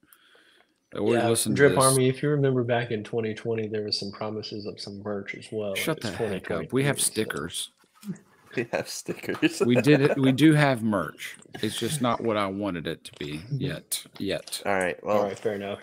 or 0.96 1.12
you 1.12 1.18
Yeah, 1.18 1.28
listen 1.28 1.52
to 1.52 1.56
Drip 1.56 1.74
this, 1.74 1.84
Army. 1.84 2.08
If 2.08 2.22
you 2.22 2.28
remember 2.30 2.62
back 2.64 2.90
in 2.90 3.04
2020, 3.04 3.68
there 3.68 3.82
was 3.84 3.98
some 3.98 4.10
promises 4.10 4.66
of 4.66 4.80
some 4.80 5.02
merch 5.02 5.34
as 5.34 5.46
well. 5.52 5.74
shut 5.74 5.98
It 5.98 6.02
the 6.02 6.08
was 6.10 6.16
heck 6.18 6.50
up. 6.50 6.72
We 6.72 6.84
have 6.84 6.96
2023, 6.98 7.00
so- 7.00 7.04
stickers. 7.10 7.70
we 8.56 8.66
have 8.72 8.88
stickers. 8.88 9.60
We 9.66 9.74
did. 9.80 10.16
We 10.18 10.32
do 10.32 10.52
have 10.54 10.82
merch. 10.82 11.36
It's 11.62 11.78
just 11.78 12.00
not 12.00 12.20
what 12.22 12.36
I 12.36 12.46
wanted 12.46 12.86
it 12.86 13.04
to 13.04 13.12
be 13.18 13.38
mhm. 13.38 13.60
yet. 13.60 14.04
Yet. 14.18 14.62
All 14.64 14.74
right. 14.74 15.02
Well, 15.04 15.18
All 15.18 15.24
right, 15.24 15.38
fair 15.38 15.54
enough. 15.54 15.80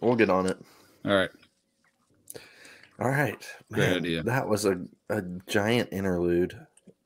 we'll 0.00 0.16
get 0.16 0.30
on 0.30 0.46
it. 0.46 0.58
All 1.04 1.12
right. 1.14 1.30
All 3.00 3.10
right. 3.10 3.44
Great 3.72 3.96
idea. 3.96 4.22
That 4.22 4.48
was 4.48 4.64
a, 4.64 4.80
a 5.10 5.20
giant 5.48 5.88
interlude. 5.92 6.56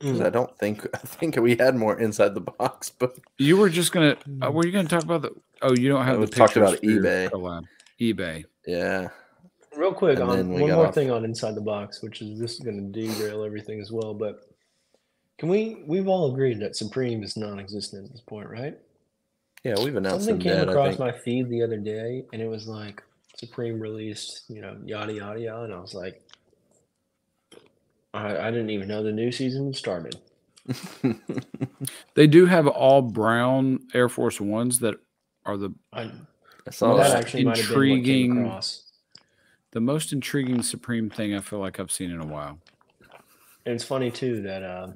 'Cause 0.00 0.18
Mm. 0.20 0.26
I 0.26 0.30
don't 0.30 0.56
think 0.58 0.86
I 0.94 0.98
think 0.98 1.36
we 1.36 1.56
had 1.56 1.74
more 1.74 1.98
inside 1.98 2.34
the 2.34 2.40
box, 2.40 2.90
but 2.98 3.18
You 3.38 3.56
were 3.56 3.68
just 3.68 3.92
gonna. 3.92 4.16
Uh, 4.42 4.50
were 4.50 4.64
you 4.66 4.72
gonna 4.72 4.88
talk 4.88 5.02
about 5.04 5.22
the? 5.22 5.34
Oh, 5.62 5.74
you 5.74 5.88
don't 5.88 6.04
have 6.04 6.18
we 6.20 6.26
the 6.26 6.30
talked 6.32 6.56
about 6.56 6.80
eBay. 6.82 7.28
collab. 7.30 7.64
eBay. 8.00 8.44
yeah. 8.66 9.08
Real 9.76 9.92
quick 9.94 10.18
And 10.18 10.28
on 10.30 10.48
one 10.50 10.60
more 10.70 10.86
off- 10.86 10.94
thing 10.94 11.10
on 11.10 11.24
Inside 11.24 11.54
the 11.54 11.60
Box, 11.60 12.02
which 12.02 12.20
is 12.22 12.38
this 12.38 12.54
is 12.54 12.60
going 12.60 12.92
to 12.92 13.00
derail 13.00 13.44
everything 13.44 13.80
as 13.80 13.92
well. 13.92 14.12
But 14.12 14.48
can 15.38 15.48
we? 15.48 15.82
We've 15.86 16.08
all 16.08 16.32
agreed 16.32 16.58
that 16.60 16.74
Supreme 16.74 17.22
is 17.22 17.36
non-existent 17.36 18.06
at 18.06 18.10
this 18.12 18.20
point, 18.20 18.48
right? 18.48 18.76
Yeah, 19.64 19.74
we've 19.84 19.94
announced 19.96 20.26
Something 20.26 20.42
came 20.42 20.52
dead, 20.52 20.68
I 20.68 20.72
across 20.72 20.88
think. 20.96 21.00
my 21.00 21.12
feed 21.12 21.48
the 21.48 21.62
other 21.62 21.76
day, 21.76 22.24
and 22.32 22.42
it 22.42 22.48
was 22.48 22.66
like 22.66 23.02
Supreme 23.36 23.78
released, 23.80 24.44
you 24.48 24.60
know, 24.62 24.76
yada 24.84 25.12
yada 25.12 25.40
yada, 25.40 25.62
and 25.64 25.74
I 25.74 25.78
was 25.80 25.94
like, 25.94 26.22
I, 28.18 28.48
I 28.48 28.50
didn't 28.50 28.70
even 28.70 28.88
know 28.88 29.02
the 29.02 29.12
new 29.12 29.30
season 29.32 29.72
started. 29.74 30.16
They 32.14 32.26
do 32.26 32.46
have 32.46 32.66
all 32.66 33.00
brown 33.00 33.78
Air 33.94 34.08
Force 34.08 34.40
Ones 34.40 34.80
that 34.80 34.96
are 35.46 35.56
the 35.56 35.72
I, 35.92 36.10
I 36.66 36.70
saw 36.70 36.96
that 36.96 37.14
most 37.14 37.32
that. 37.32 37.44
might 37.44 37.56
have 37.56 37.68
been 37.68 37.74
intriguing- 37.92 38.52
the 39.70 39.80
most 39.80 40.12
intriguing 40.12 40.62
Supreme 40.62 41.08
thing 41.10 41.34
I 41.34 41.40
feel 41.40 41.60
like 41.60 41.78
I've 41.78 41.92
seen 41.92 42.10
in 42.10 42.20
a 42.20 42.26
while. 42.26 42.58
And 43.64 43.74
it's 43.74 43.84
funny 43.84 44.10
too 44.10 44.42
that 44.42 44.62
uh, 44.62 44.88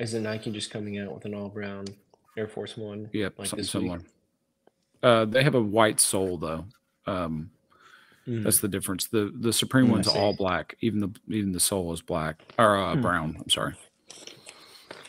isn't 0.00 0.22
Nike 0.22 0.50
just 0.50 0.70
coming 0.70 0.98
out 0.98 1.12
with 1.12 1.26
an 1.26 1.34
all 1.34 1.48
brown 1.48 1.84
Air 2.36 2.48
Force 2.48 2.76
One? 2.76 3.10
Yep, 3.12 3.38
like 3.38 3.48
something 3.48 3.64
similar. 3.66 4.00
Uh, 5.02 5.26
they 5.26 5.42
have 5.44 5.54
a 5.54 5.62
white 5.62 6.00
sole 6.00 6.38
though. 6.38 6.64
Um, 7.06 7.50
Mm. 8.28 8.44
That's 8.44 8.60
the 8.60 8.68
difference. 8.68 9.08
the 9.08 9.32
The 9.36 9.52
Supreme 9.52 9.86
Mm, 9.86 9.88
I 9.88 9.92
one's 9.92 10.08
all 10.08 10.32
black. 10.32 10.76
Even 10.80 11.00
the 11.00 11.10
even 11.28 11.52
the 11.52 11.60
soul 11.60 11.92
is 11.92 12.02
black 12.02 12.40
or 12.58 12.76
uh, 12.76 12.94
Hmm. 12.94 13.00
brown. 13.02 13.36
I'm 13.40 13.50
sorry, 13.50 13.74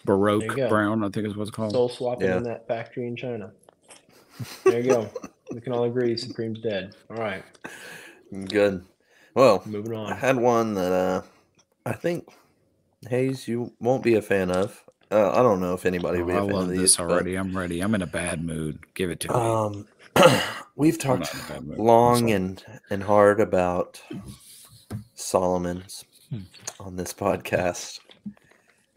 Baroque 0.05 0.55
brown. 0.69 1.03
I 1.03 1.09
think 1.09 1.27
is 1.27 1.35
what 1.35 1.43
it's 1.43 1.51
called. 1.51 1.71
Soul 1.73 1.89
swapping 1.89 2.27
Yeah. 2.27 2.37
in 2.37 2.43
that 2.43 2.67
factory 2.67 3.07
in 3.07 3.15
China. 3.15 3.51
There 4.65 4.79
you 4.79 4.91
go. 4.91 5.09
we 5.51 5.61
can 5.61 5.73
all 5.73 5.83
agree 5.83 6.17
Supreme's 6.17 6.59
dead. 6.61 6.95
All 7.09 7.17
right, 7.17 7.43
Good. 8.45 8.83
Well, 9.35 9.61
moving 9.65 9.93
on. 9.93 10.11
I 10.11 10.15
had 10.15 10.37
one 10.37 10.73
that 10.73 10.91
uh 10.91 11.21
I 11.85 11.93
think 11.93 12.27
Hayes 13.09 13.47
you 13.47 13.73
won't 13.79 14.03
be 14.03 14.15
a 14.15 14.21
fan 14.21 14.49
of. 14.49 14.83
Uh, 15.11 15.31
I 15.31 15.43
don't 15.43 15.59
know 15.59 15.73
if 15.75 15.85
anybody 15.85 16.23
will 16.23 16.25
Oh, 16.25 16.27
be 16.27 16.33
I 16.33 16.37
a 16.37 16.45
fan 16.47 16.55
love 16.55 16.63
of 16.63 16.69
this 16.69 16.79
these. 16.79 16.97
but, 16.97 17.03
already. 17.03 17.35
I'm 17.35 17.55
ready. 17.55 17.81
I'm 17.81 17.93
in 17.93 18.01
a 18.01 18.07
bad 18.07 18.43
mood. 18.43 18.79
Give 18.95 19.11
it 19.11 19.19
to 19.21 19.27
me. 19.27 19.35
Um, 19.35 19.87
we've 20.75 20.97
talked 20.97 21.21
not 21.21 21.33
in 21.33 21.39
a 21.39 21.43
bad 21.59 21.67
mood. 21.67 21.77
long 21.79 22.31
and 22.31 22.63
and 22.89 23.03
hard 23.03 23.39
about 23.39 24.01
Salomon's 25.15 26.05
Hmm. 26.29 26.39
on 26.79 26.95
this 26.95 27.13
podcast, 27.13 27.99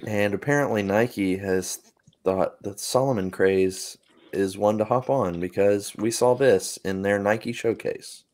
and 0.07 0.33
apparently 0.33 0.83
Nike 0.83 1.37
has 1.37 1.81
thought 2.24 2.62
that 2.62 2.81
Salomon 2.81 3.31
craze 3.31 3.99
is 4.33 4.57
one 4.57 4.79
to 4.79 4.85
hop 4.85 5.11
on 5.11 5.39
because 5.41 5.95
we 5.97 6.11
saw 6.11 6.35
this 6.35 6.79
in 6.79 7.03
their 7.03 7.18
Nike 7.18 7.53
showcase. 7.53 8.24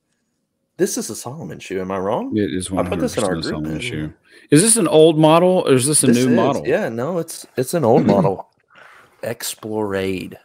This 0.77 0.97
is 0.97 1.11
a 1.11 1.17
Salomon 1.17 1.59
shoe. 1.59 1.81
Am 1.81 1.91
I 1.91 1.99
wrong? 1.99 2.37
It 2.37 2.53
is 2.55 2.71
I 2.71 2.75
one 2.77 2.89
put 2.89 3.01
this 3.01 3.17
in 3.17 3.25
our 3.25 3.33
group, 3.35 3.45
Salomon 3.45 3.81
shoe. 3.81 4.13
Is 4.51 4.63
this 4.63 4.77
an 4.77 4.89
old 4.89 5.19
model 5.19 5.65
or 5.67 5.75
is 5.75 5.87
this 5.87 6.03
a 6.05 6.07
This 6.07 6.17
new 6.19 6.31
is- 6.31 6.37
model? 6.37 6.67
Yeah, 6.67 6.89
no, 6.89 7.19
it's 7.19 7.45
it's 7.57 7.75
an 7.75 7.85
old 7.85 8.07
model. 8.15 8.49
Exploraid. 9.23 10.37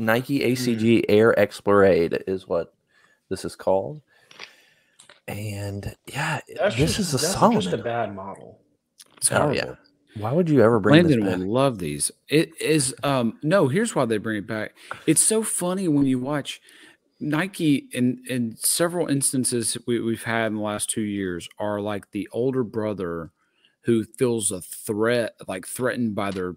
Nike 0.00 0.40
ACG 0.40 1.04
Air 1.08 1.34
Exploraid 1.36 2.22
is 2.26 2.48
what 2.48 2.74
this 3.28 3.44
is 3.44 3.54
called. 3.54 4.00
And 5.28 5.94
yeah, 6.06 6.40
That's 6.56 6.76
this 6.76 6.96
just, 6.96 6.98
is 7.00 7.14
a 7.14 7.16
that's 7.18 7.32
Salomon. 7.34 7.60
just 7.60 7.74
a 7.74 7.78
bad 7.78 8.14
model. 8.14 8.60
It's 9.18 9.30
Oh, 9.30 9.36
horrible. 9.36 9.54
yeah. 9.56 9.74
Why 10.16 10.32
would 10.32 10.48
you 10.50 10.60
ever 10.62 10.80
bring 10.80 10.96
Landon 10.96 11.20
this 11.20 11.26
will 11.38 11.38
back? 11.38 11.48
love 11.48 11.78
these. 11.78 12.10
It 12.28 12.50
is 12.60 12.94
um 13.04 13.38
no, 13.42 13.68
here's 13.68 13.94
why 13.94 14.06
they 14.06 14.18
bring 14.18 14.38
it 14.38 14.46
back. 14.46 14.74
It's 15.06 15.20
so 15.22 15.42
funny 15.44 15.86
when 15.86 16.06
you 16.06 16.18
watch 16.18 16.60
Nike 17.20 17.86
in 17.92 18.22
in 18.28 18.56
several 18.56 19.06
instances 19.06 19.76
we, 19.86 20.00
we've 20.00 20.24
had 20.24 20.46
in 20.48 20.56
the 20.56 20.62
last 20.62 20.90
two 20.90 21.02
years 21.02 21.48
are 21.58 21.80
like 21.80 22.10
the 22.10 22.28
older 22.32 22.64
brother 22.64 23.30
who 23.84 24.04
feels 24.04 24.50
a 24.50 24.60
threat, 24.60 25.34
like 25.46 25.66
threatened 25.66 26.14
by 26.14 26.30
their 26.32 26.54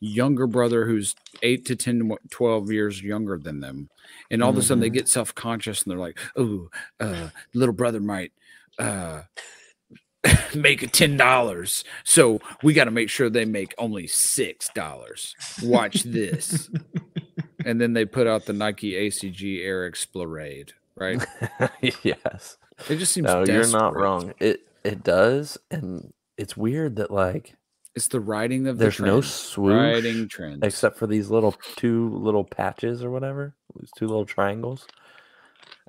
younger 0.00 0.46
brother 0.46 0.86
who's 0.86 1.14
eight 1.42 1.64
to 1.66 1.76
10 1.76 2.10
12 2.30 2.70
years 2.72 3.02
younger 3.02 3.38
than 3.38 3.60
them. 3.60 3.88
And 4.30 4.42
all 4.42 4.50
of 4.50 4.56
a 4.58 4.62
sudden 4.62 4.80
they 4.80 4.90
Mhm. 4.90 4.94
get 4.94 5.08
self 5.08 5.34
conscious 5.34 5.82
and 5.82 5.90
they're 5.90 5.98
like, 5.98 6.18
oh, 6.36 6.68
uh, 6.98 7.28
little 7.54 7.74
brother 7.74 8.00
might 8.00 8.32
uh, 8.78 9.22
make 10.54 10.82
it 10.82 10.92
ten 10.92 11.16
dollars. 11.16 11.84
So 12.04 12.40
we 12.62 12.72
got 12.74 12.84
to 12.84 12.90
make 12.90 13.08
sure 13.10 13.30
they 13.30 13.44
make 13.44 13.74
only 13.78 14.06
six 14.06 14.68
dollars. 14.74 15.34
Watch 15.62 16.02
this. 16.02 16.68
and 17.64 17.80
then 17.80 17.92
they 17.94 18.04
put 18.04 18.26
out 18.26 18.46
the 18.46 18.52
Nike 18.52 18.92
ACG 18.92 19.64
Air 19.64 19.90
Exploraid, 19.90 20.70
right? 20.94 21.24
yes. 22.02 22.56
It 22.88 22.96
just 22.96 23.12
seems 23.12 23.26
No, 23.26 23.44
you're 23.44 23.66
not 23.68 23.94
wrong. 23.96 24.32
It 24.40 24.66
it 24.84 25.02
does, 25.02 25.58
and 25.70 26.12
it's 26.38 26.56
weird 26.56 26.96
that 26.96 27.10
like 27.10 27.54
It's 27.96 28.08
the 28.08 28.20
writing 28.20 28.66
of 28.68 28.78
there's 28.78 28.98
the 28.98 29.06
no 29.06 29.20
swoosh 29.20 29.74
writing 29.74 30.28
trend 30.28 30.64
except 30.64 30.96
for 30.96 31.06
these 31.06 31.28
little 31.30 31.52
two 31.76 32.10
little 32.16 32.44
patches 32.44 33.02
or 33.02 33.10
whatever, 33.10 33.54
these 33.78 33.90
two 33.96 34.06
little 34.06 34.26
triangles. 34.26 34.86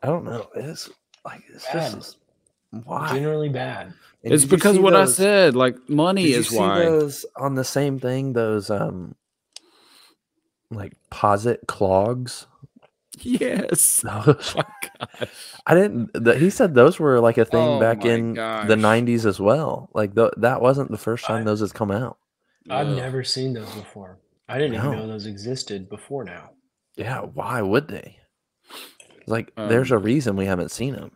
I 0.01 0.07
don't 0.07 0.25
know. 0.25 0.47
It's 0.55 0.89
like 1.23 1.43
it's 1.53 1.65
Bad. 1.71 1.93
just 1.93 2.17
why. 2.85 3.13
Generally 3.13 3.49
bad. 3.49 3.93
And 4.23 4.33
it's 4.33 4.45
because 4.45 4.75
see 4.75 4.81
what 4.81 4.95
I 4.95 5.05
said, 5.05 5.55
like 5.55 5.77
money 5.89 6.23
Did 6.23 6.31
you 6.31 6.37
is 6.39 6.49
see 6.49 6.57
why. 6.57 6.79
those 6.79 7.25
on 7.37 7.55
the 7.55 7.63
same 7.63 7.99
thing? 7.99 8.33
Those 8.33 8.69
um, 8.69 9.15
like 10.71 10.93
posit 11.09 11.61
clogs. 11.67 12.47
Yes. 13.41 14.01
Those- 14.01 14.55
Oh, 14.57 14.63
gosh. 14.99 15.29
I 15.67 15.75
didn't. 15.75 16.11
The, 16.13 16.37
he 16.37 16.49
said 16.49 16.73
those 16.73 16.99
were 16.99 17.19
like 17.19 17.37
a 17.37 17.45
thing 17.45 17.67
Oh 17.67 17.79
back 17.79 18.03
my 18.03 18.09
in 18.11 18.33
the 18.33 18.75
'90s 18.75 19.25
as 19.25 19.39
well. 19.39 19.89
Like 19.93 20.15
th- 20.15 20.31
that 20.37 20.61
wasn't 20.61 20.91
the 20.91 20.97
first 20.97 21.25
time 21.25 21.41
I- 21.41 21.45
those 21.45 21.59
has 21.61 21.71
come 21.71 21.91
out. 21.91 22.17
I've 22.69 22.87
Ugh. 22.87 22.95
never 22.97 23.23
seen 23.23 23.53
those 23.53 23.71
before. 23.73 24.19
I 24.47 24.57
didn't 24.57 24.75
even 24.75 24.91
know 24.91 25.07
those 25.07 25.25
existed 25.25 25.89
before 25.89 26.23
now. 26.23 26.51
Yeah, 26.95 27.21
why 27.21 27.61
would 27.61 27.87
they? 27.87 28.17
Like, 29.27 29.51
there's 29.55 29.91
a 29.91 29.95
Um, 29.95 30.03
reason 30.03 30.35
we 30.35 30.45
haven't 30.45 30.71
seen 30.71 30.93
them. 30.93 31.11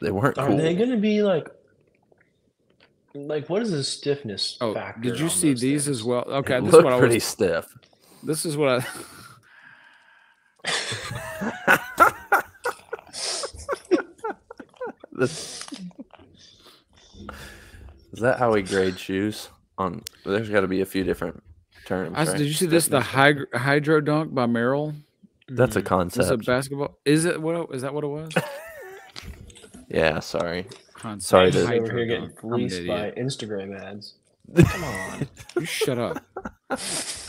They 0.00 0.10
weren't 0.10 0.38
Are 0.38 0.46
cool. 0.48 0.56
they 0.56 0.74
going 0.74 0.90
to 0.90 0.96
be 0.96 1.22
like, 1.22 1.48
like 3.14 3.48
what 3.48 3.62
is 3.62 3.70
the 3.70 3.84
stiffness 3.84 4.56
Oh, 4.60 4.74
factor? 4.74 5.00
did 5.10 5.20
you 5.20 5.28
see 5.28 5.50
those 5.50 5.60
these 5.60 5.88
as 5.88 6.02
well? 6.02 6.24
They 6.26 6.32
Okay, 6.36 6.58
this 6.60 6.68
is 6.68 6.72
look 6.72 6.84
what 6.84 6.92
I 6.94 6.98
pretty 6.98 7.14
was. 7.16 7.24
stiff. 7.24 7.66
This 8.22 8.44
is 8.46 8.56
what 8.56 8.68
I. 8.80 8.86
This- 15.14 15.64
Is 18.12 18.20
that 18.20 18.38
how 18.38 18.52
we 18.52 18.62
grade 18.62 18.98
shoes? 18.98 19.48
On 19.76 20.02
there's 20.24 20.48
got 20.50 20.60
to 20.60 20.68
be 20.68 20.80
a 20.82 20.86
few 20.86 21.02
different 21.02 21.42
terms. 21.84 22.14
I 22.16 22.22
s- 22.22 22.28
right? 22.28 22.38
did 22.38 22.46
you 22.46 22.52
see 22.52 22.66
this? 22.66 22.86
The 22.86 23.00
Stiffness. 23.00 23.14
hydro, 23.14 23.46
hydro 23.54 24.00
dunk 24.00 24.34
by 24.34 24.46
Merrell. 24.46 24.94
That's 25.48 25.74
a 25.76 25.80
mm-hmm. 25.80 25.88
concept. 25.88 26.18
This 26.18 26.26
is 26.26 26.30
a 26.30 26.36
basketball. 26.38 26.98
Is 27.04 27.24
it 27.24 27.40
what? 27.40 27.74
Is 27.74 27.82
that 27.82 27.92
what 27.92 28.04
it 28.04 28.08
was? 28.08 28.32
yeah, 29.88 30.20
sorry. 30.20 30.66
Concept. 30.94 31.28
Sorry 31.28 31.50
Just 31.50 31.66
to- 31.66 31.74
over 31.74 31.92
here 31.92 32.06
getting 32.06 32.28
dunk. 32.28 32.40
Fleeced 32.40 32.86
by. 32.86 33.10
Instagram 33.12 33.80
ads. 33.80 34.14
Come 34.56 34.84
on. 34.84 35.28
You 35.56 35.64
shut 35.64 35.98
up. 35.98 36.24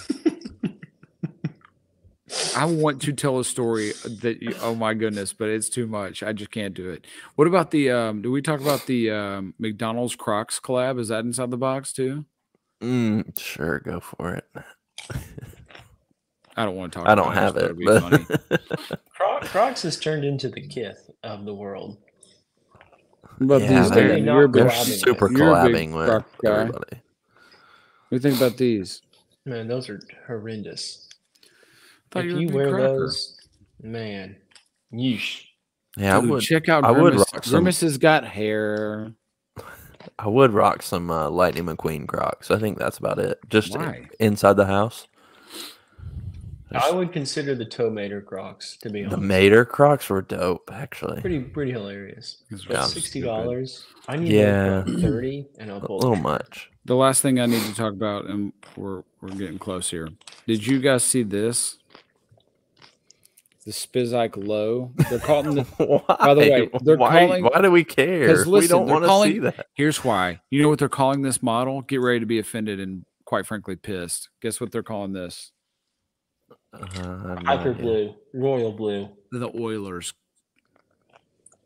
I 2.55 2.65
want 2.65 3.01
to 3.03 3.13
tell 3.13 3.39
a 3.39 3.45
story 3.45 3.93
that 4.05 4.41
you, 4.41 4.55
oh 4.61 4.75
my 4.75 4.93
goodness, 4.93 5.33
but 5.33 5.49
it's 5.49 5.69
too 5.69 5.88
much. 5.88 6.23
I 6.23 6.33
just 6.33 6.51
can't 6.51 6.73
do 6.73 6.89
it. 6.89 7.05
What 7.36 7.47
about 7.47 7.71
the 7.71 7.91
um 7.91 8.21
do 8.21 8.31
we 8.31 8.41
talk 8.41 8.61
about 8.61 8.86
the 8.88 9.11
um 9.11 9.53
McDonald's 9.59 10.15
Crocs 10.15 10.59
collab? 10.59 10.99
Is 10.99 11.09
that 11.09 11.25
inside 11.25 11.51
the 11.51 11.57
box 11.57 11.91
too? 11.93 12.25
Mm, 12.81 13.38
sure, 13.39 13.79
go 13.79 13.99
for 13.99 14.33
it. 14.36 14.45
I 16.57 16.63
don't 16.65 16.75
want 16.75 16.93
to 16.93 16.99
talk 16.99 17.07
I 17.07 17.15
don't 17.15 17.31
it. 17.31 17.36
Have 17.36 17.57
it. 17.57 17.63
it'd 17.65 17.79
But 17.86 18.01
funny. 18.01 18.25
Croc, 19.09 19.43
Crocs 19.45 19.81
has 19.83 19.99
turned 19.99 20.23
into 20.23 20.49
the 20.49 20.65
kith 20.65 21.09
of 21.23 21.45
the 21.45 21.53
world. 21.53 21.97
What 23.38 23.41
about 23.57 23.61
Yeah, 23.61 23.81
these, 23.81 23.91
they're- 23.91 24.07
they're 24.07 24.17
You're 24.19 24.47
big, 24.47 24.63
they're 24.63 24.71
super 24.71 25.29
You're 25.31 25.39
collabing 25.53 25.93
with 25.93 26.07
Croc 26.07 26.25
everybody. 26.45 27.01
What 28.09 28.09
do 28.09 28.15
you 28.15 28.19
think 28.19 28.38
about 28.38 28.57
these? 28.57 29.01
Man, 29.45 29.67
those 29.67 29.89
are 29.89 29.99
horrendous. 30.27 31.05
Thought 32.12 32.26
if 32.26 32.32
you 32.32 32.39
you 32.39 32.49
wear 32.49 32.70
Crocker. 32.70 32.99
those, 32.99 33.38
man, 33.82 34.36
yeesh. 34.93 35.41
Yeah, 35.97 36.18
I 36.18 36.22
Dude, 36.22 36.30
would. 36.30 36.41
check 36.43 36.70
out 36.70 36.84
I 36.84 36.91
would 36.91 37.16
rock 37.16 37.43
some- 37.43 37.51
Grimace 37.51 37.82
has 37.82 37.97
got 37.97 38.26
hair. 38.26 39.14
I 40.20 40.28
would 40.28 40.51
rock 40.51 40.82
some 40.82 41.10
uh, 41.10 41.30
Lightning 41.30 41.66
McQueen 41.66 42.08
Crocs. 42.08 42.51
I 42.51 42.60
think 42.60 42.78
that's 42.78 42.97
about 42.97 43.18
it. 43.20 43.39
Just 43.49 43.76
i- 43.76 43.80
Why? 43.80 44.08
inside 44.20 44.53
the 44.53 44.66
house. 44.66 45.08
I 46.72 46.91
would 46.91 47.14
consider 47.14 47.56
the 47.56 47.64
Tow 47.64 47.89
Mater 47.89 48.22
Crocs 48.22 48.76
to 48.78 48.89
be 48.89 49.03
honest. 49.06 49.16
The. 49.16 49.22
Mater 49.26 49.64
Crocs 49.64 50.10
were 50.10 50.22
dope, 50.22 50.70
actually. 50.74 51.22
pretty 51.22 51.39
pretty 51.39 51.72
hilarious. 51.72 52.43
These 52.49 52.66
But 52.66 52.76
are 52.78 52.88
sixty 52.88 53.22
dollars. 53.22 53.86
I 54.10 54.18
need 54.18 54.34
Yeah. 54.34 54.84
thirty, 54.84 55.45
and 55.58 55.72
I'll 55.72 55.78
A 55.78 55.88
little 55.93 56.16
the 56.16 56.22
much. 56.22 56.70
The 56.84 56.95
last 56.95 57.22
thing 57.22 57.39
I 57.39 57.45
need 57.45 57.62
to 57.64 57.74
talk 57.76 57.93
about, 57.93 58.26
and 58.26 58.51
we're 58.76 59.03
we're 59.22 59.30
getting 59.30 59.58
close 59.58 59.89
here. 59.89 60.10
Did 60.47 60.68
you 60.68 60.80
guys 60.82 61.03
see 61.06 61.24
this? 61.24 61.78
The 63.66 63.72
Spizike 63.72 64.38
Low. 64.38 64.91
They're 65.09 65.18
calling 65.20 65.55
the. 65.55 65.63
why? 66.07 66.34
the 66.36 66.39
way, 66.39 66.70
they're 66.84 66.97
why, 66.97 67.26
calling- 67.28 67.43
why 67.45 67.61
do 67.61 67.72
we 67.72 67.84
care? 67.84 68.28
'Cause 68.28 68.45
we 68.45 68.51
listen, 68.53 68.78
don't 68.78 68.88
want 68.88 69.05
to 69.05 69.24
see 69.34 69.39
that. 69.39 69.68
Here's 69.74 70.03
why. 70.03 70.39
You 70.51 70.61
know 70.61 70.70
what 70.70 70.78
they're 70.80 70.88
calling 70.89 71.24
this 71.24 71.41
model? 71.41 71.82
Get 71.82 71.99
ready 71.99 72.20
to 72.20 72.26
be 72.28 72.38
offended 72.38 72.80
and 72.80 73.05
quite 73.26 73.47
frankly 73.47 73.76
pissed. 73.76 74.30
Guess 74.41 74.61
what 74.61 74.72
they're 74.72 74.84
calling 74.84 75.13
this? 75.13 75.51
Uh, 76.74 76.78
I 76.84 76.84
have 76.84 77.43
no 77.43 77.43
Hyper 77.45 77.74
blue, 77.74 78.13
royal 78.34 78.72
blue. 78.72 79.09
The 79.32 79.49
Oilers. 79.59 80.13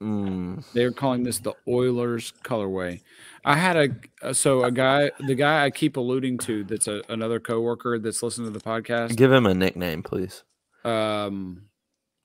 Mm, 0.02 0.64
They're 0.72 0.91
calling 0.93 1.24
this 1.24 1.39
the 1.39 1.54
Oilers 1.68 2.32
colorway. 2.43 3.02
I 3.43 3.56
had 3.58 3.76
a 3.76 3.89
uh, 4.22 4.32
so 4.34 4.64
a 4.64 4.72
guy, 4.72 5.12
the 5.28 5.36
guy 5.36 5.66
I 5.66 5.70
keep 5.72 5.97
alluding 5.97 6.38
to, 6.39 6.64
that's 6.64 6.88
a, 6.88 7.02
another 7.10 7.41
coworker 7.41 8.00
that's 8.00 8.24
listening 8.24 8.54
to 8.54 8.58
the 8.58 8.64
podcast. 8.64 9.18
give 9.18 9.32
him 9.32 9.45
a 9.45 9.54
nickname, 9.54 10.02
please. 10.04 10.43
Um, 10.86 11.64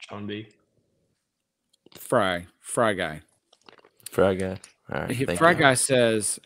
John 0.08 0.26
B. 0.26 0.48
Fry, 1.92 2.46
Fry 2.60 2.92
guy. 2.92 3.22
Fry 4.10 4.34
guy. 4.34 4.58
All 4.92 5.00
right. 5.02 5.10
He- 5.10 5.24
Fry 5.24 5.52
you. 5.52 5.58
guy 5.58 5.74
says, 5.74 6.38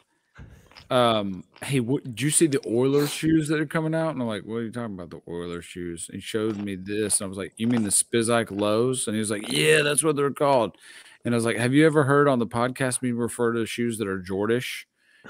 um, 0.91 1.45
"Hey, 1.63 1.81
what, 1.81 2.05
did 2.05 2.23
you 2.23 2.31
see 2.31 2.47
the 2.47 2.61
Oilers 2.67 3.11
shoes 3.13 3.49
that 3.49 3.61
are 3.61 3.67
coming 3.67 3.95
out?" 3.95 4.11
And 4.11 4.23
I'm 4.23 4.29
like, 4.29 4.45
"What 4.45 4.57
are 4.57 4.63
you 4.63 4.71
talking 4.73 4.95
about? 4.95 5.11
The 5.11 5.21
Oilers 5.31 5.65
shoes?" 5.65 6.09
And 6.09 6.17
he 6.17 6.21
showed 6.21 6.57
me 6.57 6.77
this, 6.77 7.21
and 7.21 7.27
I 7.27 7.29
was 7.29 7.39
like, 7.39 7.53
"You 7.57 7.67
mean 7.67 7.83
the 7.83 7.91
Spizike 7.91 8.51
lows?" 8.51 9.07
And 9.07 9.15
he 9.15 9.19
was 9.19 9.31
like, 9.31 9.51
"Yeah, 9.51 9.83
that's 9.83 10.03
what 10.05 10.17
they're 10.17 10.31
called." 10.31 10.77
And 11.25 11.35
I 11.35 11.37
was 11.37 11.45
like, 11.45 11.57
"Have 11.57 11.75
you 11.75 11.85
ever 11.85 12.05
heard 12.05 12.29
on 12.29 12.39
the 12.39 12.47
podcast 12.47 13.03
me 13.03 13.11
refer 13.13 13.53
to 13.53 13.67
shoes 13.67 13.99
that 13.99 14.09
are 14.09 14.21
Jordish?" 14.21 14.87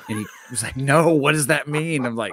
And 0.09 0.18
he 0.18 0.26
was 0.51 0.62
like, 0.62 0.76
"No, 0.76 1.14
what 1.14 1.32
does 1.32 1.49
that 1.49 1.68
mean?" 1.68 2.07
I'm 2.07 2.16
like, 2.16 2.32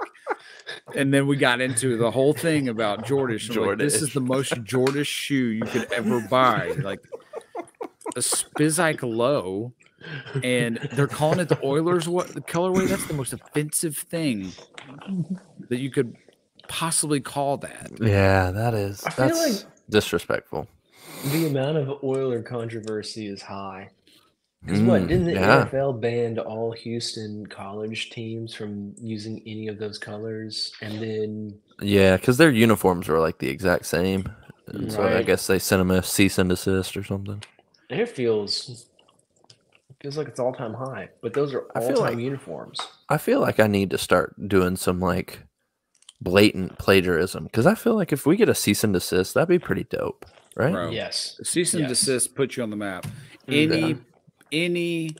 and 0.94 1.12
then 1.12 1.26
we 1.26 1.36
got 1.36 1.60
into 1.60 1.96
the 1.96 2.10
whole 2.10 2.32
thing 2.32 2.68
about 2.68 3.04
Jordish. 3.04 3.54
I'm 3.54 3.66
like, 3.66 3.78
this 3.78 4.02
is 4.02 4.12
the 4.12 4.20
most 4.20 4.52
Jordish 4.64 5.06
shoe 5.06 5.48
you 5.48 5.64
could 5.64 5.92
ever 5.92 6.20
buy, 6.20 6.72
like 6.82 7.00
a 8.14 8.20
Spizike 8.20 9.02
low 9.02 9.72
and 10.42 10.76
they're 10.92 11.06
calling 11.06 11.40
it 11.40 11.48
the 11.48 11.58
Oilers 11.64 12.08
what 12.08 12.28
the 12.28 12.40
colorway. 12.40 12.88
That's 12.88 13.06
the 13.06 13.14
most 13.14 13.32
offensive 13.32 13.96
thing 13.96 14.52
that 15.68 15.78
you 15.78 15.90
could 15.90 16.16
possibly 16.68 17.20
call 17.20 17.56
that. 17.58 17.90
Yeah, 18.00 18.50
that 18.50 18.74
is. 18.74 19.02
I 19.04 19.10
feel 19.10 19.28
That's 19.28 19.66
disrespectful. 19.88 20.68
The 21.26 21.46
amount 21.46 21.78
of 21.78 22.04
Oiler 22.04 22.42
controversy 22.42 23.26
is 23.26 23.42
high. 23.42 23.90
Because 24.66 24.82
what 24.82 25.02
Mm, 25.02 25.08
didn't 25.08 25.24
the 25.26 25.32
yeah. 25.34 25.64
NFL 25.64 26.00
ban 26.00 26.38
all 26.40 26.72
Houston 26.72 27.46
college 27.46 28.10
teams 28.10 28.52
from 28.54 28.94
using 29.00 29.40
any 29.46 29.68
of 29.68 29.78
those 29.78 29.96
colors? 29.98 30.72
And 30.82 31.00
then 31.00 31.58
Yeah, 31.80 32.16
because 32.16 32.36
their 32.36 32.50
uniforms 32.50 33.06
were 33.08 33.20
like 33.20 33.38
the 33.38 33.48
exact 33.48 33.86
same. 33.86 34.28
And 34.68 34.90
so 34.92 35.02
I 35.04 35.22
guess 35.22 35.46
they 35.46 35.60
sent 35.60 35.78
them 35.80 35.92
a 35.92 36.02
cease 36.02 36.38
and 36.38 36.50
desist 36.50 36.96
or 36.96 37.04
something. 37.04 37.42
it 37.88 38.08
feels 38.08 38.86
feels 40.00 40.16
like 40.18 40.26
it's 40.28 40.40
all 40.40 40.52
time 40.52 40.74
high. 40.74 41.08
But 41.22 41.32
those 41.32 41.54
are 41.54 41.64
I 41.74 41.80
all 41.80 41.86
feel 41.88 41.96
time 41.98 42.14
like- 42.14 42.24
uniforms. 42.24 42.78
I 43.08 43.18
feel 43.18 43.40
like 43.40 43.60
I 43.60 43.66
need 43.68 43.90
to 43.90 43.98
start 43.98 44.34
doing 44.48 44.76
some 44.76 44.98
like 45.00 45.40
blatant 46.20 46.78
plagiarism 46.78 47.44
because 47.44 47.66
I 47.66 47.74
feel 47.76 47.94
like 47.94 48.12
if 48.12 48.26
we 48.26 48.36
get 48.36 48.48
a 48.48 48.54
cease 48.54 48.82
and 48.82 48.92
desist, 48.92 49.34
that'd 49.34 49.48
be 49.48 49.58
pretty 49.58 49.84
dope, 49.84 50.26
right? 50.56 50.72
Bro. 50.72 50.90
Yes. 50.90 51.38
Cease 51.44 51.72
and 51.74 51.82
Yes. 51.82 51.90
desist 52.00 52.34
puts 52.34 52.56
you 52.56 52.62
on 52.64 52.70
the 52.70 52.76
map. 52.76 53.06
Mhm. 53.46 53.72
Any 53.72 53.96
any 54.52 55.16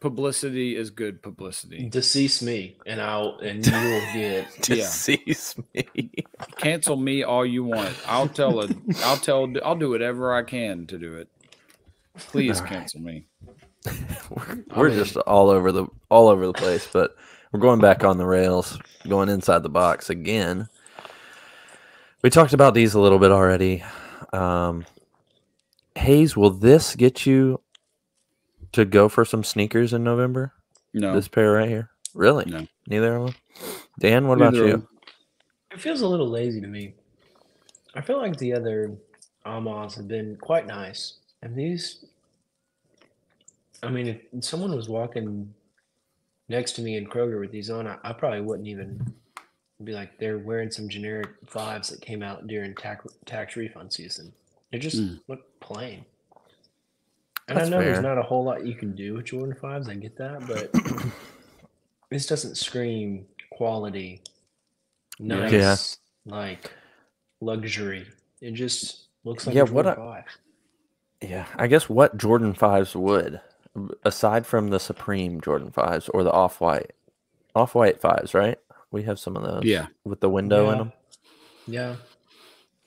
publicity 0.00 0.76
is 0.76 0.90
good 0.90 1.22
publicity. 1.22 1.88
Decease 1.88 2.42
me, 2.42 2.76
and 2.86 3.00
I'll 3.00 3.38
and 3.38 3.64
you 3.64 3.72
will 3.72 4.00
get. 4.14 4.46
Yeah. 4.68 4.76
Decease 4.76 5.56
me. 5.74 6.12
Cancel 6.56 6.96
me 6.96 7.22
all 7.22 7.44
you 7.46 7.64
want. 7.64 7.94
I'll 8.06 8.28
tell 8.28 8.60
it. 8.60 8.76
I'll 9.04 9.16
tell. 9.16 9.52
I'll 9.64 9.76
do 9.76 9.90
whatever 9.90 10.34
I 10.34 10.42
can 10.42 10.86
to 10.88 10.98
do 10.98 11.14
it. 11.16 11.28
Please 12.18 12.58
All 12.58 12.64
right. 12.64 12.72
cancel 12.72 13.00
me. 13.00 13.26
we're 14.30 14.64
we're 14.76 14.90
just 14.90 15.16
all 15.18 15.50
over 15.50 15.72
the 15.72 15.86
all 16.10 16.28
over 16.28 16.46
the 16.46 16.52
place, 16.52 16.88
but 16.92 17.16
we're 17.52 17.60
going 17.60 17.80
back 17.80 18.04
on 18.04 18.18
the 18.18 18.26
rails, 18.26 18.78
going 19.08 19.28
inside 19.28 19.62
the 19.62 19.68
box 19.70 20.10
again. 20.10 20.68
We 22.22 22.30
talked 22.30 22.52
about 22.52 22.74
these 22.74 22.94
a 22.94 23.00
little 23.00 23.18
bit 23.18 23.32
already. 23.32 23.82
Um, 24.32 24.84
Hayes, 25.96 26.36
will 26.36 26.50
this 26.50 26.94
get 26.94 27.24
you 27.26 27.60
to 28.72 28.84
go 28.84 29.08
for 29.08 29.24
some 29.24 29.44
sneakers 29.44 29.92
in 29.92 30.04
November? 30.04 30.52
No. 30.92 31.14
This 31.14 31.28
pair 31.28 31.52
right 31.52 31.68
here, 31.68 31.90
really? 32.14 32.44
No. 32.46 32.66
Neither 32.88 33.16
of 33.16 33.26
them. 33.26 33.34
Dan, 34.00 34.26
what 34.26 34.38
about 34.38 34.52
Neither 34.54 34.64
of 34.64 34.70
you? 34.80 34.88
It 35.72 35.80
feels 35.80 36.00
a 36.00 36.06
little 36.08 36.28
lazy 36.28 36.60
to 36.60 36.66
me. 36.66 36.94
I 37.94 38.00
feel 38.00 38.18
like 38.18 38.36
the 38.36 38.52
other 38.54 38.96
Amas 39.44 39.94
have 39.94 40.08
been 40.08 40.36
quite 40.36 40.66
nice, 40.66 41.14
and 41.42 41.54
these. 41.56 42.04
I 43.82 43.88
mean, 43.88 44.06
if 44.08 44.44
someone 44.44 44.74
was 44.74 44.88
walking 44.88 45.52
next 46.48 46.72
to 46.72 46.82
me 46.82 46.96
in 46.96 47.06
Kroger 47.06 47.40
with 47.40 47.50
these 47.50 47.70
on, 47.70 47.86
I, 47.86 47.96
I 48.04 48.12
probably 48.12 48.42
wouldn't 48.42 48.68
even 48.68 49.00
be 49.82 49.92
like 49.92 50.18
they're 50.18 50.38
wearing 50.38 50.70
some 50.70 50.88
generic 50.88 51.28
fives 51.46 51.88
that 51.88 52.00
came 52.02 52.22
out 52.22 52.46
during 52.46 52.74
tax 52.74 53.06
tax 53.24 53.56
refund 53.56 53.92
season. 53.92 54.32
They 54.70 54.78
just 54.78 54.98
Mm. 54.98 55.20
look 55.28 55.60
plain. 55.60 56.04
And 57.50 57.58
That's 57.58 57.66
I 57.66 57.70
know 57.70 57.78
fair. 57.80 57.92
there's 57.92 58.02
not 58.02 58.16
a 58.16 58.22
whole 58.22 58.44
lot 58.44 58.64
you 58.64 58.74
can 58.74 58.94
do 58.94 59.14
with 59.14 59.26
Jordan 59.26 59.54
fives. 59.60 59.88
I 59.88 59.94
get 59.94 60.16
that, 60.18 60.46
but 60.46 60.72
this 62.10 62.26
doesn't 62.26 62.56
scream 62.56 63.26
quality. 63.50 64.22
Yeah. 65.18 65.36
Nice, 65.48 65.98
Yeah. 66.24 66.34
like 66.36 66.70
luxury. 67.40 68.06
It 68.40 68.52
just 68.52 69.06
looks 69.24 69.46
like 69.46 69.56
Yeah, 69.56 69.62
a 69.62 69.64
what 69.66 69.84
Jordan 69.84 70.02
I- 70.04 70.06
five. 70.22 70.24
Yeah, 71.22 71.46
I 71.56 71.66
guess 71.66 71.86
what 71.88 72.16
Jordan 72.16 72.54
fives 72.54 72.94
would, 72.96 73.40
aside 74.04 74.46
from 74.46 74.68
the 74.70 74.80
Supreme 74.80 75.40
Jordan 75.42 75.70
fives 75.70 76.08
or 76.08 76.22
the 76.24 76.32
off 76.32 76.62
white, 76.62 76.92
off 77.54 77.74
white 77.74 78.00
fives, 78.00 78.32
right? 78.32 78.58
We 78.90 79.02
have 79.02 79.18
some 79.18 79.36
of 79.36 79.42
those. 79.42 79.64
Yeah. 79.64 79.88
with 80.04 80.20
the 80.20 80.30
window 80.30 80.70
in 80.70 80.78
them. 80.78 80.92
Yeah, 81.66 81.96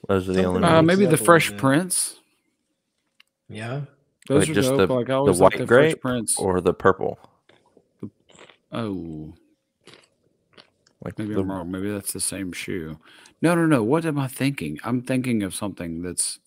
Those 0.07 0.27
are 0.27 0.33
the 0.33 0.41
Something 0.43 0.63
only 0.63 0.67
Uh, 0.77 0.81
maybe 0.81 1.01
the 1.01 1.03
up 1.05 1.09
a 1.09 1.11
little 1.11 1.25
Fresh 1.25 1.49
bit. 1.51 1.59
Prince. 1.59 2.19
yeah. 3.49 3.81
Those 4.27 4.41
Wait, 4.47 4.49
are 4.49 4.53
just 4.53 4.69
dope. 4.69 4.87
the- 4.87 4.93
like 4.93 5.05
I 5.07 5.13
the 5.13 5.15
always 5.17 5.39
liked 5.41 5.55
white 5.55 5.59
the 5.59 5.65
grape 5.65 6.01
Prince. 6.01 6.37
or 6.39 6.61
the 6.61 6.73
purple. 6.73 7.19
oh, 8.71 9.33
Like 11.03 11.17
maybe 11.19 11.33
the, 11.33 11.41
I'm 11.41 11.51
wrong. 11.51 11.69
Maybe 11.71 11.91
that's 11.91 12.13
the 12.13 12.19
same 12.19 12.51
shoe. 12.53 12.99
No, 13.41 13.55
no, 13.55 13.65
no. 13.65 13.83
What 13.83 14.05
am 14.05 14.17
I 14.17 14.27
thinking? 14.27 14.79
I'm 14.83 15.01
thinking 15.01 15.43
of 15.43 15.53
something 15.53 16.01
that's 16.01 16.39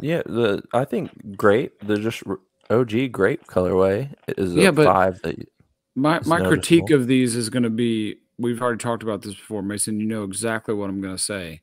yeah, 0.00 0.22
the 0.24 0.62
I 0.72 0.84
think 0.84 1.36
grape. 1.36 1.84
The 1.84 1.96
just 1.98 2.22
OG 2.70 3.10
grape 3.10 3.46
colorway 3.48 4.14
is 4.38 4.54
a 4.56 4.60
Yeah, 4.60 4.70
but- 4.70 4.86
five. 4.86 5.20
That 5.22 5.48
my 5.96 6.20
my 6.26 6.38
critique 6.46 6.90
of 6.90 7.08
these 7.08 7.34
is 7.34 7.50
going 7.50 7.64
to 7.64 7.70
be. 7.70 8.16
We've 8.38 8.62
already 8.62 8.78
talked 8.78 9.02
about 9.02 9.22
this 9.22 9.34
before, 9.34 9.62
Mason. 9.62 9.98
You 10.00 10.06
know 10.06 10.22
exactly 10.24 10.72
what 10.74 10.88
I'm 10.88 11.00
going 11.00 11.16
to 11.16 11.22
say. 11.22 11.60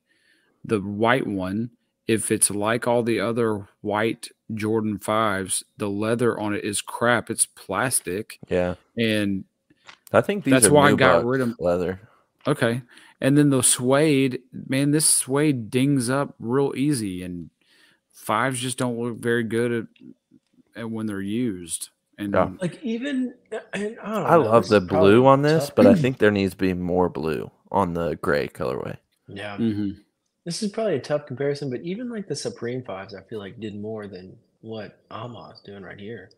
The 0.65 0.79
white 0.81 1.25
one, 1.25 1.71
if 2.07 2.29
it's 2.29 2.51
like 2.51 2.85
all 2.87 3.01
the 3.01 3.19
other 3.21 3.67
white 3.81 4.29
Jordan 4.53 4.97
fives, 4.99 5.63
the 5.77 5.89
leather 5.89 6.39
on 6.39 6.53
it 6.53 6.63
is 6.63 6.81
crap. 6.81 7.29
It's 7.29 7.45
plastic, 7.45 8.39
yeah, 8.49 8.75
and 8.97 9.43
I 10.13 10.21
think 10.21 10.43
these 10.43 10.53
That's 10.53 10.67
are 10.67 10.73
why 10.73 10.89
I 10.89 10.93
got 10.95 11.25
rid 11.25 11.41
of- 11.41 11.55
leather. 11.59 11.99
Okay. 12.47 12.81
And 13.19 13.35
then 13.37 13.49
the 13.49 13.63
suede, 13.63 14.41
man, 14.53 14.91
this 14.91 15.05
suede 15.05 15.69
dings 15.71 16.07
up 16.09 16.35
real 16.39 16.73
easy, 16.77 17.23
and 17.23 17.49
fives 18.13 18.59
just 18.59 18.77
don't 18.77 18.97
look 18.99 19.17
very 19.17 19.43
good 19.43 19.71
at, 19.71 20.81
at 20.81 20.91
when 20.91 21.07
they're 21.07 21.19
used. 21.19 21.89
And 22.19 22.33
Yeah. 22.33 22.51
Like 22.61 22.81
even, 22.83 23.33
and 23.73 23.97
I, 24.03 24.17
don't 24.17 24.25
I 24.25 24.31
know, 24.37 24.41
love 24.43 24.67
the 24.69 24.79
blue 24.81 25.25
on 25.25 25.41
this, 25.41 25.65
tough. 25.65 25.75
but 25.75 25.87
I 25.87 25.95
think 25.95 26.19
there 26.19 26.31
needs 26.31 26.51
to 26.53 26.57
be 26.57 26.73
more 26.75 27.09
blue 27.09 27.49
on 27.71 27.93
the 27.95 28.15
gray 28.17 28.47
colorway. 28.47 28.97
yeah, 29.27 29.57
Mhm. 29.57 29.97
This 30.47 30.63
is 30.63 30.71
probably 30.71 30.95
a 30.97 31.01
tough 31.01 31.27
comparison. 31.27 31.69
But 31.71 31.83
even 31.83 32.09
like 32.09 32.27
the 32.29 32.37
Supreme 32.37 32.83
fives, 32.83 33.15
I 33.15 33.23
feel 33.23 33.39
like 33.39 33.61
did 33.61 33.79
more 33.79 34.07
than 34.07 34.37
what 34.61 34.99
Ama's 35.11 35.61
doing 35.61 35.83
right 35.83 35.99
here. 35.99 36.31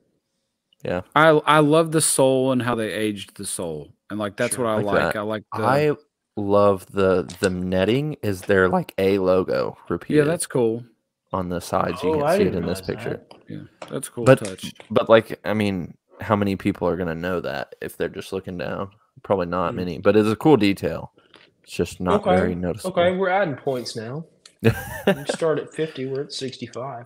Yeah, 0.84 1.04
I 1.16 1.30
I 1.30 1.60
love 1.60 1.92
the 1.94 2.02
soul 2.02 2.52
and 2.52 2.64
how 2.64 2.76
they 2.76 2.92
aged 2.94 3.38
the 3.38 3.46
soul, 3.46 3.94
and 4.10 4.20
like 4.20 4.38
that's 4.38 4.58
Sure. 4.58 4.66
what 4.66 4.68
I 4.68 4.76
Like 4.76 4.86
like. 4.94 5.16
I 5.18 5.22
like 5.22 5.46
the 5.56 5.64
I 5.64 5.96
love 6.38 6.88
the 6.92 7.34
the 7.40 7.50
netting 7.52 8.18
is 8.24 8.44
their 8.44 8.70
like 8.70 8.94
a 9.00 9.20
logo 9.20 9.78
repeated. 9.90 10.20
yeah, 10.20 10.26
that's 10.26 10.48
cool. 10.48 10.86
on 11.34 11.50
the 11.50 11.62
sides. 11.62 12.04
You 12.04 12.12
Oh, 12.12 12.14
can 12.14 12.28
I 12.28 12.38
see 12.38 12.44
it 12.46 12.56
in 12.56 12.66
this 12.66 12.82
picture. 12.82 13.20
that. 13.20 13.28
Yeah, 13.50 13.64
that's 13.90 14.10
cool 14.10 14.26
But 14.26 14.38
touch. 14.38 14.74
but 14.90 15.10
like 15.10 15.40
I 15.46 15.54
mean, 15.54 15.96
how 16.22 16.36
many 16.36 16.56
people 16.56 16.88
are 16.88 16.98
gonna 16.98 17.16
know 17.16 17.42
that 17.42 17.76
if 17.82 17.98
they're 17.98 18.10
just 18.10 18.34
looking 18.34 18.58
down? 18.58 18.92
Probably 19.24 19.48
not 19.48 19.76
Hmm. 19.76 19.78
many, 19.78 20.00
but 20.00 20.16
it's 20.18 20.30
a 20.30 20.36
cool 20.36 20.58
detail. 20.58 21.14
It's 21.70 21.76
just 21.76 22.02
not 22.02 22.22
Okay, 22.22 22.36
very 22.36 22.56
noticeable. 22.56 23.00
Okay, 23.00 23.16
we're 23.16 23.30
adding 23.30 23.54
points 23.54 23.96
now. 23.96 24.26
We 24.64 24.74
start 25.26 25.60
at 25.60 25.72
fifty. 25.72 26.08
We're 26.08 26.22
at 26.22 26.34
sixty-five. 26.34 27.06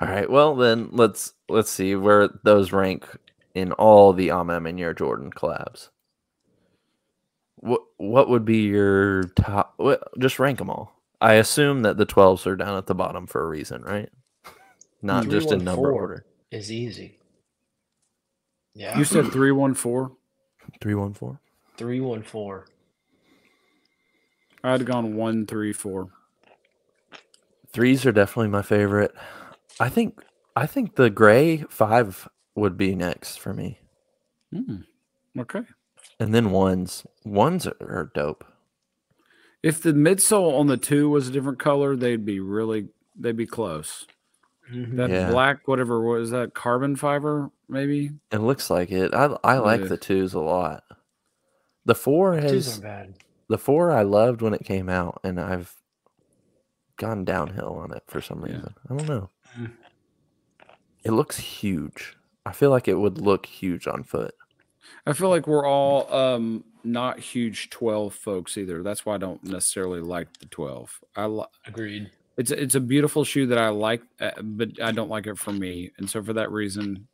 All 0.00 0.08
right. 0.08 0.28
Well, 0.28 0.56
then 0.56 0.88
let's 0.90 1.32
let's 1.48 1.70
see 1.70 1.94
where 1.94 2.28
those 2.42 2.72
rank 2.72 3.06
in 3.54 3.70
all 3.70 4.12
the 4.12 4.30
Amem 4.30 4.68
and 4.68 4.80
your 4.80 4.94
Jordan 4.94 5.30
collabs. 5.30 5.90
What 7.54 7.82
what 7.98 8.28
would 8.28 8.44
be 8.44 8.62
your 8.62 9.22
top? 9.36 9.74
What, 9.76 10.02
just 10.18 10.40
rank 10.40 10.58
them 10.58 10.68
all. 10.68 11.00
I 11.20 11.34
assume 11.34 11.82
that 11.82 11.98
the 11.98 12.04
twelves 12.04 12.48
are 12.48 12.56
down 12.56 12.76
at 12.76 12.86
the 12.86 12.96
bottom 12.96 13.28
for 13.28 13.44
a 13.44 13.48
reason, 13.48 13.82
right? 13.82 14.10
Not 15.02 15.22
Three, 15.22 15.32
just 15.34 15.52
in 15.52 15.62
number 15.62 15.92
order. 15.92 16.26
Is 16.50 16.72
easy. 16.72 17.20
Yeah, 18.74 18.98
You 18.98 19.04
said 19.04 19.26
three 19.32 19.52
one 19.52 19.74
four. 19.74 20.10
Three 20.80 20.96
one 20.96 21.14
four. 21.14 21.38
three 21.76 22.00
one 22.00 22.24
four. 22.24 22.66
I'd 24.64 24.86
gone 24.86 25.16
one 25.16 25.46
three 25.46 25.72
four. 25.72 26.08
Threes 27.72 28.04
are 28.06 28.12
definitely 28.12 28.48
my 28.48 28.62
favorite. 28.62 29.14
I 29.80 29.88
think 29.88 30.22
I 30.56 30.66
think 30.66 30.96
the 30.96 31.10
gray 31.10 31.58
five 31.68 32.28
would 32.54 32.76
be 32.76 32.94
next 32.94 33.38
for 33.40 33.54
me, 33.54 33.78
Hmm. 34.52 34.82
Okay. 35.38 35.62
and 36.20 36.34
then 36.34 36.50
ones. 36.50 37.06
Ones 37.24 37.66
are, 37.66 37.76
are 37.80 38.10
dope. 38.14 38.44
If 39.62 39.82
the 39.82 39.92
midsole 39.92 40.58
on 40.58 40.66
the 40.66 40.76
two 40.76 41.08
was 41.08 41.28
a 41.28 41.32
different 41.32 41.58
color, 41.58 41.96
they'd 41.96 42.24
be 42.26 42.40
really 42.40 42.88
they'd 43.16 43.36
be 43.36 43.46
close. 43.46 44.06
Mhm. 44.70 44.96
That 44.96 45.10
Yeah. 45.10 45.30
black, 45.30 45.66
whatever 45.66 46.00
was 46.02 46.30
that 46.30 46.54
carbon 46.54 46.96
fiber, 46.96 47.50
maybe? 47.68 48.12
It 48.30 48.38
looks 48.38 48.68
like 48.70 48.90
it. 48.92 49.14
I 49.14 49.36
I 49.42 49.58
like 49.58 49.80
Yeah. 49.82 49.86
the 49.88 49.96
twos 49.96 50.34
a 50.34 50.40
lot. 50.40 50.84
The 51.84 51.94
four 51.94 52.34
has 52.34 52.68
aren't 52.68 52.82
bad. 52.82 53.14
The 53.52 53.58
four 53.58 53.92
I 53.92 54.02
loved 54.02 54.42
when 54.42 54.54
it 54.54 54.64
came 54.64 54.88
out, 54.88 55.20
and 55.22 55.40
I've 55.40 55.76
gone 56.96 57.24
downhill 57.24 57.74
on 57.74 57.92
it 57.92 58.02
for 58.08 58.20
some 58.20 58.40
Yeah. 58.44 58.52
reason. 58.54 58.74
I 58.90 58.96
don't 58.96 59.08
know. 59.08 59.30
Mm. 59.58 59.72
It 61.04 61.10
looks 61.12 61.38
huge. 61.38 62.16
I 62.46 62.52
feel 62.52 62.70
like 62.70 62.88
it 62.88 62.94
would 62.98 63.18
look 63.20 63.46
huge 63.46 63.86
on 63.86 64.02
foot. 64.04 64.34
I 65.06 65.12
feel 65.12 65.28
like 65.30 65.46
we're 65.46 65.66
all 65.66 66.12
um 66.12 66.64
not 66.84 67.18
huge 67.20 67.70
12 67.70 68.12
folks 68.14 68.58
either. 68.58 68.82
That's 68.82 69.06
why 69.06 69.14
I 69.14 69.18
don't 69.18 69.42
necessarily 69.44 70.00
like 70.00 70.36
the 70.38 70.46
12. 70.46 71.00
I 71.16 71.26
li- 71.26 71.44
Agreed. 71.66 72.10
it's 72.36 72.50
it's 72.50 72.74
a 72.74 72.80
beautiful 72.80 73.24
shoe 73.24 73.46
that 73.46 73.58
I 73.58 73.68
like, 73.68 74.02
uh, 74.20 74.32
but 74.42 74.80
I 74.82 74.90
don't 74.92 75.10
like 75.10 75.26
it 75.26 75.38
for 75.38 75.52
me, 75.52 75.92
and 75.98 76.08
so 76.10 76.22
for 76.22 76.32
that 76.34 76.50
reason, 76.50 77.06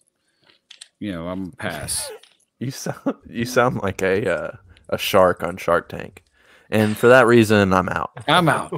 you 0.99 1.13
know, 1.13 1.29
I'm 1.29 1.49
a 1.53 1.57
pass. 1.57 2.11
You 2.61 2.73
sound 2.73 3.15
you 3.29 3.45
sound 3.45 3.77
like 3.85 4.03
a 4.03 4.29
uh, 4.29 4.51
a 4.89 4.99
shark 4.99 5.45
on 5.45 5.57
Shark 5.59 5.89
Tank, 5.89 6.25
and 6.71 6.97
for 6.97 7.09
that 7.09 7.27
reason, 7.27 7.73
I'm 7.73 7.89
out. 7.89 8.11
I'm 8.27 8.49
out. 8.49 8.73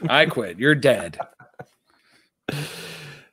I 0.08 0.26
quit. 0.26 0.58
You're 0.58 0.74
dead. 0.74 1.18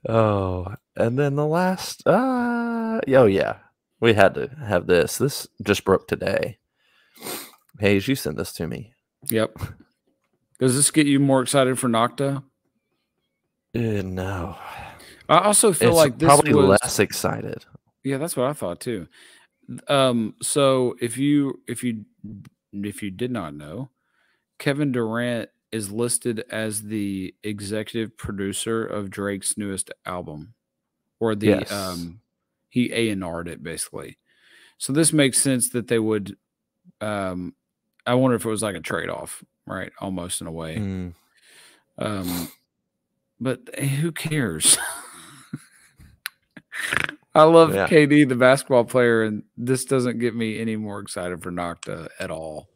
Oh, 0.07 0.75
and 0.95 1.17
then 1.17 1.35
the 1.35 1.45
last, 1.45 2.05
uh, 2.05 3.01
oh 3.07 3.25
yeah, 3.25 3.57
we 3.99 4.13
had 4.13 4.35
to 4.35 4.47
have 4.65 4.87
this. 4.87 5.17
This 5.17 5.47
just 5.63 5.83
broke 5.83 6.07
today. 6.07 6.57
Hayes, 7.79 8.07
you 8.07 8.15
sent 8.15 8.37
this 8.37 8.53
to 8.53 8.67
me. 8.67 8.93
Yep. 9.29 9.57
Does 10.59 10.75
this 10.75 10.91
get 10.91 11.07
you 11.07 11.19
more 11.19 11.41
excited 11.41 11.77
for 11.79 11.89
Nocta? 11.89 12.43
Uh, 13.75 14.01
no, 14.03 14.55
I 15.27 15.39
also 15.39 15.73
feel 15.73 15.89
it's 15.89 15.97
like 15.97 16.19
this 16.19 16.27
probably 16.27 16.53
was 16.53 16.79
less 16.81 16.99
excited. 16.99 17.65
Yeah, 18.03 18.17
that's 18.17 18.37
what 18.37 18.47
I 18.47 18.53
thought 18.53 18.79
too. 18.79 19.07
Um, 19.87 20.35
so 20.41 20.95
if 21.01 21.17
you 21.17 21.59
if 21.67 21.83
you 21.83 22.05
if 22.83 23.03
you 23.03 23.11
did 23.11 23.31
not 23.31 23.53
know, 23.53 23.91
Kevin 24.57 24.91
Durant 24.91 25.49
is 25.71 25.91
listed 25.91 26.43
as 26.49 26.83
the 26.83 27.33
executive 27.43 28.17
producer 28.17 28.85
of 28.85 29.09
Drake's 29.11 29.57
newest 29.57 29.91
album, 30.05 30.53
or 31.19 31.35
the 31.35 31.47
Yes. 31.47 31.71
um 31.71 32.21
he 32.69 32.91
A 32.91 33.09
and 33.09 33.23
R'd 33.23 33.47
it 33.47 33.63
basically. 33.63 34.17
So 34.77 34.91
this 34.91 35.13
makes 35.13 35.37
sense 35.41 35.69
that 35.69 35.87
they 35.87 35.99
would. 35.99 36.35
Um, 36.99 37.55
I 38.05 38.13
wonder 38.15 38.35
if 38.35 38.45
it 38.45 38.49
was 38.49 38.61
like 38.63 38.75
a 38.75 38.81
trade 38.81 39.09
off, 39.09 39.43
right? 39.65 39.91
Almost 39.99 40.41
in 40.41 40.47
a 40.47 40.51
way. 40.51 40.75
Mm, 40.77 41.13
Um, 41.97 42.49
but 43.39 43.73
who 43.79 44.11
cares? 44.11 44.77
I 47.35 47.43
love 47.45 47.71
Yeah. 47.71 47.87
KD, 47.87 48.29
the 48.29 48.35
basketball 48.35 48.85
player, 48.85 49.23
and 49.23 49.43
this 49.57 49.85
doesn't 49.85 50.19
get 50.19 50.35
me 50.35 50.59
any 50.61 50.77
more 50.77 51.01
excited 51.01 51.43
for 51.43 51.51
Nocta 51.51 52.09
at 52.19 52.31
all. 52.31 52.69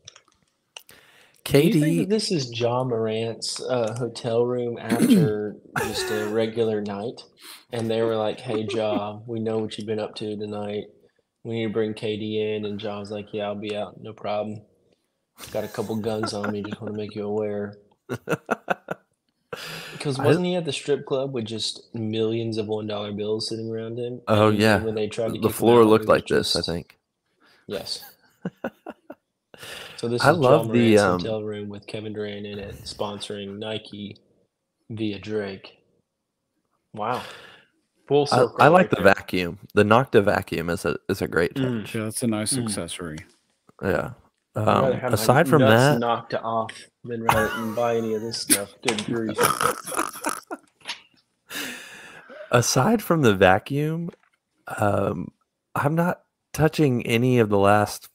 Do 1.46 1.58
you 1.58 1.70
think 1.70 1.98
KD, 1.98 2.10
this 2.10 2.32
is 2.32 2.60
Ja 2.60 2.84
Morant's 2.84 3.62
uh, 3.62 3.96
hotel 3.98 4.46
room 4.46 4.78
after 4.82 5.58
just 5.84 6.12
a 6.12 6.28
regular 6.28 6.82
night? 6.82 7.24
And 7.74 7.90
they 7.92 8.02
were 8.04 8.16
like, 8.18 8.40
hey, 8.42 8.66
John, 8.66 9.24
we 9.28 9.40
know 9.42 9.60
what 9.60 9.78
you've 9.78 9.88
been 9.88 10.00
up 10.00 10.16
to 10.18 10.38
tonight. 10.38 10.86
We 11.44 11.56
need 11.56 11.68
to 11.68 11.74
bring 11.74 11.94
KD 11.96 12.58
in. 12.58 12.66
And 12.66 12.80
John's 12.80 13.12
like, 13.12 13.28
yeah, 13.34 13.46
I'll 13.46 13.56
be 13.56 13.76
out. 13.76 14.02
No 14.02 14.14
problem. 14.14 14.62
Got 15.52 15.66
a 15.66 15.70
couple 15.70 15.96
guns 15.98 16.34
on 16.34 16.52
me. 16.52 16.64
Just 16.64 16.82
want 16.82 16.94
to 16.94 16.98
make 16.98 17.16
you 17.16 17.26
aware. 17.26 17.76
Because 20.00 20.18
wasn't 20.18 20.46
he 20.48 20.56
at 20.56 20.66
the 20.66 20.74
strip 20.74 21.06
club 21.06 21.34
with 21.34 21.46
just 21.46 21.94
millions 21.94 22.58
of 22.58 22.68
$1 22.68 23.18
bills 23.18 23.48
sitting 23.50 23.70
around 23.70 24.00
him? 24.00 24.22
Oh, 24.28 24.48
And 24.50 24.58
yeah. 24.58 24.82
When 24.82 24.96
they 24.96 25.08
tried 25.08 25.34
to 25.36 25.40
the 25.40 25.50
floor 25.50 25.82
out, 25.82 25.88
looked 25.88 26.06
it 26.06 26.08
was 26.08 26.18
like 26.18 26.28
this. 26.28 26.56
I 26.56 26.62
think. 26.62 26.98
Yes. 27.68 28.04
So 29.98 30.08
this 30.08 30.24
I 30.24 30.32
is 30.32 30.38
love 30.38 30.68
John 30.68 30.72
the, 30.72 30.98
um, 30.98 31.20
hotel 31.20 31.44
room 31.44 31.68
with 31.68 31.86
Kevin 31.86 32.14
Durant 32.14 32.46
in 32.46 32.58
it, 32.58 32.76
sponsoring 32.86 33.58
Nike 33.60 34.16
via 34.90 35.20
Drake. 35.20 35.78
Wow, 36.94 37.22
full 38.08 38.26
I, 38.32 38.38
circle. 38.38 38.56
I 38.62 38.70
like 38.70 38.84
right 38.84 38.90
the 38.92 38.96
there. 39.04 39.14
vacuum. 39.14 39.60
The 39.74 39.84
Nocta 39.84 40.24
vacuum 40.24 40.70
is 40.70 40.86
a 40.86 40.96
is 41.10 41.22
a 41.22 41.28
great 41.28 41.54
Mm. 41.56 41.82
touch. 41.82 41.96
Yeah, 41.96 42.04
that's 42.06 42.24
a 42.24 42.28
nice 42.28 42.54
Mm. 42.54 42.64
accessory. 42.64 43.18
Yeah, 43.84 43.88
I'd 43.88 43.88
rather 43.90 44.16
Um, 44.56 44.86
aside 45.04 45.48
from 45.48 45.62
that, 45.62 46.00
knocked 46.00 46.34
off 46.34 46.72
than 47.04 47.24
rather 47.24 47.50
than 47.50 47.76
buy 47.76 47.98
any 47.98 48.16
of 48.16 48.22
this 48.22 48.40
stuff. 48.40 48.74
Good 48.86 49.06
grief. 49.06 49.38
aside 52.52 53.02
from 53.02 53.22
the 53.22 53.34
vacuum, 53.36 54.10
um, 54.78 55.32
I'm 55.76 55.96
not 55.96 56.22
touching 56.54 57.06
any 57.06 57.40
of 57.40 57.50
the 57.50 57.58
last 57.60 58.10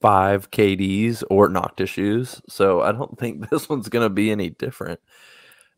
five 0.00 0.50
KDs 0.50 1.24
or 1.30 1.48
Nocta 1.48 1.86
shoes, 1.88 2.40
so 2.48 2.82
I 2.82 2.92
don't 2.92 3.18
think 3.18 3.48
this 3.50 3.68
one's 3.68 3.88
gonna 3.88 4.10
be 4.10 4.30
any 4.30 4.50
different. 4.50 5.00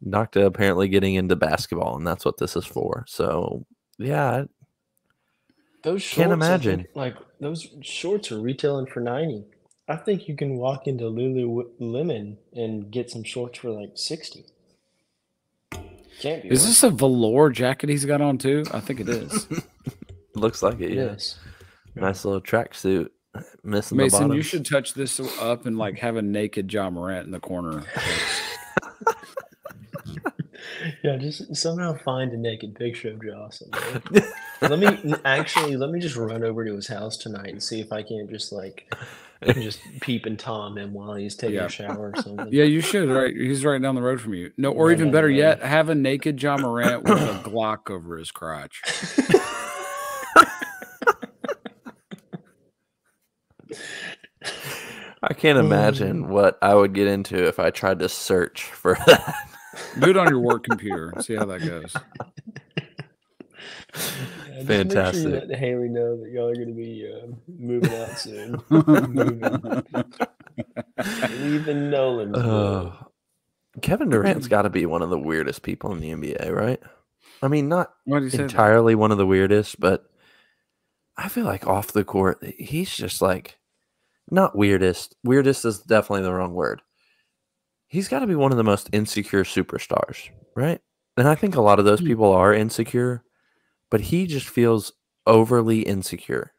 Nocta 0.05 0.45
apparently 0.45 0.89
getting 0.89 1.15
into 1.15 1.37
basketball, 1.37 1.97
and 1.97 2.07
that's 2.07 2.25
what 2.25 2.39
this 2.39 2.57
is 2.57 2.67
for. 2.67 3.05
So 3.07 3.67
yeah, 3.99 4.45
Those 5.83 6.03
shorts, 6.03 6.17
Can't 6.17 6.33
imagine. 6.33 6.87
like 6.95 7.17
those 7.39 7.69
shorts 7.83 8.33
are 8.33 8.41
retailing 8.41 8.87
for 8.87 9.01
ninety. 9.01 9.45
I 9.91 9.97
think 9.97 10.29
you 10.29 10.37
can 10.37 10.57
walk 10.57 10.87
into 10.87 11.05
Lululemon 11.05 12.37
and 12.55 12.91
get 12.91 13.11
some 13.11 13.25
shorts 13.25 13.59
for 13.59 13.71
like 13.71 13.93
sixty. 13.95 14.45
Can't 16.21 16.43
be. 16.43 16.49
Is 16.51 16.61
worse. 16.61 16.67
this 16.69 16.83
a 16.85 16.91
velour 16.91 17.51
jacket 17.51 17.89
he's 17.89 18.05
got 18.05 18.21
on 18.21 18.39
too? 18.39 18.65
I 18.73 18.81
think 18.81 19.01
it 19.01 19.09
is. 19.09 19.47
looks 20.35 20.63
like 20.63 20.81
it. 20.81 20.93
Yeah, 20.93 21.05
Yes. 21.07 21.39
nice 21.95 22.25
little 22.25 22.41
tracksuit. 22.41 23.09
Missing 23.63 23.97
the 23.99 24.05
Mason, 24.05 24.21
bottom. 24.23 24.37
you 24.37 24.43
should 24.43 24.67
touch 24.67 24.95
this 24.95 25.21
up 25.41 25.65
and 25.67 25.79
like 25.79 25.99
have 25.99 26.17
a 26.17 26.23
naked 26.23 26.73
Ja 26.73 26.91
Morant 26.91 27.27
in 27.27 27.33
the 27.33 27.41
corner. 27.41 27.85
Yeah, 31.03 31.17
just 31.17 31.55
somehow 31.57 31.95
find 31.95 32.33
a 32.33 32.37
naked 32.37 32.75
picture 32.75 33.11
of 33.11 33.23
Joss. 33.23 33.63
man. 33.71 34.23
let 34.63 34.79
me 34.79 35.15
actually 35.25 35.77
let 35.77 35.91
me 35.91 36.01
just 36.01 36.17
run 36.17 36.43
over 36.43 36.65
to 36.65 36.75
his 36.75 36.87
house 36.87 37.17
tonight 37.17 37.49
and 37.49 37.63
see 37.63 37.81
if 37.81 37.93
I 37.93 38.03
can't 38.03 38.31
just 38.31 38.51
like 38.53 38.93
just 39.55 39.81
peeping 40.01 40.37
tom 40.37 40.77
him 40.77 40.93
while 40.93 41.15
he's 41.15 41.35
taking 41.35 41.57
Yeah. 41.57 41.65
a 41.67 41.69
shower 41.71 42.13
or 42.15 42.23
something. 42.23 42.49
Yeah, 42.53 42.65
you 42.65 42.81
should. 42.81 43.09
Right, 43.09 43.35
he's 43.35 43.65
right 43.65 43.81
down 43.81 43.95
the 43.95 44.03
road 44.03 44.21
from 44.21 44.35
you. 44.35 44.53
No, 44.59 44.71
or 44.73 44.89
Right 44.89 44.99
even 44.99 45.11
better 45.11 45.29
road. 45.29 45.37
yet, 45.37 45.63
have 45.63 45.89
a 45.89 45.95
naked 45.95 46.43
Ja 46.43 46.57
Morant 46.59 47.05
with 47.05 47.19
a 47.19 47.41
Glock 47.49 47.91
over 47.91 48.19
his 48.19 48.31
crotch. 48.31 48.83
I 55.23 55.35
can't 55.35 55.59
imagine 55.59 56.29
what 56.31 56.59
I 56.63 56.75
would 56.75 56.93
get 56.95 57.07
into 57.07 57.47
if 57.47 57.59
I 57.59 57.71
tried 57.71 57.99
to 58.01 58.09
search 58.09 58.65
for 58.65 58.95
that. 59.07 59.35
Do 59.99 60.11
it 60.11 60.17
on 60.17 60.29
your 60.29 60.41
work 60.41 60.65
computer. 60.65 61.13
See 61.21 61.35
how 61.37 61.45
that 61.47 61.61
goes. 61.61 61.95
Yeah, 64.61 64.67
Fantastic. 64.67 65.25
Make 65.25 65.33
sure 65.35 65.43
you 65.43 65.49
let 65.49 65.59
Haley 65.59 65.89
know 65.89 66.17
that 66.21 66.31
y'all 66.31 66.49
are 66.49 66.55
going 66.55 66.69
to 66.69 66.75
be 66.75 67.11
uh, 67.13 67.27
moving 67.59 67.95
out 67.95 68.19
soon. 68.19 68.61
moving. 68.71 69.83
Leaving 71.31 71.91
Nolan. 71.91 72.35
Uh, 72.35 72.93
Kevin 73.83 74.11
Durant's 74.11 74.49
got 74.49 74.63
to 74.63 74.71
be 74.71 74.87
one 74.87 75.03
of 75.03 75.11
the 75.11 75.19
weirdest 75.19 75.63
people 75.63 75.93
in 75.93 76.01
the 76.01 76.11
NBA, 76.11 76.51
right? 76.53 76.81
I 77.43 77.49
mean, 77.49 77.69
not 77.69 77.93
Why 78.05 78.19
do 78.19 78.25
you 78.25 78.31
say 78.31 78.39
that? 78.39 78.43
entirely 78.45 78.95
one 78.95 79.13
of 79.13 79.19
the 79.19 79.27
weirdest, 79.27 79.81
but 79.81 80.05
I 81.17 81.29
feel 81.29 81.45
like 81.45 81.67
off 81.67 81.93
the 81.93 82.05
court, 82.05 82.39
he's 82.59 82.95
just 82.95 83.23
like 83.23 83.59
not 84.31 84.57
weirdest. 84.57 85.17
Weirdest 85.25 85.65
is 85.65 85.79
definitely 85.81 86.23
the 86.23 86.33
wrong 86.35 86.53
word. 86.53 86.83
He's 87.89 88.09
got 88.09 88.21
to 88.21 88.27
be 88.27 88.35
one 88.37 88.53
of 88.53 88.59
the 88.59 88.65
most 88.65 88.89
insecure 88.93 89.45
superstars, 89.45 90.29
right? 90.55 90.81
And 91.17 91.27
I 91.29 91.35
think 91.35 91.57
a 91.57 91.61
lot 91.63 91.79
of 91.79 91.85
those 91.85 92.01
Hmm. 92.01 92.07
people 92.07 92.33
are 92.33 92.53
insecure, 92.55 93.25
but 93.91 94.01
he 94.03 94.27
just 94.27 94.49
feels 94.49 94.93
overly 95.27 95.81
insecure. 95.83 96.53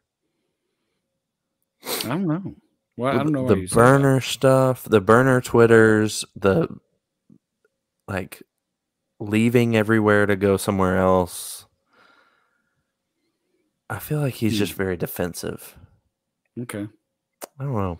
I 2.04 2.08
don't 2.08 2.26
know. 2.26 2.54
Well, 2.96 3.12
I 3.12 3.18
the- 3.18 3.24
don't 3.24 3.32
know. 3.32 3.48
the 3.48 3.56
you 3.60 3.66
say 3.66 3.74
that. 3.74 3.80
burner 3.80 4.20
stuff, 4.20 4.84
the 4.84 5.00
burner 5.00 5.40
twitters, 5.40 6.24
the 6.36 6.68
like 8.06 8.42
leaving 9.18 9.74
everywhere 9.76 10.26
to 10.26 10.36
go 10.36 10.56
somewhere 10.56 10.98
else. 10.98 11.66
I 13.88 13.98
feel 13.98 14.20
like 14.20 14.34
he's 14.34 14.52
Hmm. 14.54 14.58
just 14.58 14.72
very 14.74 14.96
defensive. 14.96 15.76
Okay. 16.58 16.88
I 17.58 17.64
don't 17.64 17.74
know. 17.74 17.98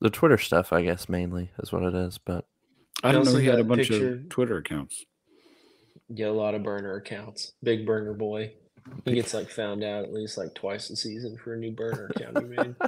The 0.00 0.10
Twitter 0.10 0.38
stuff, 0.38 0.72
I 0.72 0.82
guess, 0.82 1.08
mainly 1.08 1.50
is 1.58 1.72
what 1.72 1.82
it 1.82 1.94
is. 1.94 2.18
But 2.18 2.46
I 3.02 3.12
don't 3.12 3.24
know 3.24 3.36
he 3.36 3.46
had 3.46 3.58
a 3.58 3.64
bunch 3.64 3.88
picture- 3.88 4.14
of 4.14 4.28
Twitter 4.28 4.58
accounts. 4.58 5.04
Yeah, 6.08 6.28
a 6.28 6.30
lot 6.30 6.54
of 6.54 6.62
burner 6.62 6.94
accounts. 6.96 7.52
Big 7.62 7.84
burner 7.84 8.14
boy. 8.14 8.54
He 9.04 9.14
gets 9.14 9.34
like 9.34 9.50
found 9.50 9.82
out 9.84 10.04
at 10.04 10.12
least 10.12 10.38
like 10.38 10.54
twice 10.54 10.90
a 10.90 10.96
season 10.96 11.36
for 11.42 11.54
a 11.54 11.58
new 11.58 11.72
burner 11.72 12.10
account 12.14 12.38
he 12.38 12.44
made. 12.44 12.74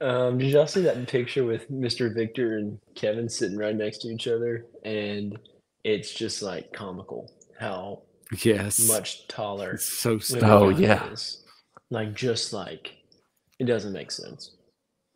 Um, 0.00 0.36
did 0.36 0.52
y'all 0.52 0.66
see 0.66 0.82
that 0.82 1.08
picture 1.08 1.46
with 1.46 1.70
Mr. 1.70 2.14
Victor 2.14 2.58
and 2.58 2.78
Kevin 2.94 3.26
sitting 3.26 3.56
right 3.56 3.74
next 3.74 3.98
to 3.98 4.08
each 4.08 4.28
other? 4.28 4.66
And 4.84 5.38
it's 5.82 6.12
just 6.12 6.42
like 6.42 6.74
comical 6.74 7.32
how 7.58 8.02
Yes. 8.42 8.86
much 8.86 9.26
taller. 9.28 9.72
It's 9.72 9.88
so. 9.88 10.18
Oh, 10.42 10.68
yeah. 10.68 11.10
is. 11.10 11.42
Like 11.90 12.12
just 12.12 12.52
like 12.52 12.92
it 13.58 13.64
doesn't 13.64 13.94
make 13.94 14.10
sense. 14.10 14.54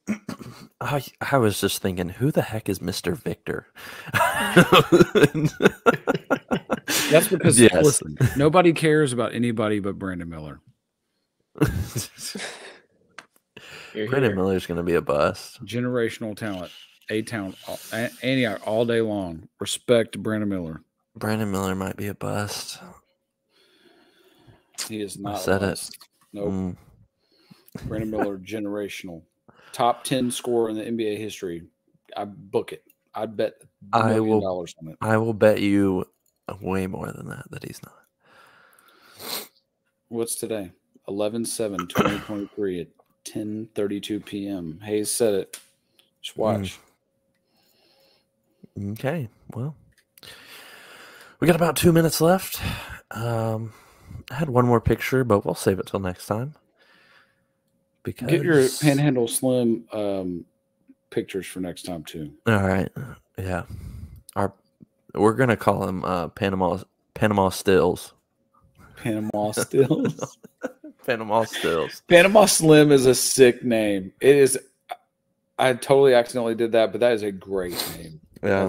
I, 0.80 1.04
I 1.20 1.36
was 1.36 1.60
just 1.60 1.82
thinking, 1.82 2.08
who 2.08 2.30
the 2.30 2.42
heck 2.42 2.70
is 2.70 2.80
Mister 2.80 3.14
Victor? 3.14 3.66
That's 7.10 7.28
because 7.28 7.58
yes, 7.60 7.72
listen, 7.84 8.16
nobody 8.36 8.72
cares 8.72 9.12
about 9.12 9.34
anybody 9.34 9.80
but 9.80 9.98
Brandon 9.98 10.28
Miller. 10.28 10.60
You're 13.94 14.08
Brandon 14.08 14.30
here. 14.32 14.36
Miller's 14.36 14.66
going 14.66 14.76
to 14.76 14.82
be 14.82 14.94
a 14.94 15.02
bust. 15.02 15.64
Generational 15.64 16.36
talent. 16.36 16.70
A 17.10 17.22
town 17.22 17.54
any 18.22 18.46
all 18.46 18.84
day 18.84 19.00
long. 19.00 19.48
Respect 19.60 20.18
Brandon 20.22 20.48
Miller. 20.48 20.82
Brandon 21.16 21.50
Miller 21.50 21.74
might 21.74 21.96
be 21.96 22.08
a 22.08 22.14
bust. 22.14 22.80
He 24.88 25.00
is 25.00 25.18
not. 25.18 25.40
said 25.40 25.62
it. 25.62 25.68
lost. 25.68 25.98
Nope. 26.32 26.48
Mm. 26.52 26.76
Brandon 27.84 28.10
Miller, 28.10 28.38
generational, 28.44 29.22
top 29.72 30.04
ten 30.04 30.30
scorer 30.30 30.68
in 30.68 30.76
the 30.76 30.84
NBA 30.84 31.16
history. 31.18 31.62
I 32.16 32.24
book 32.26 32.72
it. 32.72 32.84
I'd 33.14 33.36
bet 33.36 33.54
a 33.94 33.96
I 33.98 34.08
million 34.12 34.28
will- 34.28 34.40
dollars 34.40 34.74
on 34.82 34.88
it. 34.88 34.96
I 35.00 35.16
will 35.16 35.32
bet 35.34 35.60
you 35.60 36.04
way 36.60 36.86
more 36.86 37.12
than 37.12 37.28
that 37.28 37.50
that 37.50 37.64
he's 37.64 37.80
not. 37.84 37.94
What's 40.08 40.36
today? 40.36 40.72
11 41.08 41.44
7 41.46 41.86
2023 41.88 42.80
at 42.82 42.88
10 43.24 43.68
32 43.74 44.20
p.m. 44.20 44.80
Hayes 44.84 45.10
said 45.10 45.34
it. 45.34 45.58
Just 46.22 46.38
Hmm. 46.38 46.66
watch. 46.68 46.80
Okay, 48.92 49.28
well, 49.54 49.76
we 51.40 51.46
got 51.46 51.56
about 51.56 51.76
two 51.76 51.92
minutes 51.92 52.20
left. 52.20 52.60
Um, 53.10 53.72
I 54.30 54.34
had 54.36 54.50
one 54.50 54.66
more 54.66 54.80
picture, 54.80 55.24
but 55.24 55.44
we'll 55.44 55.54
save 55.54 55.78
it 55.80 55.86
till 55.88 56.00
next 56.00 56.26
time. 56.26 56.54
Because 58.04 58.28
Get 58.28 58.42
your 58.42 58.70
Panhandle 58.70 59.28
Slim 59.28 59.86
um, 59.92 60.44
pictures 61.10 61.46
for 61.46 61.60
next 61.60 61.82
time 61.84 62.04
too. 62.04 62.32
All 62.46 62.66
right, 62.66 62.90
yeah, 63.38 63.64
our 64.36 64.52
we're 65.18 65.34
gonna 65.34 65.56
call 65.56 65.86
him 65.88 66.04
uh, 66.04 66.28
Panama 66.28 66.78
Panama 67.14 67.48
Stills. 67.50 68.12
Panama 68.96 69.50
Stills. 69.52 70.38
Panama 71.06 71.44
Stills. 71.44 72.02
Panama 72.08 72.46
Slim 72.46 72.92
is 72.92 73.06
a 73.06 73.14
sick 73.14 73.62
name. 73.64 74.12
It 74.20 74.36
is. 74.36 74.58
I 75.58 75.72
totally 75.72 76.14
accidentally 76.14 76.54
did 76.54 76.72
that, 76.72 76.92
but 76.92 77.00
that 77.00 77.12
is 77.12 77.22
a 77.22 77.32
great 77.32 77.72
name. 77.98 78.20
Yeah, 78.42 78.68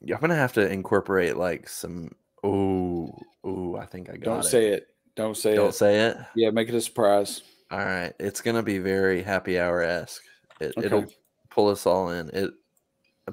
Yeah, 0.00 0.14
I'm 0.14 0.20
gonna 0.20 0.36
have 0.36 0.52
to 0.54 0.70
incorporate 0.70 1.36
like 1.36 1.68
some. 1.68 2.14
Ooh, 2.46 3.12
ooh, 3.46 3.76
I 3.76 3.86
think 3.86 4.08
I 4.08 4.12
got 4.12 4.20
it. 4.20 4.24
don't 4.24 4.38
it. 4.40 4.44
say 4.44 4.66
it. 4.68 4.88
Don't 5.16 5.36
say 5.36 5.52
it. 5.52 5.56
Don't 5.56 5.74
say 5.74 6.00
it. 6.08 6.16
Yeah, 6.34 6.50
make 6.50 6.68
it 6.68 6.74
a 6.74 6.80
surprise. 6.80 7.42
All 7.70 7.78
right, 7.78 8.12
it's 8.20 8.40
gonna 8.40 8.62
be 8.62 8.78
very 8.78 9.22
happy 9.22 9.58
hour 9.58 9.82
esque. 9.82 10.22
It, 10.60 10.74
Okay. 10.76 10.86
It'll 10.86 11.06
pull 11.50 11.68
us 11.68 11.86
all 11.86 12.10
in. 12.10 12.30
It 12.30 12.50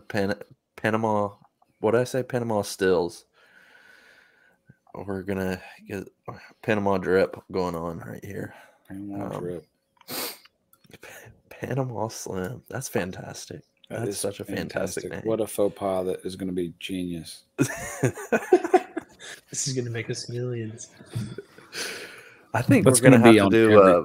Pan, 0.07 0.33
Panama. 0.75 1.29
What 1.79 1.91
did 1.91 2.01
I 2.01 2.05
say? 2.05 2.23
Panama 2.23 2.61
stills. 2.61 3.25
We're 4.95 5.21
gonna 5.23 5.61
get 5.87 6.07
Panama 6.63 6.97
drip 6.97 7.39
going 7.51 7.75
on 7.75 7.99
right 7.99 8.23
here. 8.25 8.53
Panama 8.87 9.35
Um, 9.35 9.39
drip. 9.41 9.65
Panama 11.49 12.07
Slim. 12.07 12.63
That's 12.69 12.87
fantastic. 12.87 13.61
That 13.89 14.05
that's 14.05 14.17
such 14.17 14.39
a 14.39 14.45
fantastic 14.45 15.09
name. 15.11 15.21
What 15.23 15.39
a 15.39 15.47
faux 15.47 15.77
pas 15.77 16.05
that 16.05 16.25
is 16.25 16.35
going 16.35 16.49
to 16.49 16.53
be 16.53 16.73
genius. 16.79 17.43
This 19.49 19.67
is 19.67 19.73
gonna 19.73 19.89
make 19.89 20.09
us 20.09 20.29
millions. 20.29 20.89
I 22.53 22.61
think 22.61 22.85
That's 22.85 23.01
we're 23.01 23.11
gonna, 23.11 23.19
gonna 23.19 23.31
be 23.31 23.39
have 23.39 23.49
to 23.49 23.65
on 23.65 23.69
do. 23.69 23.81
Uh, 23.81 24.03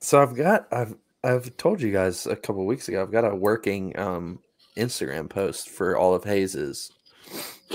so 0.00 0.20
I've 0.20 0.34
got 0.34 0.66
I've 0.72 0.94
I've 1.24 1.56
told 1.56 1.80
you 1.80 1.92
guys 1.92 2.26
a 2.26 2.36
couple 2.36 2.66
weeks 2.66 2.88
ago. 2.88 3.00
I've 3.00 3.12
got 3.12 3.24
a 3.24 3.34
working 3.34 3.96
um, 3.98 4.40
Instagram 4.76 5.28
post 5.28 5.68
for 5.70 5.96
all 5.96 6.14
of 6.14 6.24
Hayes's. 6.24 6.90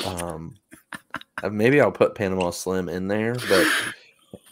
Um, 0.05 0.55
uh, 1.43 1.49
maybe 1.49 1.81
I'll 1.81 1.91
put 1.91 2.15
Panama 2.15 2.49
Slim 2.49 2.89
in 2.89 3.07
there, 3.07 3.35
but 3.49 3.67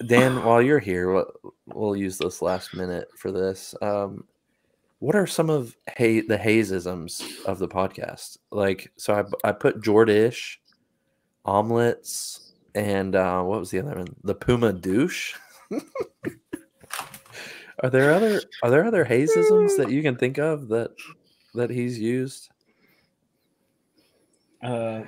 Dan, 0.06 0.44
while 0.44 0.62
you're 0.62 0.80
here, 0.80 1.26
we'll, 1.68 1.96
use 1.96 2.18
this 2.18 2.42
last 2.42 2.74
minute 2.74 3.08
for 3.18 3.32
this. 3.32 3.74
Um, 3.82 4.26
what 5.00 5.16
are 5.16 5.28
some 5.28 5.50
of 5.50 5.76
hey 5.98 6.22
the 6.22 6.38
hazisms 6.38 7.44
of 7.46 7.60
the 7.60 7.68
podcast? 7.68 8.38
Like, 8.52 8.92
so 8.98 9.14
I 9.14 9.50
I 9.50 9.52
put 9.52 9.82
Jordish, 9.82 10.58
omelets, 11.44 12.54
and 12.74 13.16
uh, 13.16 13.42
what 13.44 13.60
was 13.60 13.72
the 13.72 13.80
other 13.80 13.96
one? 13.96 14.16
The 14.24 14.36
Puma 14.36 14.74
douche. 14.74 15.34
are 17.84 17.90
there 17.90 18.14
other 18.14 18.42
are 18.64 18.70
there 18.70 18.86
other 18.86 19.06
hazisms 19.06 19.78
that 19.78 19.90
you 19.90 20.02
can 20.02 20.16
think 20.16 20.38
of 20.38 20.68
that 20.70 20.92
that 21.54 21.70
he's 21.70 22.00
used? 22.00 22.50
Uh, 24.66 25.04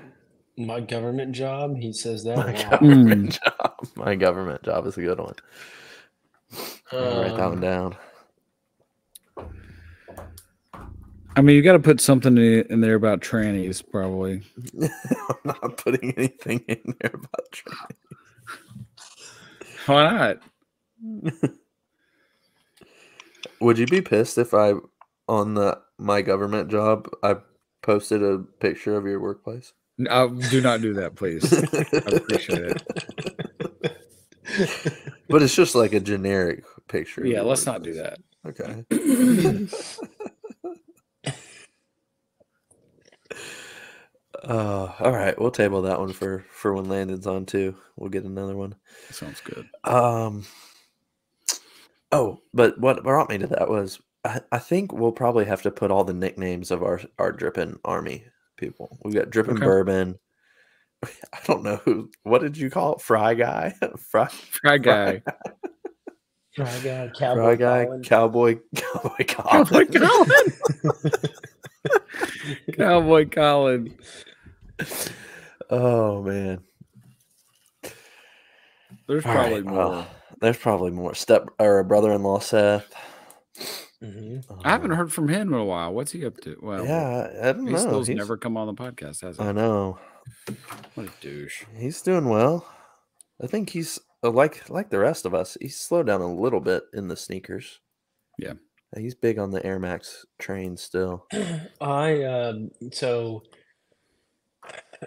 my 0.57 0.79
government 0.79 1.33
job. 1.33 1.77
He 1.77 1.93
says 1.93 2.23
that. 2.25 2.37
My 2.37 2.51
a 2.51 2.69
lot. 2.69 2.71
government 2.81 3.39
job. 3.43 3.73
My 3.95 4.15
government 4.15 4.63
job 4.63 4.85
is 4.87 4.97
a 4.97 5.01
good 5.01 5.19
one. 5.19 5.35
I'll 6.91 7.21
write 7.21 7.35
that 7.37 7.49
one 7.49 7.53
Um, 7.55 7.59
down. 7.59 7.95
I 11.35 11.41
mean, 11.41 11.55
you 11.55 11.61
got 11.61 11.73
to 11.73 11.79
put 11.79 12.01
something 12.01 12.37
in, 12.37 12.65
in 12.69 12.81
there 12.81 12.95
about 12.95 13.21
trannies, 13.21 13.83
probably. 13.91 14.41
I'm 14.81 14.89
not 15.45 15.77
putting 15.77 16.13
anything 16.17 16.59
in 16.67 16.95
there 16.99 17.11
about 17.13 17.51
training. 17.51 17.97
Why 19.85 20.37
not? 21.23 21.41
Would 23.61 23.77
you 23.79 23.87
be 23.87 24.01
pissed 24.01 24.37
if 24.37 24.53
I, 24.53 24.73
on 25.27 25.53
the 25.53 25.79
my 25.99 26.21
government 26.21 26.69
job, 26.71 27.07
I 27.23 27.37
posted 27.81 28.23
a 28.23 28.39
picture 28.59 28.95
of 28.95 29.05
your 29.05 29.19
workplace? 29.19 29.73
Uh, 30.09 30.27
do 30.27 30.61
not 30.61 30.81
do 30.81 30.93
that, 30.93 31.15
please. 31.15 31.51
I 31.51 32.17
appreciate 32.17 32.75
it. 32.75 32.83
but 35.29 35.41
it's 35.41 35.55
just 35.55 35.75
like 35.75 35.93
a 35.93 35.99
generic 35.99 36.63
picture. 36.87 37.25
Yeah, 37.25 37.41
let's 37.41 37.65
not 37.65 37.83
do 37.83 37.93
that. 37.95 38.19
Okay. 38.45 38.85
Uh, 44.43 44.93
all 44.99 45.11
right, 45.11 45.37
we'll 45.39 45.51
table 45.51 45.81
that 45.81 45.99
one 45.99 46.13
for 46.13 46.45
for 46.49 46.73
when 46.73 46.87
Landon's 46.87 47.27
on 47.27 47.45
too. 47.45 47.75
We'll 47.97 48.09
get 48.09 48.23
another 48.23 48.55
one. 48.55 48.75
Sounds 49.09 49.41
good. 49.41 49.67
Um. 49.83 50.45
Oh, 52.11 52.39
but 52.53 52.79
what 52.79 53.03
brought 53.03 53.29
me 53.29 53.39
to 53.39 53.47
that 53.47 53.67
was 53.67 53.99
I, 54.27 54.41
I 54.51 54.59
think 54.59 54.91
we'll 54.91 55.11
probably 55.11 55.45
have 55.45 55.61
to 55.63 55.71
put 55.71 55.89
all 55.91 56.03
the 56.03 56.13
nicknames 56.13 56.69
of 56.71 56.83
our 56.83 56.99
our 57.17 57.31
dripping 57.31 57.79
army 57.85 58.25
people. 58.57 58.97
We've 59.03 59.13
got 59.15 59.29
dripping 59.29 59.55
Okay. 59.57 59.65
bourbon. 59.65 60.19
I 61.05 61.39
don't 61.45 61.63
know 61.63 61.77
who. 61.77 62.09
What 62.23 62.41
did 62.41 62.57
you 62.57 62.69
call 62.69 62.95
it? 62.95 63.01
Fry 63.01 63.33
guy. 63.35 63.73
Fry. 64.11 64.27
Fry 64.27 64.77
guy. 64.77 65.21
Fry 66.55 66.79
guy, 66.83 67.11
cowboy, 67.17 67.41
Fry 67.43 67.55
guy. 67.55 67.85
Colin. 67.85 68.03
Cowboy. 68.03 68.55
Cowboy. 68.75 69.23
Cowboy 69.25 69.85
Colin. 69.85 70.51
Colin. 70.81 71.11
Cowboy 72.75 73.25
Colin. 73.29 73.97
oh 75.69 76.23
man. 76.23 76.59
There's 79.07 79.25
All 79.25 79.31
probably 79.33 79.53
right, 79.61 79.65
more. 79.65 79.77
well, 79.77 80.07
there's 80.41 80.57
probably 80.57 80.91
more. 80.91 81.13
Step 81.15 81.47
or 81.59 81.83
brother-in-law 81.83 82.39
Seth. 82.39 82.91
Mhm. 84.03 84.43
I 84.63 84.69
haven't 84.71 84.91
Um, 84.91 84.97
heard 84.97 85.11
from 85.13 85.27
him 85.29 85.53
in 85.53 85.59
a 85.59 85.65
while. 85.65 85.91
What's 85.93 86.11
he 86.11 86.23
up 86.25 86.37
to? 86.41 86.55
Well, 86.61 86.85
Yeah, 86.85 87.29
I, 87.41 87.49
I 87.49 87.51
don't 87.53 87.65
he 87.67 87.73
know. 87.73 87.79
still's 87.79 88.07
He's- 88.07 88.17
never 88.17 88.37
come 88.37 88.55
on 88.55 88.67
the 88.67 88.73
podcast, 88.73 89.21
has 89.21 89.37
he? 89.37 89.43
I 89.43 89.51
know. 89.51 89.97
What 90.95 91.07
a 91.07 91.11
douche. 91.21 91.63
He's 91.75 92.01
doing 92.01 92.29
well. 92.29 92.67
I 93.41 93.47
think 93.47 93.69
he's 93.71 93.99
uh, 94.23 94.29
like 94.31 94.69
like 94.69 94.89
the 94.89 94.99
rest 94.99 95.25
of 95.25 95.33
us. 95.33 95.57
He's 95.61 95.79
slowed 95.79 96.07
down 96.07 96.21
a 96.21 96.31
little 96.33 96.59
bit 96.59 96.83
in 96.93 97.07
the 97.07 97.15
sneakers. 97.15 97.79
Yeah. 98.37 98.53
Uh, 98.95 98.99
He's 98.99 99.15
big 99.15 99.37
on 99.39 99.51
the 99.51 99.65
Air 99.65 99.79
Max 99.79 100.25
train 100.39 100.77
still. 100.77 101.25
I 101.81 102.23
um 102.23 102.71
so 102.91 103.43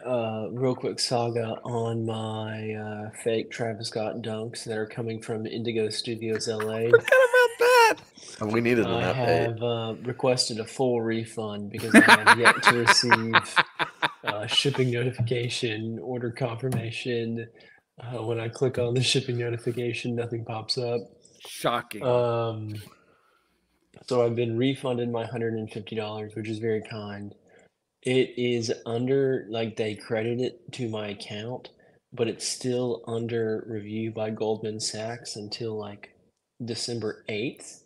uh 0.06 0.46
real 0.52 0.74
quick 0.74 0.98
saga 1.00 1.56
on 1.64 2.06
my 2.06 2.72
uh 2.74 3.10
fake 3.24 3.50
Travis 3.50 3.88
Scott 3.88 4.22
dunks 4.22 4.64
that 4.64 4.78
are 4.78 4.86
coming 4.86 5.20
from 5.20 5.46
Indigo 5.46 5.88
Studios 5.90 6.48
LA. 6.48 6.88
about 7.90 8.38
that. 8.38 8.46
We 8.46 8.60
needed 8.60 8.86
an 8.86 8.92
I 8.92 9.12
update. 9.12 9.46
have 9.46 9.62
uh, 9.62 9.94
requested 10.02 10.60
a 10.60 10.64
full 10.64 11.02
refund 11.02 11.70
because 11.70 11.94
I 11.94 12.00
have 12.00 12.38
yet 12.38 12.62
to 12.62 12.78
receive 12.78 13.34
uh, 14.24 14.46
shipping 14.46 14.90
notification, 14.90 15.98
order 16.02 16.30
confirmation. 16.30 17.48
Uh, 18.02 18.22
when 18.22 18.40
I 18.40 18.48
click 18.48 18.78
on 18.78 18.94
the 18.94 19.02
shipping 19.02 19.36
notification, 19.38 20.14
nothing 20.14 20.44
pops 20.44 20.78
up. 20.78 21.00
Shocking. 21.46 22.02
Um, 22.02 22.74
so 24.06 24.24
I've 24.24 24.36
been 24.36 24.56
refunded 24.56 25.10
my 25.10 25.26
hundred 25.26 25.54
and 25.54 25.70
fifty 25.70 25.96
dollars, 25.96 26.34
which 26.34 26.48
is 26.48 26.58
very 26.58 26.82
kind. 26.90 27.34
It 28.02 28.32
is 28.38 28.72
under 28.86 29.46
like 29.50 29.76
they 29.76 29.94
credit 29.94 30.40
it 30.40 30.72
to 30.72 30.88
my 30.88 31.08
account, 31.08 31.68
but 32.12 32.26
it's 32.26 32.48
still 32.48 33.04
under 33.06 33.64
review 33.68 34.12
by 34.12 34.30
Goldman 34.30 34.80
Sachs 34.80 35.36
until 35.36 35.78
like 35.78 36.14
December 36.64 37.24
eighth. 37.28 37.79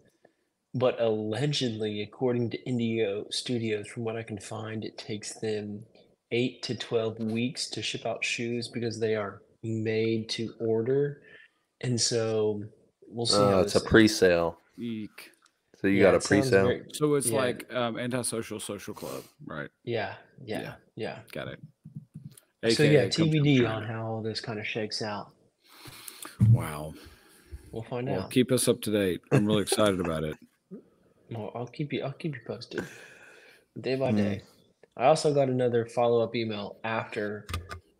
But 0.74 1.00
allegedly, 1.00 2.02
according 2.02 2.50
to 2.50 2.62
Indio 2.68 3.26
Studios, 3.30 3.86
from 3.86 4.02
what 4.04 4.16
I 4.16 4.22
can 4.24 4.38
find, 4.38 4.84
it 4.84 4.98
takes 4.98 5.34
them 5.38 5.84
eight 6.32 6.62
to 6.64 6.74
twelve 6.74 7.18
weeks 7.20 7.68
to 7.70 7.82
ship 7.82 8.04
out 8.06 8.24
shoes 8.24 8.66
because 8.68 8.98
they 8.98 9.14
are 9.14 9.42
made 9.62 10.28
to 10.30 10.52
order, 10.58 11.22
and 11.80 12.00
so 12.00 12.62
we'll 13.08 13.24
see. 13.26 13.36
how 13.36 13.58
Oh, 13.58 13.60
it's 13.60 13.76
a 13.76 13.80
pre-sale. 13.80 14.58
Eek. 14.76 15.30
So 15.80 15.86
you 15.86 15.98
yeah, 15.98 16.10
got 16.10 16.14
a 16.16 16.26
pre-sale. 16.26 16.80
So 16.94 17.14
it's 17.14 17.28
Yeah. 17.28 17.36
like 17.38 17.72
um, 17.72 17.96
antisocial 17.98 18.58
social 18.58 18.94
club, 18.94 19.22
right? 19.46 19.70
yeah, 19.84 20.14
yeah, 20.44 20.60
Yeah. 20.60 20.74
yeah. 20.96 21.18
Got 21.30 21.48
it. 21.48 21.60
So 22.74 22.82
yeah, 22.82 23.02
AKA 23.02 23.08
TBD 23.10 23.68
on 23.70 23.84
how 23.84 24.06
all 24.06 24.22
this 24.22 24.40
kind 24.40 24.58
of 24.58 24.66
shakes 24.66 25.02
out. 25.02 25.30
Wow. 26.50 26.94
We'll 27.70 27.82
find 27.82 28.08
Well, 28.08 28.22
out. 28.22 28.30
keep 28.30 28.50
us 28.50 28.66
up 28.68 28.80
to 28.82 28.90
date. 28.90 29.20
I'm 29.30 29.44
really 29.46 29.62
excited 29.62 30.00
about 30.00 30.24
it. 30.24 30.36
Well, 31.34 31.50
I'll 31.54 31.66
keep 31.66 31.92
you. 31.92 32.02
I'll 32.02 32.12
keep 32.12 32.34
you 32.34 32.40
posted, 32.46 32.84
day 33.80 33.96
by 33.96 34.10
Hmm. 34.10 34.16
day. 34.16 34.42
I 34.96 35.06
also 35.06 35.34
got 35.34 35.48
another 35.48 35.86
follow 35.86 36.20
up 36.22 36.34
email 36.36 36.76
after 36.84 37.46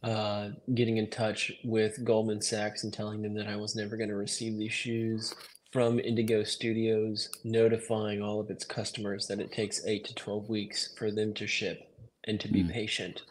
uh, 0.05 0.51
getting 0.75 0.99
in 0.99 1.09
touch 1.11 1.51
with 1.65 2.05
Goldman 2.05 2.41
Sachs 2.43 2.85
and 2.85 2.93
telling 2.93 3.23
them 3.23 3.35
that 3.35 3.47
I 3.49 3.57
was 3.57 3.75
never 3.75 3.97
going 3.97 4.11
to 4.11 4.17
receive 4.17 4.57
these 4.59 4.73
shoes 4.73 5.35
from 5.73 5.99
Indigo 5.99 6.45
Studios, 6.45 7.31
notifying 7.43 8.23
all 8.23 8.39
of 8.39 8.49
its 8.51 8.65
customers 8.65 9.27
that 9.27 9.41
it 9.41 9.51
takes 9.51 9.85
eight 9.87 10.05
to 10.05 10.15
twelve 10.15 10.49
weeks 10.49 10.95
for 10.97 11.11
them 11.11 11.35
to 11.35 11.47
ship 11.47 11.81
and 12.25 12.39
to 12.41 12.49
be 12.49 12.63
Hmm. 12.63 12.69
patient. 12.71 13.23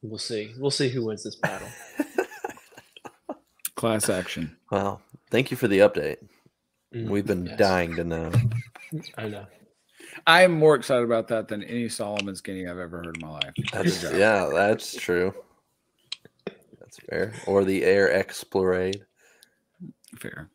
We'll 0.00 0.18
see. 0.18 0.52
We'll 0.58 0.70
see 0.70 0.88
who 0.88 1.04
wins 1.06 1.22
this 1.22 1.36
battle. 1.36 1.68
Class 3.76 4.08
action. 4.08 4.56
Well, 4.70 5.00
thank 5.30 5.50
you 5.50 5.56
for 5.56 5.68
the 5.68 5.80
update. 5.80 6.18
Mm, 6.94 7.08
We've 7.08 7.26
been 7.26 7.46
yes. 7.46 7.58
dying 7.58 7.96
to 7.96 8.04
know. 8.04 8.30
I 9.18 9.28
know. 9.28 9.46
I 10.26 10.42
am 10.42 10.52
more 10.52 10.74
excited 10.74 11.04
about 11.04 11.28
that 11.28 11.48
than 11.48 11.62
any 11.62 11.88
Salomon 11.88 12.36
skinny 12.36 12.66
I've 12.66 12.78
ever 12.78 12.98
heard 12.98 13.16
in 13.16 13.22
my 13.22 13.30
life. 13.30 13.52
That's, 13.72 14.02
yeah, 14.12 14.50
that's 14.52 14.94
true. 14.94 15.34
That's 16.78 16.98
fair. 17.08 17.32
Or 17.46 17.64
the 17.64 17.84
Air 17.84 18.08
Exploraid. 18.08 19.02
Fair. 20.18 20.50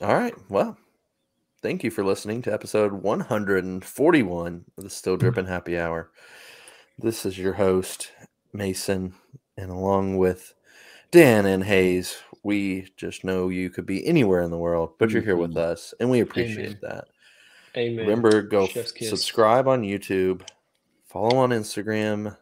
All 0.00 0.14
right. 0.14 0.34
Well, 0.48 0.78
thank 1.62 1.82
you 1.82 1.90
for 1.90 2.04
listening 2.04 2.42
to 2.42 2.52
episode 2.52 2.92
141 2.92 4.64
of 4.78 4.84
the 4.84 4.90
Still 4.90 5.16
Dripping 5.16 5.46
Happy 5.46 5.78
Hour. 5.78 6.10
This 6.98 7.26
is 7.26 7.36
your 7.36 7.54
host, 7.54 8.12
Mason, 8.52 9.14
and 9.56 9.70
along 9.70 10.18
with 10.18 10.54
Dan 11.10 11.46
and 11.46 11.64
Hayes, 11.64 12.16
we 12.42 12.88
just 12.96 13.24
know 13.24 13.48
you 13.48 13.70
could 13.70 13.86
be 13.86 14.06
anywhere 14.06 14.42
in 14.42 14.50
the 14.50 14.58
world, 14.58 14.94
but 14.98 15.10
you're 15.10 15.22
here 15.22 15.36
with 15.36 15.54
Mhm. 15.54 15.58
us, 15.58 15.94
and 16.00 16.10
we 16.10 16.20
appreciate 16.20 16.66
Amen. 16.66 16.78
that. 16.82 17.08
Amen. 17.76 18.06
Remember, 18.06 18.42
go 18.42 18.64
f- 18.66 18.86
subscribe 18.88 19.68
on 19.68 19.82
YouTube, 19.82 20.42
follow 21.04 21.36
on 21.36 21.50
Instagram, 21.50 22.36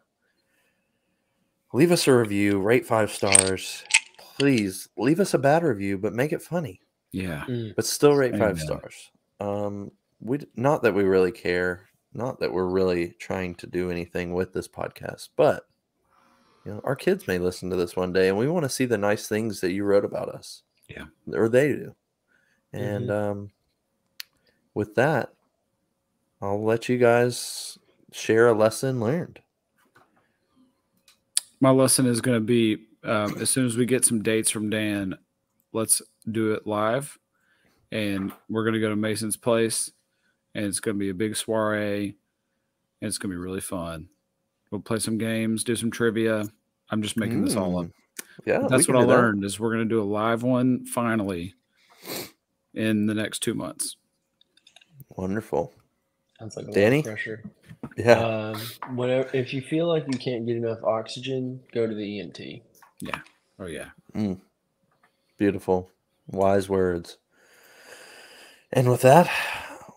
leave 1.72 1.90
us 1.92 2.06
a 2.06 2.16
review, 2.16 2.60
rate 2.60 2.86
five 2.86 3.10
stars. 3.10 3.84
Please 4.18 4.88
leave 4.96 5.20
us 5.20 5.34
a 5.34 5.38
bad 5.38 5.62
review, 5.62 5.98
but 5.98 6.12
make 6.12 6.32
it 6.32 6.42
funny 6.42 6.80
Yeah. 7.12 7.44
Mm, 7.46 7.74
but 7.76 7.84
still 7.84 8.14
rate 8.14 8.32
five 8.32 8.56
Amen. 8.60 8.66
stars. 8.66 9.10
Um, 9.40 9.92
we 10.20 10.38
not 10.56 10.82
that 10.82 10.94
we 10.94 11.04
really 11.04 11.32
care, 11.32 11.88
not 12.12 12.40
that 12.40 12.52
we're 12.52 12.66
really 12.66 13.10
trying 13.18 13.54
to 13.56 13.66
do 13.66 13.90
anything 13.90 14.32
with 14.32 14.52
this 14.52 14.66
podcast, 14.68 15.28
but 15.36 15.68
you 16.64 16.72
know, 16.72 16.80
our 16.84 16.96
kids 16.96 17.26
may 17.26 17.38
listen 17.38 17.70
to 17.70 17.76
this 17.76 17.96
one 17.96 18.12
day, 18.12 18.28
and 18.28 18.38
we 18.38 18.48
want 18.48 18.64
to 18.64 18.68
see 18.68 18.84
the 18.84 18.98
nice 18.98 19.28
things 19.28 19.60
that 19.60 19.72
you 19.72 19.84
wrote 19.84 20.04
about 20.04 20.28
us. 20.28 20.62
Yeah. 20.88 21.06
or 21.32 21.48
they 21.48 21.68
do. 21.68 21.94
And 22.72 23.08
Mm-hmm. 23.08 23.30
um, 23.30 23.50
with 24.74 24.94
that, 24.96 25.32
I'll 26.42 26.62
let 26.62 26.88
you 26.88 26.98
guys 26.98 27.78
share 28.12 28.48
a 28.48 28.52
lesson 28.52 29.00
learned. 29.00 29.40
My 31.60 31.70
lesson 31.70 32.06
is 32.06 32.20
going 32.20 32.36
to 32.36 32.44
be 32.44 32.84
um, 33.02 33.36
as 33.40 33.50
soon 33.50 33.66
as 33.66 33.76
we 33.76 33.86
get 33.86 34.04
some 34.04 34.22
dates 34.22 34.50
from 34.50 34.70
Dan, 34.70 35.16
let's 35.72 36.02
do 36.30 36.52
it 36.52 36.66
live 36.66 37.18
and 37.94 38.32
we're 38.50 38.64
gonna 38.64 38.80
go 38.80 38.88
to 38.88 38.96
Mason's 38.96 39.36
place, 39.36 39.90
and 40.54 40.64
it's 40.66 40.80
gonna 40.80 40.98
be 40.98 41.10
a 41.10 41.14
big 41.14 41.36
soiree, 41.36 42.16
and 43.00 43.08
it's 43.08 43.18
gonna 43.18 43.32
be 43.32 43.38
really 43.38 43.60
fun. 43.60 44.08
We'll 44.74 44.82
play 44.82 44.98
some 44.98 45.18
games, 45.18 45.62
do 45.62 45.76
some 45.76 45.92
trivia. 45.92 46.48
I'm 46.90 47.00
just 47.00 47.16
making 47.16 47.44
this 47.44 47.54
all 47.54 47.78
up. 47.78 47.86
Mm. 47.86 47.92
Yeah, 48.44 48.58
we 48.62 48.68
That's 48.68 48.88
what 48.88 48.96
I 48.96 49.02
that. 49.02 49.06
learned 49.06 49.44
is 49.44 49.60
we're 49.60 49.70
gonna 49.70 49.84
do 49.84 50.02
a 50.02 50.04
live 50.04 50.42
one 50.42 50.84
finally 50.84 51.54
in 52.74 53.06
the 53.06 53.14
next 53.14 53.38
two 53.38 53.54
months. 53.54 53.94
Wonderful. 55.10 55.72
Sounds 56.40 56.56
like 56.56 56.66
a 56.66 56.72
Danny? 56.72 56.96
lot 56.96 57.06
of 57.06 57.12
pressure. 57.14 57.44
Yeah. 57.96 58.18
Um, 58.18 58.96
whenever 58.96 59.30
if 59.32 59.54
you 59.54 59.62
feel 59.62 59.86
like 59.86 60.06
you 60.10 60.18
can't 60.18 60.44
get 60.44 60.56
enough 60.56 60.82
oxygen, 60.82 61.60
go 61.72 61.86
to 61.86 61.94
the 61.94 62.02
E 62.02 62.62
Yeah. 63.00 63.20
Oh 63.60 63.66
yeah. 63.66 63.90
Beautiful. 65.38 65.88
Wise 66.26 66.68
words. 66.68 67.18
And 68.72 68.90
with 68.90 69.02
that, 69.02 69.30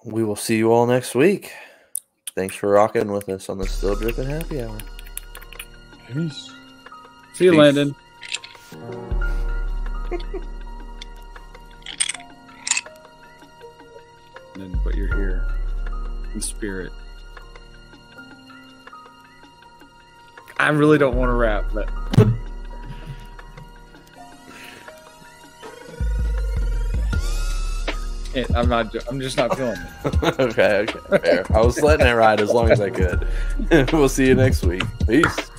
we 0.05 0.23
will 0.23 0.35
see 0.35 0.57
you 0.57 0.71
all 0.71 0.85
next 0.85 1.15
week. 1.15 1.51
Thanks 2.37 2.55
for 2.55 2.69
rocking 2.69 3.11
with 3.11 3.27
us 3.29 3.49
on 3.49 3.57
the 3.57 3.65
Still 3.67 3.95
Dripping 3.95 4.27
Happy 4.27 4.61
Hour. 4.61 4.77
Peace. 6.07 6.51
See 7.33 7.45
you, 7.45 7.51
Peace. 7.53 7.57
Landon. 7.57 7.95
and 14.53 14.55
then 14.55 14.79
put 14.83 14.93
your 14.93 15.17
ear 15.17 15.47
in 16.35 16.39
spirit. 16.39 16.91
I 20.57 20.69
really 20.69 20.99
don't 20.99 21.15
want 21.15 21.29
to 21.29 21.33
rap, 21.33 21.65
but 21.73 21.89
It- 28.37 28.55
I'm 28.55 28.69
not. 28.69 28.93
I'm 29.09 29.19
just 29.19 29.35
not 29.35 29.57
feeling 29.57 29.79
it. 30.05 30.15
okay, 30.39 30.85
okay, 30.87 31.17
fair. 31.17 31.45
I 31.55 31.61
was 31.61 31.81
letting 31.81 32.05
it 32.05 32.11
ride 32.11 32.39
as 32.39 32.51
long 32.51 32.69
as 32.69 32.79
I 32.79 32.91
could. 32.91 33.27
we'll 33.91 34.09
see 34.09 34.27
you 34.27 34.35
next 34.35 34.63
week. 34.63 34.83
Peace. 35.07 35.49